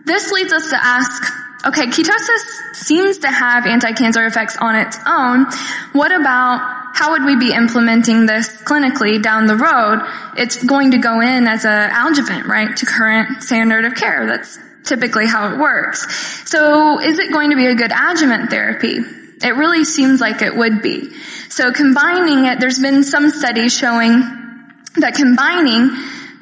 this 0.06 0.32
leads 0.32 0.52
us 0.52 0.70
to 0.72 0.78
ask, 0.84 1.34
okay, 1.66 1.86
ketosis 1.86 2.76
seems 2.76 3.20
to 3.20 3.28
have 3.32 3.66
anti-cancer 3.66 4.26
effects 4.26 4.58
on 4.58 4.76
its 4.76 4.98
own. 5.08 5.46
What 5.94 6.12
about 6.12 6.82
how 6.94 7.12
would 7.12 7.24
we 7.24 7.38
be 7.38 7.54
implementing 7.54 8.26
this 8.26 8.62
clinically 8.64 9.22
down 9.22 9.48
the 9.48 9.56
road? 9.56 10.02
It's 10.38 10.62
going 10.64 10.92
to 10.92 10.98
go 10.98 11.22
in 11.22 11.48
as 11.48 11.66
a 11.66 11.90
adjuvant, 11.92 12.46
right, 12.46 12.76
to 12.76 12.86
current 12.86 13.44
standard 13.44 13.86
of 13.86 13.96
care. 13.96 14.28
That's 14.28 14.60
typically 14.84 15.28
how 15.28 15.54
it 15.54 15.60
works. 15.60 16.50
So 16.50 17.00
is 17.00 17.20
it 17.20 17.32
going 17.32 17.52
to 17.52 17.56
be 17.56 17.68
a 17.68 17.76
good 17.76 17.92
adjuvant 17.92 18.50
therapy? 18.50 19.00
It 19.42 19.56
really 19.56 19.84
seems 19.84 20.22
like 20.22 20.42
it 20.42 20.56
would 20.56 20.82
be. 20.82 21.14
So 21.50 21.72
combining 21.72 22.46
it, 22.46 22.60
there's 22.60 22.80
been 22.80 23.04
some 23.04 23.30
studies 23.30 23.76
showing 23.76 24.12
that 24.96 25.16
combining 25.16 25.90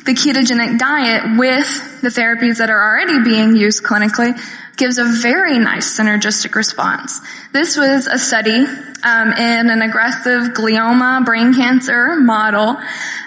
the 0.06 0.14
ketogenic 0.14 0.80
diet 0.80 1.38
with 1.38 2.02
the 2.02 2.10
therapies 2.10 2.58
that 2.58 2.70
are 2.70 2.82
already 2.82 3.24
being 3.24 3.56
used 3.56 3.84
clinically 3.84 4.39
gives 4.78 4.98
a 4.98 5.04
very 5.04 5.60
nice 5.60 6.00
synergistic 6.00 6.56
response. 6.56 7.22
This 7.54 7.78
was 7.78 8.08
a 8.08 8.18
study 8.18 8.66
um, 9.04 9.32
in 9.34 9.70
an 9.70 9.82
aggressive 9.82 10.54
glioma 10.54 11.24
brain 11.24 11.54
cancer 11.54 12.16
model 12.16 12.78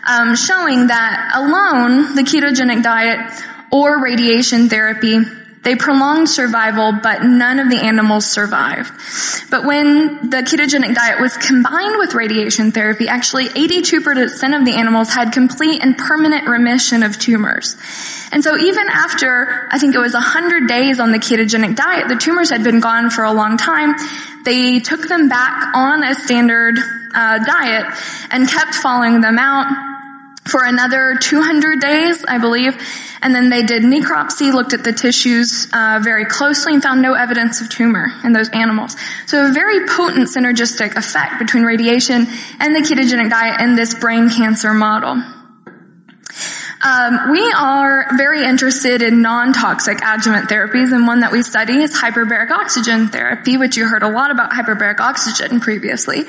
um, 0.07 0.35
showing 0.35 0.89
that 0.89 1.33
alone 1.37 2.17
the 2.17 2.23
ketogenic 2.23 2.83
diet 2.83 3.53
or 3.71 4.03
radiation 4.03 4.69
therapy 4.69 5.21
they 5.65 5.77
prolonged 5.77 6.29
survival, 6.29 6.93
but 7.03 7.25
none 7.25 7.59
of 7.59 7.71
the 7.71 7.79
animals 7.79 8.27
survived. 8.27 8.93
But 9.51 9.65
when 9.65 10.29
the 10.29 10.43
ketogenic 10.43 10.95
diet 10.95 11.21
was 11.21 11.35
combined 11.39 11.97
with 11.99 12.12
radiation 12.12 12.71
therapy, 12.71 13.09
actually 13.09 13.49
82% 13.49 14.59
of 14.59 14.67
the 14.67 14.75
animals 14.75 15.09
had 15.09 15.33
complete 15.33 15.83
and 15.83 15.97
permanent 15.97 16.47
remission 16.47 17.03
of 17.03 17.19
tumors. 17.19 17.77
And 18.31 18.45
so 18.45 18.59
even 18.59 18.89
after, 18.91 19.67
I 19.71 19.79
think 19.79 19.95
it 19.95 20.01
was 20.01 20.12
100 20.12 20.69
days 20.69 21.01
on 21.01 21.12
the 21.12 21.19
ketogenic 21.19 21.77
diet, 21.77 22.09
the 22.09 22.17
tumors 22.17 22.51
had 22.51 22.62
been 22.62 22.81
gone 22.81 23.09
for 23.09 23.25
a 23.25 23.33
long 23.33 23.57
time. 23.57 23.95
They 24.45 24.81
took 24.81 25.09
them 25.09 25.31
back 25.31 25.75
on 25.75 26.05
a 26.05 26.15
standard 26.15 26.77
uh, 27.15 27.39
diet 27.43 27.87
and 28.31 28.47
kept 28.47 28.75
following 28.75 29.23
them 29.23 29.39
out 29.39 29.93
for 30.55 30.62
another 30.62 31.16
200 31.20 31.80
days, 31.80 32.24
I 32.24 32.38
believe. 32.38 32.80
And 33.20 33.34
then 33.34 33.50
they 33.50 33.64
did 33.64 33.82
necropsy, 33.82 34.52
looked 34.52 34.72
at 34.72 34.84
the 34.84 34.92
tissues 34.92 35.66
uh, 35.72 35.98
very 36.00 36.26
closely, 36.26 36.74
and 36.74 36.80
found 36.80 37.02
no 37.02 37.14
evidence 37.14 37.61
of 37.61 37.68
tumor 37.68 38.12
in 38.22 38.32
those 38.32 38.50
animals. 38.50 38.94
So 39.26 39.48
a 39.48 39.52
very 39.52 39.88
potent 39.88 40.28
synergistic 40.28 40.94
effect 40.94 41.40
between 41.40 41.64
radiation 41.64 42.28
and 42.61 42.76
the 42.76 42.88
ketogenic 42.88 43.30
diet 43.30 43.62
in 43.62 43.74
this 43.74 43.94
brain 43.94 44.30
cancer 44.30 44.72
model. 44.72 45.20
Um, 46.85 47.30
we 47.30 47.41
are 47.57 48.09
very 48.18 48.45
interested 48.45 49.01
in 49.01 49.22
non-toxic 49.22 50.03
adjuvant 50.03 50.51
therapies, 50.51 50.93
and 50.93 51.07
one 51.07 51.20
that 51.20 51.32
we 51.32 51.43
study 51.43 51.80
is 51.80 51.95
hyperbaric 51.95 52.51
oxygen 52.51 53.09
therapy, 53.09 53.57
which 53.57 53.78
you 53.78 53.89
heard 53.89 54.03
a 54.03 54.09
lot 54.09 54.30
about 54.30 54.51
hyperbaric 54.51 55.01
oxygen 55.01 55.61
previously. 55.61 56.26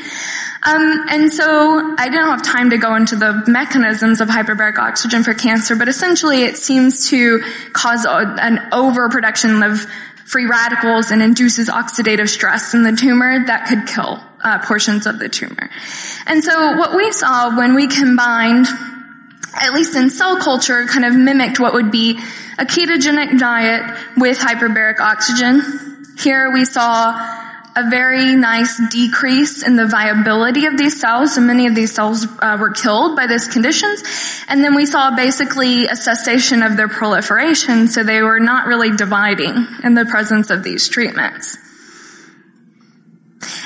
Um, 0.63 1.05
and 1.09 1.33
so 1.33 1.95
I 1.97 2.07
don't 2.07 2.29
have 2.29 2.41
time 2.41 2.69
to 2.69 2.77
go 2.77 2.95
into 2.95 3.17
the 3.17 3.43
mechanisms 3.47 4.21
of 4.21 4.29
hyperbaric 4.29 4.77
oxygen 4.77 5.25
for 5.25 5.33
cancer, 5.33 5.75
but 5.75 5.89
essentially 5.89 6.43
it 6.43 6.55
seems 6.55 7.09
to 7.09 7.43
cause 7.73 8.05
an 8.07 8.69
overproduction 8.71 9.61
of 9.61 9.81
free 10.23 10.45
radicals 10.45 11.11
and 11.11 11.21
induces 11.21 11.67
oxidative 11.67 12.29
stress 12.29 12.73
in 12.73 12.83
the 12.83 12.93
tumor 12.93 13.45
that 13.45 13.67
could 13.67 13.87
kill 13.93 14.23
uh, 14.41 14.59
portions 14.65 15.05
of 15.05 15.19
the 15.19 15.27
tumor. 15.27 15.69
And 16.25 16.41
so 16.41 16.77
what 16.77 16.95
we 16.95 17.11
saw 17.11 17.57
when 17.57 17.75
we 17.75 17.87
combined 17.87 18.67
at 19.55 19.73
least 19.73 19.95
in 19.95 20.09
cell 20.09 20.37
culture, 20.37 20.85
kind 20.85 21.05
of 21.05 21.15
mimicked 21.15 21.59
what 21.59 21.73
would 21.73 21.91
be 21.91 22.19
a 22.57 22.65
ketogenic 22.65 23.39
diet 23.39 23.97
with 24.17 24.37
hyperbaric 24.37 24.99
oxygen. 24.99 26.05
Here 26.17 26.51
we 26.51 26.65
saw 26.65 27.43
a 27.77 27.89
very 27.89 28.35
nice 28.35 28.79
decrease 28.89 29.61
in 29.61 29.75
the 29.75 29.85
viability 29.85 30.65
of 30.65 30.77
these 30.77 30.99
cells. 30.99 31.35
So 31.35 31.41
many 31.41 31.67
of 31.67 31.75
these 31.75 31.93
cells 31.93 32.25
uh, 32.25 32.57
were 32.59 32.71
killed 32.71 33.17
by 33.17 33.27
these 33.27 33.47
conditions. 33.47 34.01
And 34.47 34.63
then 34.63 34.75
we 34.75 34.85
saw 34.85 35.13
basically 35.15 35.87
a 35.87 35.95
cessation 35.95 36.63
of 36.63 36.77
their 36.77 36.87
proliferation. 36.87 37.89
So 37.89 38.03
they 38.03 38.21
were 38.21 38.39
not 38.39 38.67
really 38.67 38.95
dividing 38.95 39.67
in 39.83 39.93
the 39.93 40.05
presence 40.05 40.51
of 40.51 40.63
these 40.63 40.87
treatments. 40.87 41.57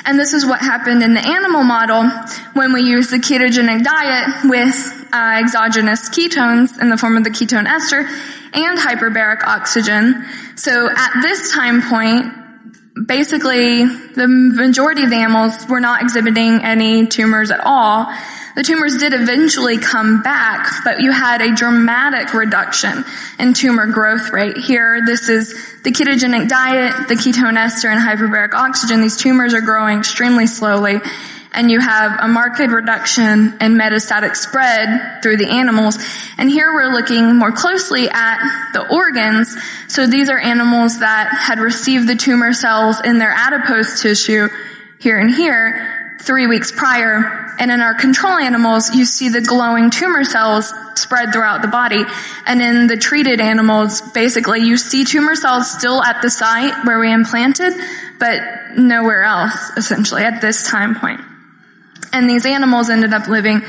And 0.04 0.18
this 0.18 0.32
is 0.32 0.44
what 0.44 0.60
happened 0.60 1.04
in 1.04 1.14
the 1.14 1.24
animal 1.24 1.62
model 1.62 2.08
when 2.54 2.72
we 2.72 2.82
used 2.82 3.10
the 3.10 3.18
ketogenic 3.18 3.84
diet 3.84 4.50
with 4.50 4.99
uh, 5.12 5.40
exogenous 5.40 6.08
ketones 6.10 6.80
in 6.80 6.88
the 6.88 6.96
form 6.96 7.16
of 7.16 7.24
the 7.24 7.30
ketone 7.30 7.66
ester 7.66 8.08
and 8.52 8.78
hyperbaric 8.78 9.42
oxygen. 9.42 10.24
So 10.56 10.88
at 10.90 11.22
this 11.22 11.52
time 11.52 11.82
point, 11.82 13.06
basically 13.06 13.84
the 13.84 14.26
majority 14.28 15.04
of 15.04 15.10
the 15.10 15.16
animals 15.16 15.66
were 15.68 15.80
not 15.80 16.02
exhibiting 16.02 16.62
any 16.62 17.06
tumors 17.06 17.50
at 17.50 17.60
all. 17.60 18.12
The 18.56 18.64
tumors 18.64 18.98
did 18.98 19.14
eventually 19.14 19.78
come 19.78 20.22
back, 20.22 20.84
but 20.84 21.00
you 21.00 21.12
had 21.12 21.40
a 21.40 21.54
dramatic 21.54 22.34
reduction 22.34 23.04
in 23.38 23.54
tumor 23.54 23.86
growth 23.86 24.32
rate. 24.32 24.56
Here, 24.56 25.00
this 25.06 25.28
is 25.28 25.54
the 25.84 25.92
ketogenic 25.92 26.48
diet, 26.48 27.08
the 27.08 27.14
ketone 27.14 27.56
ester, 27.56 27.88
and 27.88 28.00
hyperbaric 28.00 28.52
oxygen. 28.52 29.00
These 29.02 29.18
tumors 29.18 29.54
are 29.54 29.60
growing 29.60 29.98
extremely 29.98 30.46
slowly. 30.46 31.00
And 31.52 31.70
you 31.70 31.80
have 31.80 32.20
a 32.20 32.28
marked 32.28 32.60
reduction 32.60 33.56
in 33.60 33.74
metastatic 33.74 34.36
spread 34.36 35.22
through 35.22 35.36
the 35.36 35.48
animals. 35.48 35.98
And 36.38 36.48
here 36.48 36.72
we're 36.72 36.92
looking 36.92 37.36
more 37.36 37.52
closely 37.52 38.08
at 38.08 38.72
the 38.72 38.86
organs. 38.88 39.56
So 39.88 40.06
these 40.06 40.30
are 40.30 40.38
animals 40.38 41.00
that 41.00 41.28
had 41.28 41.58
received 41.58 42.08
the 42.08 42.16
tumor 42.16 42.52
cells 42.52 43.00
in 43.00 43.18
their 43.18 43.32
adipose 43.32 44.00
tissue 44.00 44.48
here 44.98 45.18
and 45.18 45.34
here 45.34 46.18
three 46.22 46.46
weeks 46.46 46.70
prior. 46.70 47.54
And 47.58 47.70
in 47.70 47.80
our 47.80 47.94
control 47.94 48.38
animals, 48.38 48.94
you 48.94 49.04
see 49.04 49.28
the 49.30 49.40
glowing 49.40 49.90
tumor 49.90 50.24
cells 50.24 50.72
spread 50.94 51.32
throughout 51.32 51.62
the 51.62 51.68
body. 51.68 52.04
And 52.46 52.62
in 52.62 52.86
the 52.86 52.96
treated 52.96 53.40
animals, 53.40 54.00
basically 54.00 54.60
you 54.60 54.76
see 54.76 55.04
tumor 55.04 55.34
cells 55.34 55.70
still 55.70 56.02
at 56.02 56.22
the 56.22 56.30
site 56.30 56.86
where 56.86 56.98
we 56.98 57.12
implanted, 57.12 57.72
but 58.18 58.40
nowhere 58.76 59.24
else, 59.24 59.72
essentially, 59.76 60.22
at 60.22 60.40
this 60.40 60.70
time 60.70 60.94
point. 60.94 61.20
And 62.12 62.28
these 62.28 62.46
animals 62.46 62.90
ended 62.90 63.12
up 63.12 63.28
living 63.28 63.62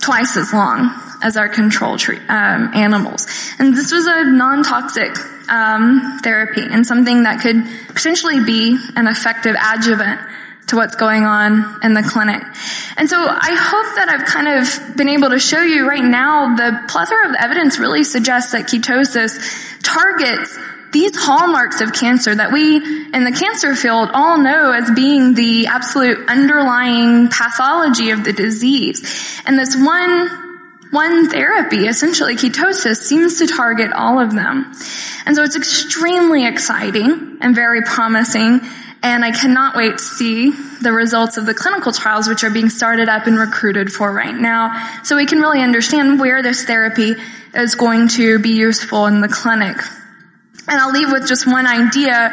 twice 0.00 0.36
as 0.36 0.52
long 0.52 0.90
as 1.22 1.36
our 1.36 1.48
control 1.48 1.96
um, 2.28 2.70
animals. 2.74 3.26
And 3.58 3.76
this 3.76 3.92
was 3.92 4.06
a 4.06 4.24
non-toxic 4.24 5.16
um, 5.50 6.18
therapy 6.22 6.62
and 6.62 6.86
something 6.86 7.24
that 7.24 7.40
could 7.40 7.64
potentially 7.88 8.44
be 8.44 8.78
an 8.96 9.06
effective 9.06 9.56
adjuvant 9.60 10.20
to 10.68 10.76
what's 10.76 10.94
going 10.94 11.24
on 11.24 11.80
in 11.82 11.94
the 11.94 12.02
clinic. 12.02 12.42
And 12.96 13.10
so 13.10 13.18
I 13.18 13.54
hope 13.54 13.96
that 13.96 14.08
I've 14.08 14.24
kind 14.24 14.60
of 14.60 14.96
been 14.96 15.08
able 15.08 15.30
to 15.30 15.38
show 15.38 15.60
you 15.60 15.86
right 15.86 16.04
now 16.04 16.54
the 16.54 16.84
plethora 16.88 17.28
of 17.28 17.34
evidence 17.38 17.78
really 17.78 18.04
suggests 18.04 18.52
that 18.52 18.66
ketosis 18.66 19.82
targets 19.82 20.56
these 20.92 21.16
hallmarks 21.16 21.80
of 21.80 21.92
cancer 21.92 22.34
that 22.34 22.52
we 22.52 22.76
in 22.76 23.24
the 23.24 23.36
cancer 23.38 23.74
field 23.74 24.10
all 24.12 24.38
know 24.38 24.72
as 24.72 24.90
being 24.90 25.34
the 25.34 25.66
absolute 25.66 26.28
underlying 26.28 27.28
pathology 27.28 28.10
of 28.10 28.24
the 28.24 28.32
disease. 28.32 29.40
And 29.46 29.58
this 29.58 29.76
one 29.76 30.50
one 30.90 31.30
therapy, 31.30 31.86
essentially 31.86 32.34
ketosis, 32.34 32.96
seems 32.96 33.38
to 33.38 33.46
target 33.46 33.92
all 33.92 34.18
of 34.18 34.34
them. 34.34 34.72
And 35.24 35.36
so 35.36 35.44
it's 35.44 35.56
extremely 35.56 36.46
exciting 36.46 37.38
and 37.40 37.54
very 37.54 37.82
promising. 37.82 38.60
And 39.02 39.24
I 39.24 39.30
cannot 39.30 39.76
wait 39.76 39.98
to 39.98 40.04
see 40.04 40.50
the 40.82 40.92
results 40.92 41.36
of 41.36 41.46
the 41.46 41.54
clinical 41.54 41.92
trials, 41.92 42.28
which 42.28 42.42
are 42.42 42.50
being 42.50 42.68
started 42.68 43.08
up 43.08 43.26
and 43.26 43.38
recruited 43.38 43.92
for 43.92 44.12
right 44.12 44.34
now, 44.34 45.02
so 45.04 45.16
we 45.16 45.26
can 45.26 45.38
really 45.38 45.62
understand 45.62 46.18
where 46.18 46.42
this 46.42 46.64
therapy 46.64 47.14
is 47.54 47.76
going 47.76 48.08
to 48.08 48.38
be 48.40 48.50
useful 48.50 49.06
in 49.06 49.20
the 49.20 49.28
clinic. 49.28 49.76
And 50.70 50.78
I'll 50.78 50.92
leave 50.92 51.10
with 51.10 51.26
just 51.26 51.48
one 51.48 51.66
idea. 51.66 52.30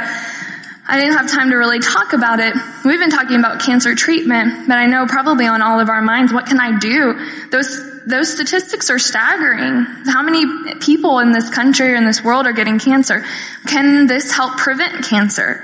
I 0.89 0.99
didn't 0.99 1.17
have 1.17 1.29
time 1.29 1.49
to 1.49 1.55
really 1.55 1.79
talk 1.79 2.13
about 2.13 2.39
it. 2.39 2.53
We've 2.85 2.99
been 2.99 3.09
talking 3.09 3.39
about 3.39 3.61
cancer 3.61 3.95
treatment, 3.95 4.67
but 4.67 4.77
I 4.77 4.85
know 4.85 5.07
probably 5.07 5.47
on 5.47 5.63
all 5.63 5.79
of 5.79 5.89
our 5.89 6.03
minds, 6.03 6.31
what 6.31 6.45
can 6.45 6.59
I 6.59 6.77
do? 6.77 7.19
Those, 7.49 8.05
those 8.05 8.31
statistics 8.31 8.91
are 8.91 8.99
staggering. 8.99 9.85
How 10.05 10.21
many 10.21 10.75
people 10.79 11.17
in 11.17 11.31
this 11.31 11.49
country 11.49 11.93
or 11.93 11.95
in 11.95 12.05
this 12.05 12.23
world 12.23 12.45
are 12.45 12.53
getting 12.53 12.77
cancer? 12.77 13.25
Can 13.65 14.05
this 14.05 14.31
help 14.31 14.57
prevent 14.57 15.03
cancer? 15.03 15.63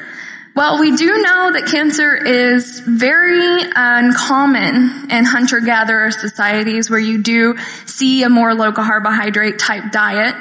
Well, 0.56 0.80
we 0.80 0.96
do 0.96 1.06
know 1.06 1.52
that 1.54 1.68
cancer 1.72 2.16
is 2.16 2.80
very 2.80 3.62
uncommon 3.76 5.12
in 5.12 5.26
hunter-gatherer 5.26 6.10
societies 6.10 6.90
where 6.90 7.00
you 7.00 7.22
do 7.22 7.56
see 7.86 8.24
a 8.24 8.30
more 8.30 8.56
low 8.56 8.72
carbohydrate 8.72 9.60
type 9.60 9.92
diet. 9.92 10.36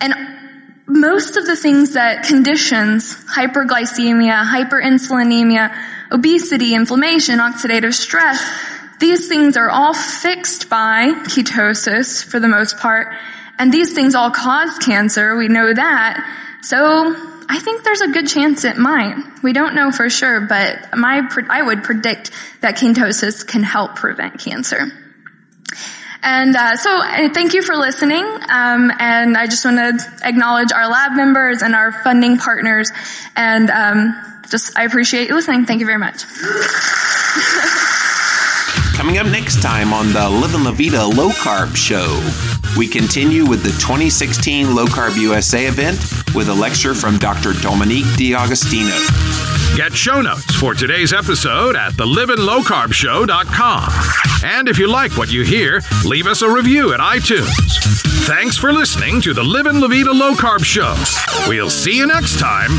And 0.00 0.41
most 0.86 1.36
of 1.36 1.46
the 1.46 1.56
things 1.56 1.94
that 1.94 2.24
conditions 2.24 3.14
hyperglycemia, 3.26 4.44
hyperinsulinemia, 4.44 5.74
obesity, 6.10 6.74
inflammation, 6.74 7.38
oxidative 7.38 7.94
stress, 7.94 8.40
these 8.98 9.28
things 9.28 9.56
are 9.56 9.70
all 9.70 9.94
fixed 9.94 10.68
by 10.68 11.12
ketosis 11.24 12.24
for 12.24 12.38
the 12.38 12.48
most 12.48 12.78
part. 12.78 13.08
And 13.58 13.72
these 13.72 13.92
things 13.94 14.14
all 14.14 14.30
cause 14.30 14.78
cancer. 14.78 15.36
We 15.36 15.48
know 15.48 15.72
that. 15.72 16.58
So 16.62 17.14
I 17.48 17.58
think 17.58 17.84
there's 17.84 18.00
a 18.00 18.08
good 18.08 18.28
chance 18.28 18.64
it 18.64 18.76
might. 18.76 19.16
We 19.42 19.52
don't 19.52 19.74
know 19.74 19.90
for 19.90 20.08
sure, 20.08 20.42
but 20.42 20.96
my, 20.96 21.28
I 21.50 21.62
would 21.62 21.82
predict 21.82 22.30
that 22.60 22.76
ketosis 22.76 23.46
can 23.46 23.62
help 23.62 23.96
prevent 23.96 24.38
cancer. 24.40 24.86
And 26.22 26.54
uh, 26.54 26.76
so, 26.76 26.90
uh, 26.90 27.28
thank 27.34 27.52
you 27.52 27.62
for 27.62 27.74
listening. 27.74 28.24
Um, 28.24 28.92
and 28.98 29.36
I 29.36 29.46
just 29.46 29.64
want 29.64 29.78
to 29.78 30.26
acknowledge 30.26 30.72
our 30.72 30.88
lab 30.88 31.12
members 31.12 31.62
and 31.62 31.74
our 31.74 31.90
funding 31.90 32.38
partners. 32.38 32.92
And 33.34 33.70
um, 33.70 34.14
just, 34.48 34.78
I 34.78 34.84
appreciate 34.84 35.28
you 35.28 35.34
listening. 35.34 35.66
Thank 35.66 35.80
you 35.80 35.86
very 35.86 35.98
much. 35.98 36.24
Coming 38.94 39.18
up 39.18 39.26
next 39.26 39.62
time 39.62 39.92
on 39.92 40.12
the 40.12 40.28
Living 40.30 40.62
La 40.62 40.70
Vida 40.70 41.04
Low 41.04 41.30
Carb 41.30 41.74
Show, 41.74 42.20
we 42.76 42.88
continue 42.88 43.44
with 43.46 43.62
the 43.62 43.70
2016 43.70 44.74
Low 44.74 44.86
Carb 44.86 45.16
USA 45.20 45.66
event 45.66 45.98
with 46.34 46.48
a 46.48 46.54
lecture 46.54 46.94
from 46.94 47.18
Dr. 47.18 47.52
Dominique 47.54 48.06
D'Agostino. 48.16 48.96
Get 49.76 49.92
show 49.92 50.20
notes 50.20 50.54
for 50.54 50.74
today's 50.74 51.12
episode 51.12 51.76
at 51.76 51.92
thelivinglowcarbshow.com. 51.92 53.90
And 54.44 54.68
if 54.68 54.78
you 54.78 54.86
like 54.88 55.16
what 55.16 55.30
you 55.30 55.44
hear, 55.44 55.80
leave 56.04 56.26
us 56.26 56.42
a 56.42 56.50
review 56.50 56.92
at 56.92 57.00
iTunes. 57.00 57.52
Thanks 58.26 58.56
for 58.56 58.72
listening 58.72 59.20
to 59.22 59.34
the 59.34 59.42
Living 59.42 59.80
La 59.80 59.88
Vida 59.88 60.12
Low 60.12 60.34
Carb 60.34 60.64
Show. 60.64 60.94
We'll 61.48 61.70
see 61.70 61.96
you 61.96 62.06
next 62.06 62.38
time. 62.38 62.70